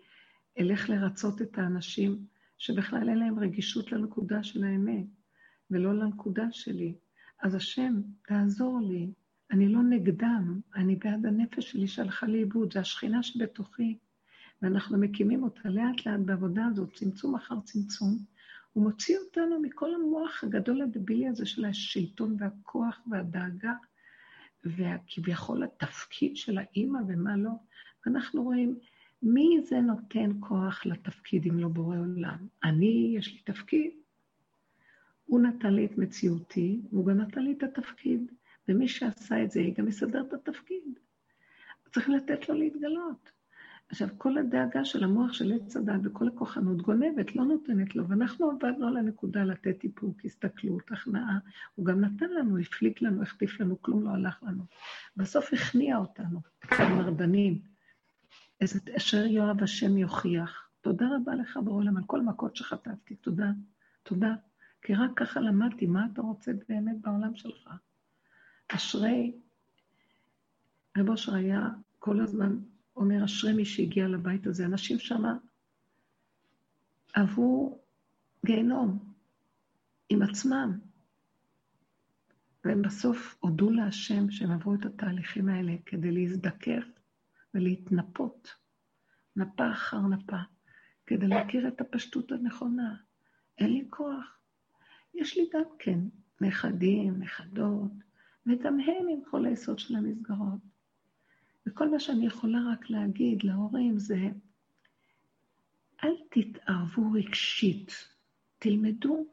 אלך 0.59 0.91
לרצות 0.91 1.43
את 1.43 1.59
האנשים 1.59 2.26
שבכלל 2.59 3.09
אין 3.09 3.18
להם 3.18 3.38
רגישות 3.38 3.93
לנקודה 3.93 4.43
של 4.43 4.64
האמת, 4.64 5.07
ולא 5.70 5.95
לנקודה 5.95 6.47
שלי? 6.51 6.95
אז 7.43 7.55
השם, 7.55 8.01
תעזור 8.22 8.80
לי, 8.80 9.11
אני 9.51 9.69
לא 9.69 9.83
נגדם, 9.83 10.61
אני 10.75 10.97
בעד 10.97 11.27
הנפש 11.27 11.71
שלי 11.71 11.89
שהלכה 11.89 12.27
לאיבוד, 12.27 12.73
זה 12.73 12.81
השכינה 12.81 13.23
שבתוכי, 13.23 13.99
ואנחנו 14.63 14.99
מקימים 14.99 15.43
אותה 15.43 15.69
לאט 15.69 16.07
לאט 16.07 16.21
בעבודה 16.25 16.67
הזאת, 16.67 16.93
צמצום 16.95 17.35
אחר 17.35 17.61
צמצום. 17.65 18.19
הוא 18.73 18.85
מוציא 18.85 19.19
אותנו 19.19 19.61
מכל 19.61 19.95
המוח 19.95 20.45
הגדול 20.45 20.83
הדבילי 20.83 21.29
הזה 21.29 21.47
של 21.47 21.65
השלטון 21.65 22.37
והכוח 22.39 23.01
והדאגה, 23.11 23.73
וכביכול 24.65 25.63
התפקיד 25.63 26.37
של 26.37 26.59
האימא 26.59 26.99
ומה 27.09 27.37
לא. 27.37 27.51
ואנחנו 28.07 28.43
רואים 28.43 28.79
מי 29.23 29.57
זה 29.65 29.81
נותן 29.81 30.31
כוח 30.41 30.87
לתפקיד 30.87 31.47
אם 31.47 31.59
לא 31.59 31.69
בורא 31.69 31.97
עולם. 31.97 32.47
אני, 32.65 33.15
יש 33.19 33.33
לי 33.33 33.41
תפקיד. 33.45 33.91
הוא 35.27 35.41
נתן 35.41 35.75
לי 35.75 35.85
את 35.85 35.99
מציאותי, 35.99 36.81
והוא 36.93 37.07
גם 37.07 37.21
נתן 37.21 37.43
לי 37.43 37.53
את 37.53 37.63
התפקיד. 37.63 38.33
ומי 38.71 38.89
שעשה 38.89 39.43
את 39.45 39.51
זה, 39.51 39.62
גם 39.77 39.89
יסדר 39.89 40.23
את 40.29 40.33
התפקיד. 40.33 40.99
צריך 41.93 42.09
לתת 42.09 42.49
לו 42.49 42.55
להתגלות. 42.55 43.31
עכשיו, 43.89 44.09
כל 44.18 44.39
הדאגה 44.39 44.85
של 44.85 45.05
המוח 45.05 45.33
של 45.33 45.53
עץ 45.53 45.77
הדת 45.77 46.01
וכל 46.05 46.29
הכוחנות 46.29 46.83
גונבת, 46.83 47.37
לא 47.37 47.45
נותנת 47.45 47.97
לו, 47.97 48.09
ואנחנו 48.09 48.51
עבדנו 48.51 48.89
על 48.89 48.97
הנקודה 48.97 49.45
לתת 49.45 49.85
איפוק, 49.85 50.25
הסתכלות, 50.25 50.92
הכנעה. 50.92 51.38
הוא 51.75 51.87
גם 51.87 52.01
נתן 52.01 52.30
לנו, 52.30 52.59
הפליג 52.59 52.92
לנו, 53.01 53.22
החטיף 53.22 53.61
לנו, 53.61 53.83
כלום 53.83 54.05
לא 54.05 54.11
הלך 54.11 54.42
לנו. 54.42 54.64
בסוף 55.17 55.53
הכניע 55.53 55.97
אותנו, 55.97 56.41
אצל 56.64 56.88
מרדנים. 56.88 57.61
איזה 58.61 58.79
אשר 58.97 59.26
יואב 59.26 59.63
השם 59.63 59.97
יוכיח. 59.97 60.68
תודה 60.80 61.07
רבה 61.17 61.34
לך 61.34 61.59
בעולם 61.64 61.97
על 61.97 62.03
כל 62.07 62.21
מכות 62.21 62.57
שחטפתי, 62.57 63.14
תודה, 63.14 63.51
תודה. 64.03 64.34
כי 64.83 64.95
רק 64.95 65.11
ככה 65.17 65.41
למדתי 65.41 65.87
מה 65.87 66.07
אתה 66.13 66.22
רוצה 66.22 66.53
באמת 66.68 67.01
בעולם 67.01 67.34
שלך. 67.34 67.71
אשרי, 68.75 69.33
רב 70.99 71.09
אושר 71.09 71.34
היה 71.34 71.68
כל 71.99 72.21
הזמן 72.21 72.59
אומר, 72.97 73.25
אשרי 73.25 73.53
מי 73.53 73.64
שהגיע 73.64 74.09
לבית 74.09 74.47
הזה. 74.47 74.67
אנשים 74.67 74.99
שמה 74.99 75.37
עברו 77.13 77.79
גיהנום 78.47 78.99
עם 80.09 80.22
עצמם, 80.22 80.79
והם 82.64 82.83
בסוף 82.83 83.37
הודו 83.41 83.71
להשם 83.71 84.30
שהם 84.30 84.51
עברו 84.51 84.75
את 84.75 84.84
התהליכים 84.84 85.49
האלה 85.49 85.72
כדי 85.87 86.11
להזדכך 86.11 86.84
ולהתנפות, 87.55 88.55
נפה 89.37 89.72
אחר 89.72 90.01
נפה, 90.01 90.37
כדי 91.07 91.26
להכיר 91.26 91.68
את 91.68 91.80
הפשטות 91.80 92.33
הנכונה. 92.33 92.97
אין 93.59 93.72
לי 93.72 93.84
כוח. 93.91 94.38
יש 95.14 95.37
לי 95.37 95.49
גם 95.53 95.64
כן 95.79 95.99
נכדים, 96.41 97.18
נכדות, 97.18 97.92
וגם 98.46 98.80
הם 98.80 99.08
עם 99.08 99.21
כל 99.30 99.46
היסוד 99.46 99.79
של 99.79 99.96
המסגרות. 99.96 100.61
וכל 101.67 101.91
מה 101.91 102.00
שאני 102.00 102.26
יכולה 102.26 102.58
רק 102.72 102.91
להגיד 102.91 103.42
להורים 103.42 103.99
זה, 103.99 104.29
אל 106.04 106.17
תתערבו 106.30 107.12
רגשית, 107.12 108.08
תלמדו 108.58 109.26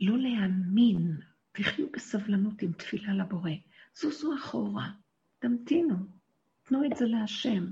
לא 0.00 0.18
להאמין, 0.18 1.20
תחיו 1.52 1.86
בסבלנות 1.92 2.62
עם 2.62 2.72
תפילה 2.72 3.14
לבורא. 3.14 3.50
זוזו 3.94 4.34
אחורה, 4.38 4.90
תמתינו, 5.38 5.96
תנו 6.62 6.84
את 6.84 6.96
זה 6.96 7.04
להשם, 7.06 7.64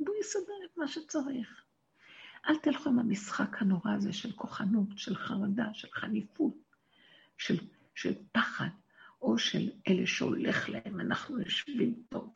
והוא 0.00 0.16
יסדר 0.20 0.52
את 0.64 0.76
מה 0.76 0.88
שצריך. 0.88 1.64
אל 2.48 2.58
תלכו 2.58 2.88
עם 2.88 2.98
המשחק 2.98 3.62
הנורא 3.62 3.92
הזה 3.92 4.12
של 4.12 4.32
כוחנות, 4.32 4.88
של 4.96 5.16
חרדה, 5.16 5.74
של 5.74 5.88
חניפות, 5.92 6.54
של, 7.38 7.56
של 7.94 8.14
פחד. 8.32 8.68
או 9.22 9.38
של 9.38 9.70
אלה 9.88 10.06
שהולך 10.06 10.68
להם, 10.68 11.00
אנחנו 11.00 11.40
יושבים 11.40 11.94
טוב. 12.08 12.34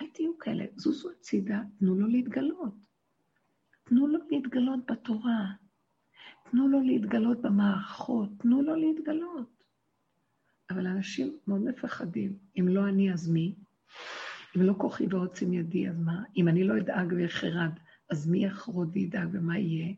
אל 0.00 0.06
תהיו 0.12 0.38
כאלה, 0.38 0.64
זוזו 0.76 1.10
הצידה, 1.10 1.62
תנו 1.78 1.94
לו 1.94 2.06
להתגלות. 2.06 2.74
תנו 3.84 4.06
לו 4.06 4.18
להתגלות 4.30 4.90
בתורה. 4.90 5.52
תנו 6.50 6.68
לו 6.68 6.80
להתגלות 6.80 7.42
במערכות, 7.42 8.28
תנו 8.38 8.62
לו 8.62 8.76
להתגלות. 8.76 9.64
אבל 10.70 10.86
אנשים 10.86 11.38
מאוד 11.46 11.60
מפחדים. 11.60 12.38
אם 12.60 12.68
לא 12.68 12.88
אני, 12.88 13.12
אז 13.12 13.30
מי? 13.30 13.54
אם 14.56 14.62
לא 14.62 14.74
כוחי 14.78 15.06
ועוצם 15.10 15.52
ידי, 15.52 15.88
אז 15.88 16.00
מה? 16.00 16.22
אם 16.36 16.48
אני 16.48 16.64
לא 16.64 16.78
אדאג 16.78 17.14
ואחרד, 17.16 17.70
אז 18.10 18.30
מי 18.30 18.44
יחרוד 18.44 18.90
וידאג 18.92 19.28
ומה 19.32 19.58
יהיה? 19.58 19.94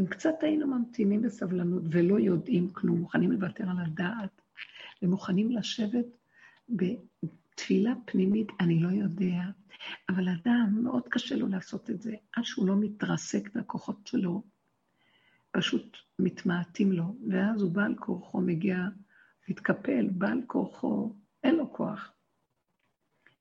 אם 0.00 0.06
קצת 0.06 0.34
היינו 0.42 0.66
ממתינים 0.66 1.22
בסבלנות 1.22 1.82
ולא 1.90 2.18
יודעים 2.18 2.70
כלום, 2.70 2.98
מוכנים 2.98 3.32
לוותר 3.32 3.64
על 3.70 3.76
הדעת, 3.78 4.40
ומוכנים 5.04 5.50
לשבת 5.50 6.06
בתפילה 6.68 7.92
פנימית, 8.04 8.48
אני 8.60 8.80
לא 8.80 8.88
יודע, 8.88 9.42
אבל 10.08 10.28
אדם, 10.28 10.78
מאוד 10.82 11.02
קשה 11.08 11.36
לו 11.36 11.48
לעשות 11.48 11.90
את 11.90 12.02
זה, 12.02 12.14
עד 12.32 12.44
שהוא 12.44 12.66
לא 12.66 12.76
מתרסק 12.76 13.50
והכוחות 13.54 14.06
שלו 14.06 14.42
פשוט 15.50 15.96
מתמעטים 16.18 16.92
לו, 16.92 17.16
ואז 17.28 17.62
הוא 17.62 17.72
בעל 17.72 17.94
כורחו 17.94 18.40
מגיע, 18.40 18.78
מתקפל, 19.48 20.08
בעל 20.12 20.40
כורחו, 20.46 21.14
אין 21.44 21.56
לו 21.56 21.72
כוח. 21.72 22.12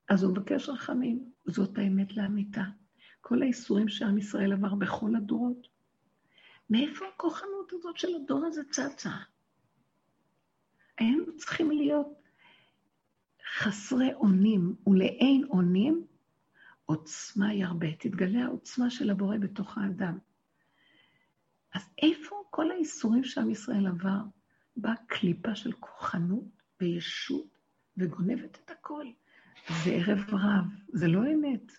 אז 0.10 0.24
הוא 0.24 0.32
מבקש 0.32 0.70
רחמים, 0.70 1.32
זאת 1.46 1.78
האמת 1.78 2.18
לאמיתה. 2.18 2.64
כל 3.22 3.42
האיסורים 3.42 3.90
שעם 3.90 4.18
ישראל 4.18 4.54
עבר 4.54 4.76
בכל 4.76 5.16
הדורות, 5.16 5.68
מאיפה 6.70 7.06
הכוחנות 7.16 7.74
הזאת 7.74 7.98
של 7.98 8.08
הדור 8.16 8.46
הזה 8.46 8.62
צצה? 8.72 9.12
היינו 10.98 11.38
צריכים 11.38 11.72
להיות 11.72 12.08
חסרי 13.58 14.14
אונים 14.14 14.76
ולאין 14.88 15.44
אונים, 15.50 16.06
עוצמה 16.86 17.54
ירבה. 17.54 17.96
תתגלה 18.00 18.44
העוצמה 18.44 18.90
של 18.90 19.10
הבורא 19.10 19.38
בתוך 19.38 19.78
האדם. 19.78 20.18
אז 21.74 21.90
איפה 22.02 22.36
כל 22.50 22.72
האיסורים 22.72 23.24
שעם 23.24 23.50
ישראל 23.50 23.88
עבר? 23.88 24.22
באה 24.78 24.96
קליפה 25.08 25.56
של 25.56 25.72
כוחנות 25.72 26.64
וישות 26.82 27.58
וגונבת 27.98 28.60
את 28.66 28.72
הכל. 28.72 29.06
זה 29.84 29.92
ערב 29.92 30.34
רב, 30.34 30.66
זה 30.88 31.08
לא 31.08 31.20
אמת. 31.34 31.72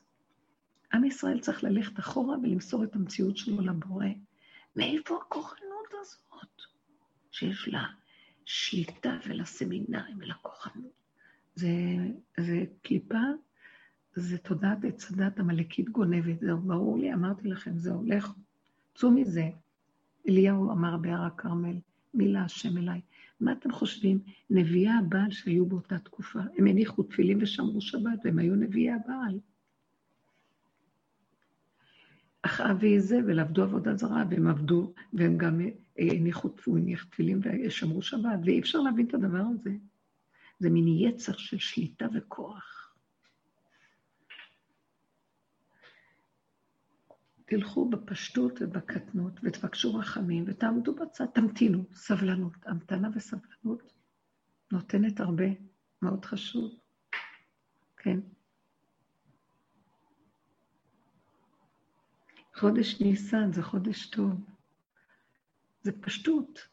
עם 0.93 1.05
ישראל 1.05 1.41
צריך 1.41 1.65
ללכת 1.65 1.99
אחורה 1.99 2.39
ולמסור 2.39 2.85
את 2.85 2.95
המציאות 2.95 3.36
שלו 3.36 3.61
לבורא. 3.61 4.07
מאיפה 4.77 5.19
הכוחנות 5.27 5.89
הזאת 6.01 6.62
שיש 7.31 7.69
לה 7.69 7.85
שליטה 8.47 9.19
ולסמינרים 9.27 10.16
ולכוחנות? 10.19 10.93
זה, 11.55 11.69
זה 12.41 12.65
קליפה, 12.83 13.23
זה 14.15 14.39
תודעת 14.39 14.85
עץ 14.85 15.11
הדת 15.11 15.39
עמלקית 15.39 15.89
גונבת, 15.89 16.41
זה 16.41 16.55
ברור 16.55 16.99
לי, 16.99 17.15
אמרתי 17.15 17.49
לכם, 17.49 17.79
זה 17.79 17.91
הולך, 17.91 18.33
צאו 18.95 19.11
מזה. 19.11 19.51
אליהו 20.29 20.71
אמר 20.71 20.97
בהר 20.97 21.23
הכרמל, 21.23 21.77
מילה 22.15 22.45
השם 22.45 22.79
אליי. 22.79 23.01
מה 23.41 23.53
אתם 23.53 23.73
חושבים? 23.73 24.19
נביאי 24.51 24.89
הבעל 24.89 25.31
שהיו 25.31 25.66
באותה 25.66 25.99
תקופה, 25.99 26.41
הם 26.59 26.66
הניחו 26.66 27.03
תפילים 27.03 27.39
ושמרו 27.43 27.81
שבת, 27.81 28.19
והם 28.25 28.39
היו 28.39 28.55
נביאי 28.55 28.91
הבעל. 28.91 29.39
אחאב 32.47 32.77
ואיזבל 32.81 33.41
עבדו 33.41 33.62
עבודה 33.62 33.97
זרה, 33.97 34.25
והם 34.31 34.47
עבדו, 34.47 34.93
והם 35.12 35.39
גם 35.39 35.61
הניחו, 35.99 36.51
הוא 36.65 36.79
הניח 36.79 37.05
תפילים 37.05 37.41
ושמרו 37.66 38.03
שבת, 38.03 38.41
ואי 38.45 38.61
אפשר 38.61 38.79
להבין 38.79 39.07
את 39.07 39.15
הדבר 39.15 39.43
הזה. 39.55 39.71
זה 40.59 40.71
מין 40.71 40.89
יצר 40.89 41.33
של 41.33 41.59
שליטה 41.59 42.07
וכוח. 42.15 42.95
תלכו 47.47 47.89
בפשטות 47.89 48.62
ובקטנות 48.62 49.41
ותבקשו 49.43 49.95
רחמים 49.95 50.45
ותעמדו 50.47 50.95
בצד, 50.95 51.27
תמתינו, 51.27 51.85
סבלנות. 51.93 52.53
המתנה 52.66 53.09
וסבלנות 53.15 53.93
נותנת 54.73 55.21
הרבה, 55.21 55.47
מאוד 56.03 56.25
חשוב. 56.25 56.71
כן. 57.97 58.21
חודש 62.55 63.01
ניסן 63.01 63.52
זה 63.52 63.62
חודש 63.62 64.06
טוב. 64.06 64.32
זה 65.82 65.93
פשטות. 66.01 66.68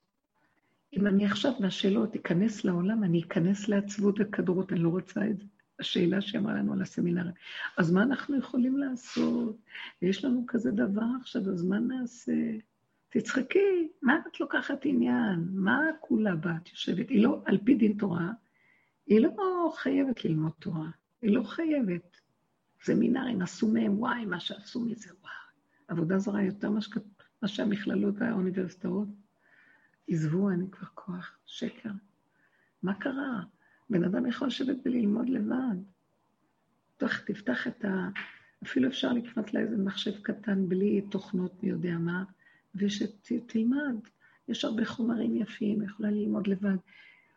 אם 0.93 1.07
אני 1.07 1.25
עכשיו 1.25 1.51
מהשאלות 1.59 2.15
אכנס 2.15 2.65
לעולם, 2.65 3.03
אני 3.03 3.21
אכנס 3.21 3.67
לעצבות 3.67 4.15
וכדרות, 4.19 4.71
אני 4.71 4.79
לא 4.79 4.89
רוצה 4.89 5.21
את 5.29 5.37
זה. 5.37 5.43
השאלה 5.79 6.21
שאמרה 6.21 6.53
לנו 6.53 6.73
על 6.73 6.81
הסמינרים. 6.81 7.33
אז 7.77 7.91
מה 7.91 8.03
אנחנו 8.03 8.37
יכולים 8.37 8.77
לעשות? 8.77 9.57
יש 10.01 10.25
לנו 10.25 10.43
כזה 10.47 10.71
דבר 10.71 11.05
עכשיו, 11.21 11.41
אז 11.49 11.63
מה 11.63 11.79
נעשה? 11.79 12.33
תצחקי, 13.09 13.89
מה 14.01 14.19
את 14.27 14.39
לוקחת 14.39 14.79
עניין? 14.83 15.47
מה 15.53 15.81
כולה 15.99 16.35
בת 16.35 16.69
יושבת? 16.71 17.09
היא 17.09 17.23
לא, 17.23 17.41
על 17.45 17.57
פי 17.65 17.75
דין 17.75 17.97
תורה, 17.97 18.31
היא 19.07 19.19
לא 19.21 19.71
חייבת 19.75 20.25
ללמוד 20.25 20.51
תורה, 20.59 20.89
היא 21.21 21.35
לא 21.35 21.43
חייבת. 21.43 22.17
סמינרים 22.83 23.41
עשו 23.41 23.67
מהם, 23.67 23.99
וואי, 23.99 24.25
מה 24.25 24.39
שעשו 24.39 24.79
מזה, 24.79 25.09
וואי. 25.21 25.40
עבודה 25.91 26.19
זרה 26.19 26.43
יותר 26.43 26.69
מה 27.41 27.47
שהמכללות 27.47 28.15
והאוניברסיטאות 28.18 29.07
עזבו, 30.07 30.51
אין 30.51 30.59
לי 30.59 30.68
כבר 30.72 30.88
כוח, 30.93 31.38
שקר. 31.45 31.89
מה 32.84 32.93
קרה? 32.93 33.43
בן 33.89 34.03
אדם 34.03 34.26
יכול 34.26 34.47
לשבת 34.47 34.77
וללמוד 34.85 35.30
לבד. 35.30 35.76
תוך, 36.97 37.11
תפתח 37.26 37.68
את 37.68 37.85
ה... 37.85 38.09
אפילו 38.63 38.88
אפשר 38.88 39.13
לקנות 39.13 39.53
לה 39.53 39.59
איזה 39.59 39.77
מחשב 39.77 40.22
קטן 40.22 40.69
בלי 40.69 41.01
תוכנות 41.01 41.63
מי 41.63 41.69
יודע 41.69 41.97
מה, 41.97 42.23
ושתלמד. 42.76 43.95
יש 44.47 44.65
הרבה 44.65 44.85
חומרים 44.85 45.35
יפים, 45.35 45.81
יכולה 45.81 46.11
ללמוד 46.11 46.47
לבד. 46.47 46.77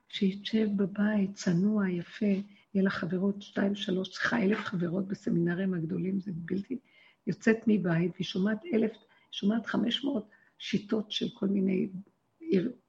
שתשב 0.09 0.69
בבית, 0.77 1.35
צנוע, 1.35 1.89
יפה, 1.89 2.27
יהיה 2.75 2.85
לה 2.85 2.91
חברות, 2.91 3.43
שתיים, 3.43 3.75
שלוש, 3.75 4.09
צריכה 4.09 4.43
אלף 4.43 4.59
חברות 4.59 5.09
בסמינרים 5.09 5.75
הגדולים, 5.75 6.21
זה 6.21 6.33
בלתי... 6.35 6.79
יוצאת 7.27 7.57
מבית 7.67 8.13
והיא 8.15 8.25
שומעת 8.25 8.65
אלף, 8.73 8.93
שומעת 9.31 9.67
חמש 9.67 10.05
מאות 10.05 10.29
שיטות 10.59 11.11
של 11.11 11.29
כל 11.35 11.47
מיני 11.47 11.89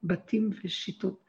בתים 0.03 0.49
ושיטות 0.63 1.23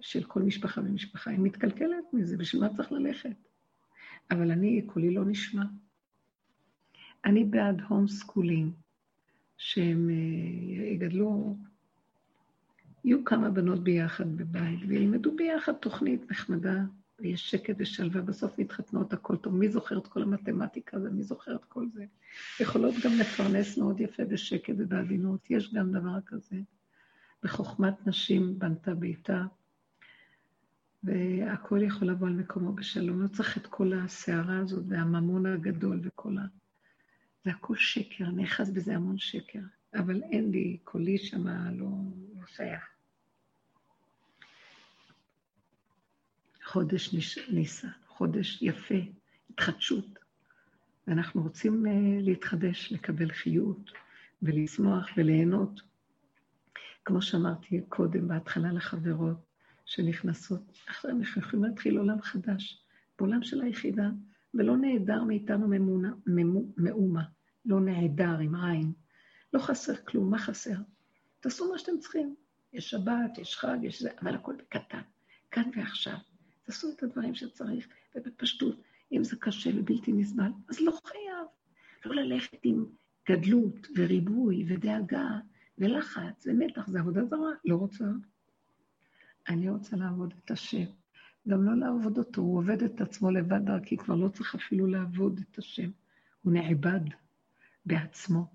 של 0.00 0.24
כל 0.24 0.42
משפחה 0.42 0.80
ומשפחה. 0.80 1.30
היא 1.30 1.38
מתקלקלת 1.38 2.04
מזה, 2.12 2.36
בשביל 2.36 2.62
מה 2.62 2.74
צריך 2.76 2.92
ללכת? 2.92 3.36
אבל 4.30 4.50
אני, 4.50 4.82
קולי 4.86 5.14
לא 5.14 5.24
נשמע. 5.24 5.64
אני 7.24 7.44
בעד 7.44 7.80
homeschooling, 7.88 8.72
שהם 9.56 10.10
אה, 10.10 10.92
יגדלו, 10.92 11.56
יהיו 13.04 13.24
כמה 13.24 13.50
בנות 13.50 13.84
ביחד 13.84 14.36
בבית, 14.36 14.80
וילמדו 14.88 15.36
ביחד 15.36 15.72
תוכנית 15.72 16.30
נחמדה, 16.30 16.84
ויש 17.20 17.50
שקט 17.50 17.74
ושלווה, 17.78 18.20
בסוף 18.20 18.58
מתחתנות, 18.58 19.12
הכל 19.12 19.36
טוב. 19.36 19.54
מי 19.54 19.68
זוכר 19.68 19.98
את 19.98 20.06
כל 20.06 20.22
המתמטיקה 20.22 20.96
ומי 20.96 21.22
זוכר 21.22 21.56
את 21.56 21.64
כל 21.64 21.86
זה? 21.94 22.04
יכולות 22.60 22.94
גם 23.04 23.12
לפרנס 23.20 23.78
מאוד 23.78 24.00
יפה 24.00 24.24
בשקט 24.24 24.74
ובעדינות, 24.78 25.50
יש 25.50 25.74
גם 25.74 25.92
דבר 25.92 26.20
כזה. 26.26 26.56
בחוכמת 27.42 28.06
נשים 28.06 28.58
בנתה 28.58 28.94
ביתה, 28.94 29.44
והכל 31.02 31.82
יכול 31.82 32.08
לבוא 32.08 32.26
על 32.26 32.34
מקומו 32.34 32.72
בשלום. 32.72 33.22
לא 33.22 33.28
צריך 33.28 33.58
את 33.58 33.66
כל 33.66 33.92
הסערה 33.92 34.58
הזאת 34.58 34.84
והממון 34.88 35.46
הגדול 35.46 36.00
וכל 36.02 36.38
ה... 36.38 36.42
זה 37.44 37.50
הכל 37.50 37.76
שקר, 37.76 38.24
נאחז 38.30 38.70
בזה 38.70 38.96
המון 38.96 39.18
שקר. 39.18 39.60
אבל 39.94 40.22
אין 40.22 40.50
לי, 40.50 40.78
קולי 40.84 41.18
שמה 41.18 41.70
לא, 41.72 41.88
לא 42.34 42.46
שייך. 42.46 42.97
חודש 46.68 47.14
ניסה, 47.50 47.88
חודש 48.06 48.62
יפה, 48.62 48.94
התחדשות. 49.50 50.18
ואנחנו 51.06 51.42
רוצים 51.42 51.86
uh, 51.86 51.88
להתחדש, 52.22 52.92
לקבל 52.92 53.32
חיות 53.32 53.90
ולשמוח 54.42 55.08
וליהנות. 55.16 55.80
כמו 57.04 57.22
שאמרתי 57.22 57.80
קודם, 57.88 58.28
בהתחלה 58.28 58.72
לחברות, 58.72 59.36
שנכנסות, 59.84 60.60
עכשיו 60.86 61.10
אנחנו 61.10 61.42
יכולים 61.42 61.64
להתחיל 61.64 61.98
עולם 61.98 62.22
חדש, 62.22 62.84
בעולם 63.18 63.42
של 63.42 63.62
היחידה, 63.62 64.08
ולא 64.54 64.76
נעדר 64.76 65.24
מאיתנו 65.24 65.68
ממונה, 65.68 66.12
מאומה, 66.76 67.22
לא 67.64 67.80
נעדר 67.80 68.38
עם 68.38 68.54
עין. 68.54 68.92
לא 69.52 69.58
חסר 69.58 69.96
כלום, 69.96 70.30
מה 70.30 70.38
חסר? 70.38 70.76
תעשו 71.40 71.72
מה 71.72 71.78
שאתם 71.78 71.98
צריכים. 71.98 72.34
יש 72.72 72.90
שבת, 72.90 73.38
יש 73.38 73.56
חג, 73.56 73.78
יש 73.82 74.02
זה, 74.02 74.10
אבל 74.22 74.34
הכל 74.34 74.54
בקטן, 74.56 75.02
כאן 75.50 75.70
ועכשיו. 75.76 76.27
תעשו 76.68 76.90
את 76.96 77.02
הדברים 77.02 77.34
שצריך, 77.34 77.88
ובפשטות. 78.14 78.82
אם 79.12 79.24
זה 79.24 79.36
קשה 79.40 79.70
ובלתי 79.74 80.12
נסבל, 80.12 80.50
אז 80.68 80.80
לא 80.80 80.92
חייב. 81.04 81.46
לא 82.04 82.14
ללכת 82.14 82.58
עם 82.62 82.84
גדלות 83.30 83.86
וריבוי 83.96 84.64
ודאגה 84.68 85.28
ולחץ 85.78 86.46
ומתח, 86.46 86.86
זה 86.86 87.00
עבודה 87.00 87.24
זרה, 87.24 87.50
לא 87.64 87.76
רוצה. 87.76 88.04
אני 89.48 89.70
רוצה 89.70 89.96
לעבוד 89.96 90.34
את 90.44 90.50
השם. 90.50 90.84
גם 91.48 91.64
לא 91.64 91.86
לעבוד 91.86 92.18
אותו, 92.18 92.40
הוא 92.40 92.58
עובד 92.58 92.82
את 92.82 93.00
עצמו 93.00 93.30
לבד 93.30 93.64
דרכי, 93.64 93.96
כבר 93.96 94.14
לא 94.14 94.28
צריך 94.28 94.54
אפילו 94.54 94.86
לעבוד 94.86 95.40
את 95.50 95.58
השם. 95.58 95.90
הוא 96.42 96.52
נעבד 96.52 97.00
בעצמו. 97.86 98.46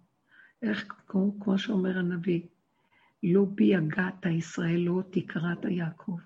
איך, 0.61 0.85
כמו, 1.07 1.40
כמו 1.40 1.57
שאומר 1.57 1.98
הנביא, 1.98 2.41
לא 3.23 3.45
בי 3.45 3.64
יגעת 3.64 4.26
ישראל, 4.26 4.80
לא 4.80 5.03
תקראת 5.11 5.65
יעקב. 5.65 6.18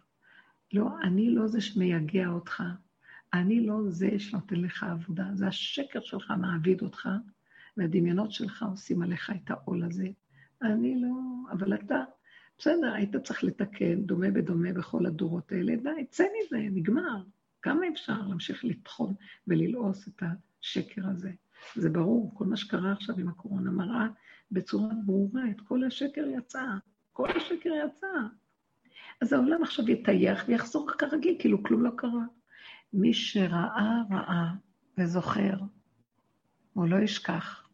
לא, 0.74 0.88
אני 1.04 1.30
לא 1.30 1.48
זה 1.48 1.62
שמייגע 1.62 2.28
אותך, 2.28 2.64
אני 3.34 3.66
לא 3.66 3.90
זה 3.90 4.20
שנותן 4.20 4.56
לך 4.56 4.84
עבודה, 4.84 5.26
זה 5.34 5.48
השקר 5.48 6.00
שלך 6.02 6.34
מעביד 6.40 6.82
אותך, 6.82 7.10
והדמיונות 7.78 8.32
שלך 8.32 8.66
עושים 8.72 9.02
עליך 9.02 9.32
את 9.36 9.52
העול 9.52 9.84
הזה. 9.84 10.08
אני 10.62 11.02
לא, 11.02 11.10
אבל 11.52 11.74
אתה, 11.74 12.04
בסדר, 12.58 12.94
היית 12.94 13.16
צריך 13.16 13.44
לתקן, 13.44 14.02
דומה 14.02 14.32
בדומה 14.32 14.74
בכל 14.74 15.06
הדורות 15.06 15.52
האלה, 15.52 15.76
די, 15.76 16.06
צא 16.10 16.24
מזה, 16.24 16.58
נגמר. 16.58 17.24
כמה 17.62 17.88
אפשר 17.94 18.22
להמשיך 18.28 18.66
לטחון 18.66 19.14
וללעוס 19.48 20.08
את 20.08 20.24
השקר 20.62 21.02
הזה? 21.08 21.32
זה 21.76 21.90
ברור, 21.90 22.32
כל 22.34 22.46
מה 22.46 22.58
שקרה 22.58 22.92
עכשיו 22.92 23.20
עם 23.20 23.28
הקורונה 23.28 23.72
מראה 23.72 24.08
בצורה 24.52 24.90
ברורה, 25.06 25.50
את 25.50 25.62
כל 25.62 25.84
השקר 25.84 26.26
יצא, 26.38 26.66
כל 27.14 27.30
השקר 27.32 27.70
יצא. 27.86 28.08
אז 29.22 29.34
העולם 29.34 29.64
עכשיו 29.64 29.90
יטייח 29.90 30.44
ויחזור 30.48 30.92
כרגיל, 30.98 31.36
כאילו 31.40 31.64
כלום 31.64 31.84
לא 31.84 31.92
קרה. 31.96 32.26
מי 32.94 33.14
שראה, 33.14 34.02
ראה 34.12 34.54
וזוכר, 34.98 35.58
הוא 36.74 36.88
לא 36.88 36.96
ישכח, 36.96 37.68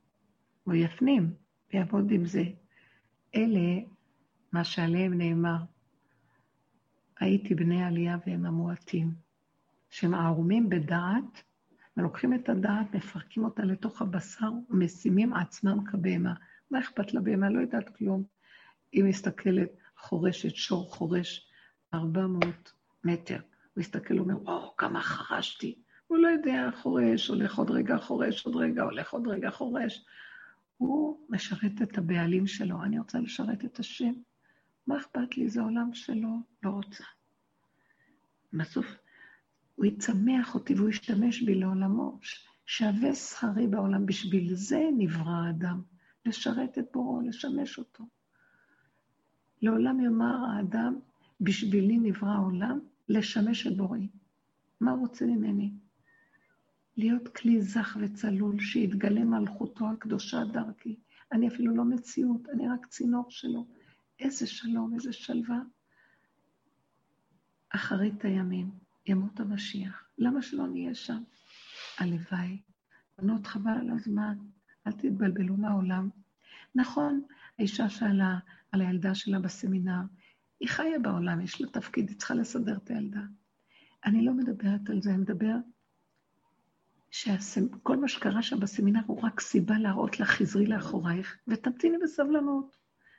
הוא 0.63 0.73
יפנים 0.73 1.33
ויעבוד 1.73 2.11
עם 2.11 2.25
זה. 2.25 2.43
אלה, 3.35 3.81
מה 4.51 4.63
שעליהם 4.63 5.13
נאמר, 5.13 5.57
הייתי 7.19 7.55
בני 7.55 7.83
עלייה 7.83 8.17
והם 8.27 8.45
המועטים, 8.45 9.11
שהם 9.89 10.13
ערומים 10.13 10.69
בדעת, 10.69 11.43
ולוקחים 11.97 12.33
את 12.33 12.49
הדעת, 12.49 12.95
מפרקים 12.95 13.43
אותה 13.43 13.63
לתוך 13.63 14.01
הבשר, 14.01 14.51
ומשימים 14.69 15.33
עצמם 15.33 15.85
כבהמה. 15.85 16.33
מה 16.71 16.79
אכפת 16.79 17.13
לבהמה? 17.13 17.49
לא 17.49 17.59
יודעת 17.59 17.97
כלום. 17.97 18.23
היא 18.91 19.03
מסתכלת, 19.03 19.69
חורשת, 20.03 20.55
שור 20.55 20.91
חורש, 20.95 21.47
400 21.93 22.73
מטר. 23.03 23.35
הוא 23.35 23.81
מסתכל, 23.81 24.19
אומר, 24.19 24.41
וואו, 24.41 24.75
כמה 24.77 25.01
חרשתי. 25.01 25.75
הוא 26.07 26.17
לא 26.17 26.27
יודע, 26.27 26.69
חורש, 26.81 27.27
הולך 27.27 27.55
עוד 27.55 27.71
רגע 27.71 27.97
חורש, 27.97 28.45
עוד 28.45 28.55
רגע, 28.55 28.83
הולך 28.83 29.13
עוד 29.13 29.27
רגע 29.27 29.51
חורש. 29.51 30.05
הוא 30.77 31.27
משרת 31.29 31.81
את 31.83 31.97
הבעלים 31.97 32.47
שלו, 32.47 32.83
אני 32.83 32.99
רוצה 32.99 33.19
לשרת 33.19 33.65
את 33.65 33.79
השם. 33.79 34.13
מה 34.87 34.97
אכפת 34.97 35.37
לי? 35.37 35.49
זה 35.49 35.61
עולם 35.61 35.93
שלו, 35.93 36.29
לא 36.63 36.69
רוצה. 36.69 37.03
בסוף 38.53 38.85
הוא 39.75 39.85
יצמח 39.85 40.55
אותי 40.55 40.73
והוא 40.73 40.89
ישתמש 40.89 41.41
בי 41.41 41.55
לעולמו. 41.55 42.19
שווה 42.65 43.15
שכרי 43.15 43.67
בעולם, 43.67 44.05
בשביל 44.05 44.55
זה 44.55 44.89
נברא 44.97 45.31
האדם, 45.31 45.81
לשרת 46.25 46.77
את 46.77 46.85
בוראו, 46.93 47.21
לשמש 47.21 47.77
אותו. 47.77 48.03
לעולם 49.63 49.99
יאמר 49.99 50.45
האדם, 50.45 50.99
בשבילי 51.41 51.97
נברא 51.97 52.29
העולם, 52.29 52.79
לשמש 53.09 53.67
את 53.67 53.77
בוראי. 53.77 54.07
מה 54.81 54.91
רוצה 54.91 55.25
ממני? 55.25 55.71
להיות 56.97 57.27
כלי 57.27 57.61
זך 57.61 57.97
וצלול, 58.01 58.59
שיתגלה 58.59 59.23
מלכותו 59.23 59.89
הקדושה 59.89 60.43
דרכי. 60.43 60.95
אני 61.31 61.47
אפילו 61.47 61.75
לא 61.75 61.85
מציאות, 61.85 62.49
אני 62.49 62.67
רק 62.69 62.85
צינור 62.85 63.25
שלו. 63.29 63.67
איזה 64.19 64.47
שלום, 64.47 64.93
איזה 64.93 65.13
שלווה. 65.13 65.59
אחרית 67.69 68.25
הימים, 68.25 68.71
ימות 69.05 69.39
המשיח. 69.39 70.07
למה 70.17 70.41
שלא 70.41 70.67
נהיה 70.67 70.95
שם? 70.95 71.23
הלוואי. 71.97 72.61
בנות 73.17 73.47
חבל 73.47 73.71
על 73.71 73.89
הזמן, 73.89 74.37
אל 74.87 74.91
תתבלבלו 74.91 75.57
מהעולם. 75.57 76.09
נכון, 76.75 77.21
האישה 77.59 77.89
שאלה 77.89 78.37
על 78.73 78.81
הילדה 78.81 79.15
שלה 79.15 79.39
בסמינר, 79.39 80.01
היא 80.59 80.69
חיה 80.69 80.99
בעולם, 80.99 81.41
יש 81.41 81.61
לה 81.61 81.67
תפקיד, 81.67 82.09
היא 82.09 82.17
צריכה 82.17 82.33
לסדר 82.33 82.77
את 82.77 82.89
הילדה. 82.89 83.21
אני 84.05 84.25
לא 84.25 84.33
מדברת 84.33 84.89
על 84.89 85.01
זה, 85.01 85.09
אני 85.09 85.17
מדברת 85.17 85.63
שכל 87.11 87.97
מה 87.97 88.07
שקרה 88.07 88.41
שם 88.41 88.59
בסמינר 88.59 88.99
הוא 89.07 89.21
רק 89.23 89.39
סיבה 89.39 89.77
להראות 89.77 90.19
לך, 90.19 90.29
חזרי 90.29 90.65
לאחורייך, 90.65 91.37
ותמתיני 91.47 91.97
בסבלנות. 92.03 92.77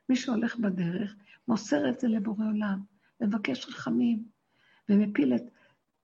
מי 0.09 0.17
שהולך 0.17 0.57
בדרך, 0.57 1.17
מוסר 1.49 1.89
את 1.91 2.01
זה 2.01 2.09
לבורא 2.09 2.47
עולם, 2.47 2.83
ומבקש 3.21 3.67
רחמים, 3.67 4.25
ומפיל 4.89 5.35
את 5.35 5.43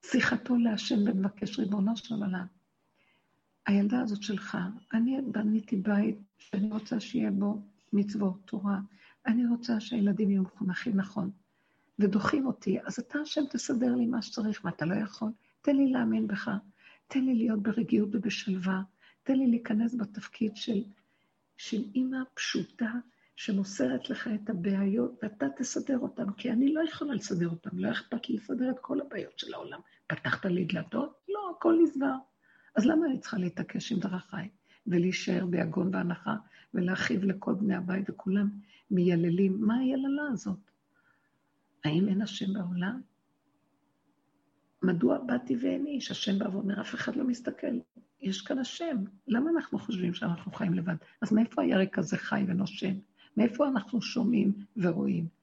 שיחתו 0.06 0.56
להשם 0.56 0.98
ומבקש 1.06 1.58
ריבונו 1.58 1.96
של 1.96 2.14
עולם. 2.14 2.46
הילדה 3.66 4.00
הזאת 4.00 4.22
שלך, 4.22 4.58
אני 4.92 5.20
בניתי 5.32 5.76
בית 5.76 6.18
שאני 6.38 6.70
רוצה 6.70 7.00
שיהיה 7.00 7.30
בו 7.30 7.62
מצוות, 7.92 8.40
תורה. 8.44 8.78
אני 9.26 9.46
רוצה 9.46 9.80
שהילדים 9.80 10.30
יהיו 10.30 10.42
מחונכים 10.42 10.96
נכון, 10.96 11.30
ודוחים 11.98 12.46
אותי, 12.46 12.78
אז 12.84 12.98
אתה 12.98 13.18
השם 13.18 13.40
תסדר 13.50 13.94
לי 13.94 14.06
מה 14.06 14.22
שצריך, 14.22 14.64
מה 14.64 14.70
אתה 14.70 14.84
לא 14.84 14.94
יכול? 14.94 15.30
תן 15.62 15.76
לי 15.76 15.90
להאמין 15.90 16.26
בך, 16.26 16.50
תן 17.08 17.24
לי 17.24 17.34
להיות 17.34 17.62
ברגיעות 17.62 18.08
ובשלווה, 18.12 18.82
תן 19.22 19.36
לי 19.36 19.46
להיכנס 19.46 19.94
בתפקיד 19.94 20.56
של, 20.56 20.84
של 21.56 21.84
אימא 21.94 22.18
פשוטה 22.34 22.92
שמוסרת 23.36 24.10
לך 24.10 24.28
את 24.34 24.50
הבעיות, 24.50 25.18
ואתה 25.22 25.46
תסדר 25.56 25.98
אותן, 25.98 26.32
כי 26.32 26.50
אני 26.50 26.74
לא 26.74 26.80
יכולה 26.80 27.14
לסדר 27.14 27.48
אותן, 27.48 27.70
לא 27.72 27.90
אכפת 27.90 28.28
לי 28.28 28.36
לסדר 28.36 28.70
את 28.70 28.78
כל 28.80 29.00
הבעיות 29.00 29.38
של 29.38 29.54
העולם. 29.54 29.80
פתחת 30.06 30.46
לי 30.46 30.64
דלתות? 30.64 31.20
לא, 31.28 31.52
הכל 31.56 31.78
נסגר. 31.82 32.14
אז 32.76 32.86
למה 32.86 33.06
אני 33.06 33.20
צריכה 33.20 33.38
להתעקש 33.38 33.92
עם 33.92 33.98
דרכיי, 33.98 34.48
ולהישאר 34.86 35.46
ביגון 35.46 35.94
והנחה, 35.94 36.36
ולהכאיב 36.74 37.24
לכל 37.24 37.54
בני 37.54 37.74
הבית, 37.74 38.10
וכולם 38.10 38.48
מייללים? 38.90 39.60
מה 39.60 39.78
היללה 39.78 40.22
הזאת? 40.32 40.70
האם 41.84 42.08
אין 42.08 42.22
השם 42.22 42.52
בעולם? 42.52 43.00
מדוע 44.82 45.18
באתי 45.18 45.56
ואין 45.56 45.86
איש? 45.86 46.10
השם 46.10 46.38
בא 46.38 46.48
ואומר, 46.48 46.80
אף 46.80 46.94
אחד 46.94 47.16
לא 47.16 47.24
מסתכל. 47.24 47.78
יש 48.20 48.42
כאן 48.42 48.58
השם. 48.58 48.96
למה 49.28 49.50
אנחנו 49.50 49.78
חושבים 49.78 50.14
שאנחנו 50.14 50.52
חיים 50.52 50.74
לבד? 50.74 50.94
אז 51.22 51.32
מאיפה 51.32 51.62
הירק 51.62 51.98
הזה 51.98 52.16
חי 52.16 52.44
ונושם? 52.48 52.94
מאיפה 53.36 53.68
אנחנו 53.68 54.02
שומעים 54.02 54.52
ורואים? 54.76 55.39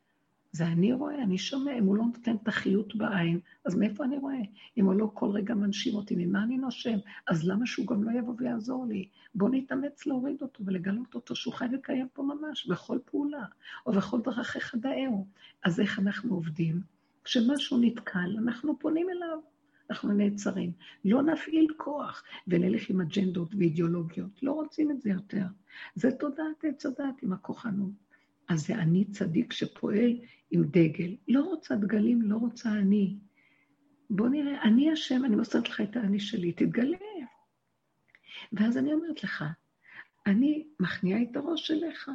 זה 0.58 0.68
אני 0.68 0.94
רואה, 0.94 1.24
אני 1.24 1.38
שומע, 1.38 1.78
אם 1.78 1.84
הוא 1.84 1.96
לא 1.96 2.04
נותן 2.04 2.36
את 2.36 2.48
החיות 2.48 2.96
בעין, 2.96 3.40
אז 3.66 3.76
מאיפה 3.76 4.04
אני 4.04 4.18
רואה? 4.18 4.42
אם 4.78 4.86
הוא 4.86 4.94
לא 4.94 5.12
כל 5.14 5.30
רגע 5.30 5.54
מנשים 5.54 5.96
אותי, 5.96 6.16
ממה 6.18 6.44
אני 6.44 6.58
נושם? 6.58 6.98
אז 7.28 7.48
למה 7.48 7.66
שהוא 7.66 7.88
גם 7.88 8.04
לא 8.04 8.20
יבוא 8.20 8.34
ויעזור 8.38 8.86
לי? 8.86 9.08
בואו 9.36 9.52
נתאמץ 9.52 10.06
להוריד 10.06 10.42
אותו 10.42 10.64
ולגלות 10.66 11.16
אותו 11.16 11.36
שהוא 11.36 11.54
חי 11.54 11.66
וקיים 11.74 12.08
פה 12.14 12.24
ממש, 12.24 12.68
בכל 12.68 13.00
פעולה, 13.06 13.46
או 13.86 13.92
בכל 13.92 14.22
דרכיך 14.22 14.76
דאהו. 14.76 15.28
אז 15.64 15.80
איך 15.80 16.00
אנחנו 16.00 16.36
עובדים? 16.36 16.82
כשמשהו 17.24 17.78
נתקל, 17.82 18.38
אנחנו 18.38 18.80
פונים 18.80 19.08
אליו, 19.10 19.40
אנחנו 19.90 20.14
נעצרים. 20.14 20.72
לא 21.06 21.22
נפעיל 21.22 21.68
כוח 21.78 22.24
ונלך 22.48 22.90
עם 22.90 23.02
אג'נדות 23.02 23.56
ואידיאולוגיות, 23.58 24.44
לא 24.44 24.52
רוצים 24.52 24.92
את 24.92 25.02
זה 25.02 25.10
יותר. 25.10 25.46
זה 25.96 26.12
תודעת 26.12 26.64
עץ 26.64 26.86
הדת 26.86 27.24
עם 27.24 27.34
הכוחנות. 27.34 28.07
אז 28.50 28.68
זה 28.68 28.76
אני 28.76 29.06
צדיק 29.06 29.54
שפועל 29.54 30.20
עם 30.52 30.64
דגל. 30.64 31.16
לא 31.28 31.42
רוצה 31.42 31.76
דגלים, 31.76 32.22
לא 32.22 32.38
רוצה 32.38 32.72
אני. 32.72 33.18
בוא 34.10 34.30
נראה, 34.30 34.62
אני 34.64 34.92
השם, 34.92 35.26
אני 35.26 35.36
מוסרת 35.36 35.70
לך 35.70 35.82
את 35.82 35.96
האני 35.96 36.20
שלי, 36.20 36.52
תתגלה. 36.52 36.98
ואז 38.54 38.78
אני 38.78 38.94
אומרת 38.94 39.24
לך, 39.24 39.44
אני 40.26 40.68
מכניעה 40.80 41.22
את 41.22 41.36
הראש 41.36 41.72
אליך. 41.72 42.12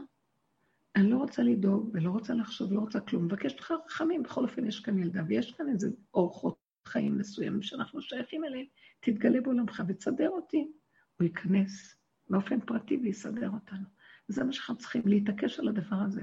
אני 0.97 1.11
לא 1.11 1.17
רוצה 1.17 1.43
לדאוג 1.43 1.91
ולא 1.93 2.11
רוצה 2.11 2.35
לחשוב, 2.35 2.73
לא 2.73 2.81
רוצה 2.81 3.01
כלום, 3.01 3.25
מבקשת 3.25 3.61
לך 3.61 3.75
רחמים, 3.87 4.23
בכל 4.23 4.43
אופן 4.43 4.67
יש 4.67 4.81
כאן 4.81 4.99
ילדה, 4.99 5.23
ויש 5.29 5.53
כאן 5.53 5.69
איזה 5.69 5.89
אורחות 6.15 6.57
חיים 6.87 7.19
מסוימים 7.19 7.63
שאנחנו 7.63 8.03
שייכים 8.03 8.45
אליהם, 8.45 8.67
תתגלה 9.01 9.41
בעולמך 9.41 9.83
ותסדר 9.89 10.29
אותי. 10.29 10.69
הוא 11.17 11.25
ייכנס 11.25 11.97
באופן 12.31 12.61
פרטי 12.61 12.97
ויסדר 12.97 13.51
אותנו. 13.51 14.02
זה 14.33 14.45
מה 14.45 14.53
שאנחנו 14.53 14.77
צריכים, 14.77 15.03
להתעקש 15.05 15.59
על 15.59 15.69
הדבר 15.69 15.97
הזה. 15.97 16.23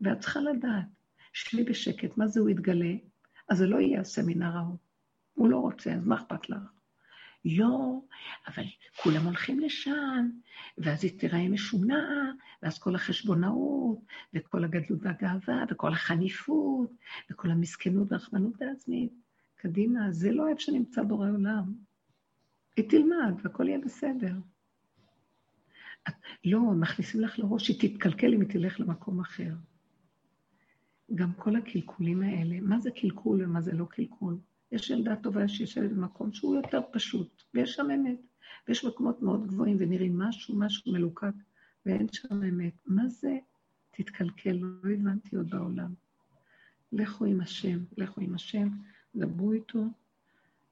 ואת 0.00 0.20
צריכה 0.20 0.40
לדעת, 0.40 0.86
שבי 1.32 1.64
בשקט, 1.64 2.16
מה 2.16 2.26
זה 2.26 2.40
הוא 2.40 2.48
יתגלה? 2.48 2.94
אז 3.48 3.58
זה 3.58 3.66
לא 3.66 3.76
יהיה 3.76 4.00
הסמינר 4.00 4.56
ההוא. 4.56 4.76
הוא 5.34 5.48
לא 5.48 5.56
רוצה, 5.56 5.94
אז 5.94 6.06
מה 6.06 6.14
אכפת 6.14 6.50
לך? 6.50 6.62
יו, 7.44 8.00
אבל 8.48 8.64
כולם 9.02 9.24
הולכים 9.24 9.60
לשם, 9.60 10.30
ואז 10.78 11.04
היא 11.04 11.18
תיראה 11.18 11.48
משונה, 11.48 12.32
ואז 12.62 12.78
כל 12.78 12.94
החשבונאות, 12.94 13.98
וכל 14.34 14.64
הגדלות 14.64 15.00
והגאווה, 15.02 15.64
וכל 15.70 15.92
החניפות, 15.92 16.92
וכל 17.30 17.50
המסכנות 17.50 18.12
והרחמנות 18.12 18.62
העצמית. 18.62 19.12
קדימה, 19.56 20.10
זה 20.10 20.32
לא 20.32 20.48
איפה 20.48 20.60
שנמצא 20.60 21.02
בורא 21.02 21.30
עולם. 21.30 21.74
היא 22.76 22.90
תלמד, 22.90 23.34
והכל 23.42 23.68
יהיה 23.68 23.78
בסדר. 23.78 24.32
לא, 26.50 26.60
מכניסים 26.60 27.20
לך 27.20 27.38
לראש, 27.38 27.68
היא 27.68 27.76
תתקלקל 27.80 28.34
אם 28.34 28.40
היא 28.40 28.48
תלך 28.48 28.80
למקום 28.80 29.20
אחר. 29.20 29.54
גם 31.14 31.32
כל 31.32 31.56
הקלקולים 31.56 32.22
האלה, 32.22 32.60
מה 32.60 32.80
זה 32.80 32.90
קלקול 32.90 33.44
ומה 33.44 33.60
זה 33.60 33.72
לא 33.72 33.84
קלקול? 33.84 34.38
יש 34.72 34.90
ילדה 34.90 35.16
טובה 35.16 35.48
שיושבת 35.48 35.90
במקום 35.90 36.32
שהוא 36.32 36.56
יותר 36.56 36.80
פשוט, 36.92 37.42
ויש 37.54 37.74
שם 37.74 37.90
אמת. 37.90 38.18
ויש 38.68 38.84
מקומות 38.84 39.22
מאוד 39.22 39.46
גבוהים 39.46 39.76
ונראים 39.80 40.18
משהו, 40.18 40.58
משהו 40.58 40.92
מלוקק, 40.92 41.34
ואין 41.86 42.06
שם 42.12 42.42
אמת. 42.42 42.74
מה 42.86 43.08
זה 43.08 43.38
תתקלקל, 43.90 44.52
לא 44.52 44.90
הבנתי 44.90 45.36
עוד 45.36 45.50
בעולם. 45.50 45.94
לכו 46.92 47.24
עם 47.24 47.40
השם, 47.40 47.78
לכו 47.96 48.20
עם 48.20 48.34
השם, 48.34 48.68
דברו 49.14 49.52
איתו, 49.52 49.84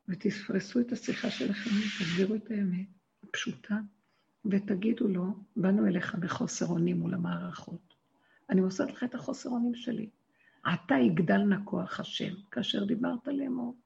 ותפרסו 0.08 0.80
את 0.80 0.92
השיחה 0.92 1.30
שלכם, 1.30 1.70
תסבירו 1.70 2.34
את 2.34 2.50
האמת 2.50 2.86
הפשוטה, 3.22 3.78
ותגידו 4.50 5.08
לו, 5.08 5.24
באנו 5.56 5.86
אליך 5.86 6.14
בחוסר 6.14 6.66
אונים 6.66 7.00
מול 7.00 7.14
המערכות. 7.14 7.94
אני 8.50 8.60
מוסרת 8.60 8.92
לך 8.92 9.04
את 9.04 9.14
החוסר 9.14 9.50
אונים 9.50 9.74
שלי. 9.74 10.08
עתה 10.64 10.94
יגדל 10.94 11.38
נא 11.38 11.56
כוח 11.64 12.00
השם, 12.00 12.34
כאשר 12.50 12.84
דיברת 12.84 13.26
לאמור. 13.26 13.76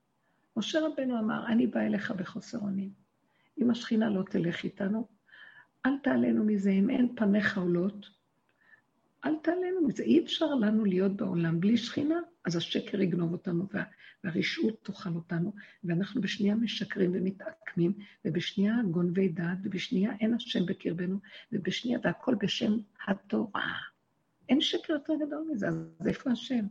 משה 0.57 0.79
רבנו 0.81 1.19
אמר, 1.19 1.47
אני 1.47 1.67
בא 1.67 1.81
אליך 1.81 2.11
בחוסר 2.11 2.59
אונים. 2.59 2.91
אם 3.61 3.71
השכינה 3.71 4.11
לא 4.11 4.23
תלך 4.23 4.65
איתנו, 4.65 5.07
אל 5.87 5.99
תעלנו 6.03 6.45
מזה, 6.45 6.71
אם 6.71 6.91
אין 6.91 7.17
פניך 7.17 7.59
עולות, 7.59 8.11
אל 9.25 9.37
תעלנו 9.43 9.87
מזה. 9.87 10.03
אי 10.03 10.25
אפשר 10.25 10.55
לנו 10.55 10.85
להיות 10.85 11.17
בעולם 11.17 11.61
בלי 11.61 11.77
שכינה, 11.77 12.21
אז 12.45 12.57
השקר 12.57 13.01
יגנוב 13.01 13.33
אותנו, 13.33 13.67
וה, 13.73 13.85
והרשעות 14.25 14.85
תאכל 14.85 15.15
אותנו, 15.15 15.53
ואנחנו 15.85 16.21
בשנייה 16.21 16.55
משקרים 16.55 17.11
ומתעקמים, 17.15 17.93
ובשנייה 18.25 18.75
גונבי 18.91 19.29
דעת, 19.29 19.59
ובשנייה 19.63 20.13
אין 20.21 20.35
השם 20.35 20.67
בקרבנו, 20.67 21.19
ובשנייה, 21.53 21.99
והכל 22.05 22.35
בשם 22.35 22.73
התורה. 23.07 23.73
אין 24.49 24.61
שקר 24.61 24.93
יותר 24.93 25.13
גדול 25.27 25.49
מזה, 25.53 25.69
אז 25.69 26.07
איפה 26.07 26.31
השם? 26.31 26.67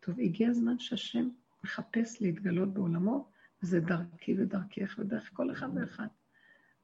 טוב, 0.00 0.20
הגיע 0.20 0.48
הזמן 0.48 0.78
שהשם 0.78 1.28
מחפש 1.64 2.22
להתגלות 2.22 2.74
בעולמו, 2.74 3.28
וזה 3.62 3.80
דרכי 3.80 4.34
ודרכך 4.38 4.96
ודרך 4.98 5.30
כל 5.32 5.52
אחד 5.52 5.68
ואחד. 5.74 6.06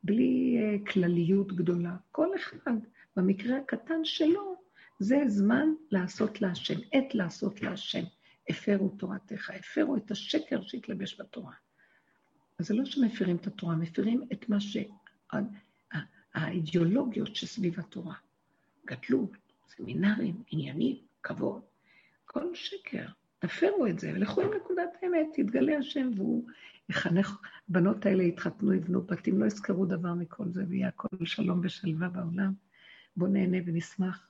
בלי 0.03 0.59
uh, 0.59 0.91
כלליות 0.91 1.53
גדולה. 1.53 1.97
כל 2.13 2.29
אחד, 2.37 2.73
במקרה 3.17 3.59
הקטן 3.59 4.05
שלו, 4.05 4.57
זה 4.99 5.17
זמן 5.27 5.69
לעשות 5.91 6.41
להשם, 6.41 6.81
עת 6.93 7.15
לעשות 7.15 7.63
להשם. 7.63 8.03
הפרו 8.49 8.89
תורתך, 8.89 9.51
הפרו 9.51 9.97
את 9.97 10.11
השקר 10.11 10.63
שהתלבש 10.63 11.21
בתורה. 11.21 11.53
אז 12.59 12.67
זה 12.67 12.75
לא 12.75 12.85
שמפרים 12.85 13.37
את 13.37 13.47
התורה, 13.47 13.77
מפרים 13.77 14.29
את 14.33 14.49
מה 14.49 14.61
ש... 14.61 14.77
האידיאולוגיות 16.35 17.37
שסביב 17.37 17.81
התורה. 17.81 18.15
גדלות, 18.87 19.31
סמינרים, 19.69 20.43
עניינים, 20.51 20.97
כבוד, 21.23 21.63
כל 22.25 22.55
שקר. 22.55 23.07
תפרו 23.39 23.87
את 23.87 23.99
זה, 23.99 24.13
ולכו 24.15 24.41
עם 24.41 24.51
נקודת 24.57 24.97
האמת, 25.03 25.39
יתגלה 25.39 25.79
השם, 25.79 26.11
והוא 26.17 26.47
יחנך, 26.89 27.39
הבנות 27.69 28.07
האלה 28.07 28.23
יתחתנו, 28.23 28.73
יבנו 28.73 29.03
בתים, 29.03 29.41
לא 29.41 29.47
יזכרו 29.47 29.87
דבר 29.87 30.15
מכל 30.15 30.49
זה, 30.49 30.65
ויהיה 30.69 30.89
הכל 30.89 31.25
שלום 31.25 31.61
ושלווה 31.63 32.09
בעולם. 32.09 32.66
בואו 33.17 33.31
נהנה 33.31 33.59
ונשמח. 33.67 34.29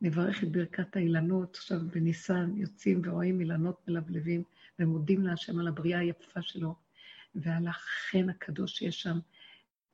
נברך 0.00 0.42
את 0.42 0.52
ברכת 0.52 0.96
האילנות, 0.96 1.56
עכשיו 1.56 1.80
בניסן 1.94 2.52
יוצאים 2.56 3.02
ורואים 3.04 3.40
אילנות 3.40 3.88
מלבלבים, 3.88 4.42
ומודים 4.78 5.22
להשם 5.22 5.58
על 5.58 5.68
הבריאה 5.68 5.98
היפה 5.98 6.42
שלו, 6.42 6.74
ועל 7.34 7.68
החן 7.68 8.28
הקדוש 8.28 8.78
שיש 8.78 9.02
שם. 9.02 9.18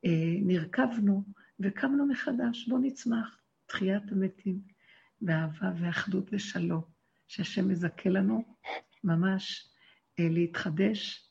אה, 0.05 0.35
נרכבנו 0.41 1.23
וקמנו 1.59 2.05
מחדש, 2.05 2.67
בואו 2.67 2.81
נצמח, 2.81 3.37
תחיית 3.65 4.11
המתים, 4.11 4.61
באהבה 5.21 5.71
ואחדות 5.79 6.29
ושלום. 6.31 6.81
שהשם 7.27 7.67
מזכה 7.67 8.09
לנו 8.09 8.43
ממש 9.03 9.69
אה, 10.19 10.27
להתחדש, 10.29 11.29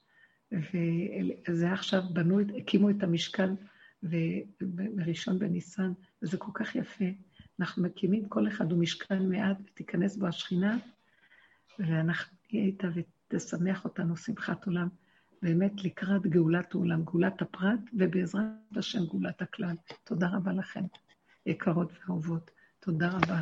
וזה 0.52 1.72
עכשיו 1.72 2.02
בנו, 2.12 2.40
הקימו 2.58 2.90
את 2.90 3.02
המשכן 3.02 3.54
בראשון 4.94 5.38
בניסן, 5.38 5.92
וזה 6.22 6.38
כל 6.38 6.50
כך 6.54 6.74
יפה. 6.74 7.04
אנחנו 7.60 7.82
מקימים, 7.82 8.28
כל 8.28 8.48
אחד 8.48 8.72
הוא 8.72 8.80
משכן 8.80 9.28
מעט, 9.28 9.56
ותיכנס 9.64 10.16
בו 10.16 10.26
השכינה, 10.26 10.78
ואנחנו 11.78 12.36
נהיה 12.52 12.64
איתה 12.64 12.88
ותשמח 12.94 13.84
אותנו 13.84 14.16
שמחת 14.16 14.66
עולם, 14.66 14.88
באמת 15.42 15.84
לקראת 15.84 16.26
גאולת 16.26 16.74
העולם, 16.74 17.02
גאולת 17.04 17.42
הפרט, 17.42 17.80
ובעזרת 17.92 18.42
השם 18.76 19.06
גאולת 19.06 19.42
הכלל. 19.42 19.76
תודה 20.04 20.28
רבה 20.28 20.52
לכם, 20.52 20.84
יקרות 21.46 21.92
ואהובות. 21.92 22.50
תודה 22.80 23.08
רבה. 23.08 23.40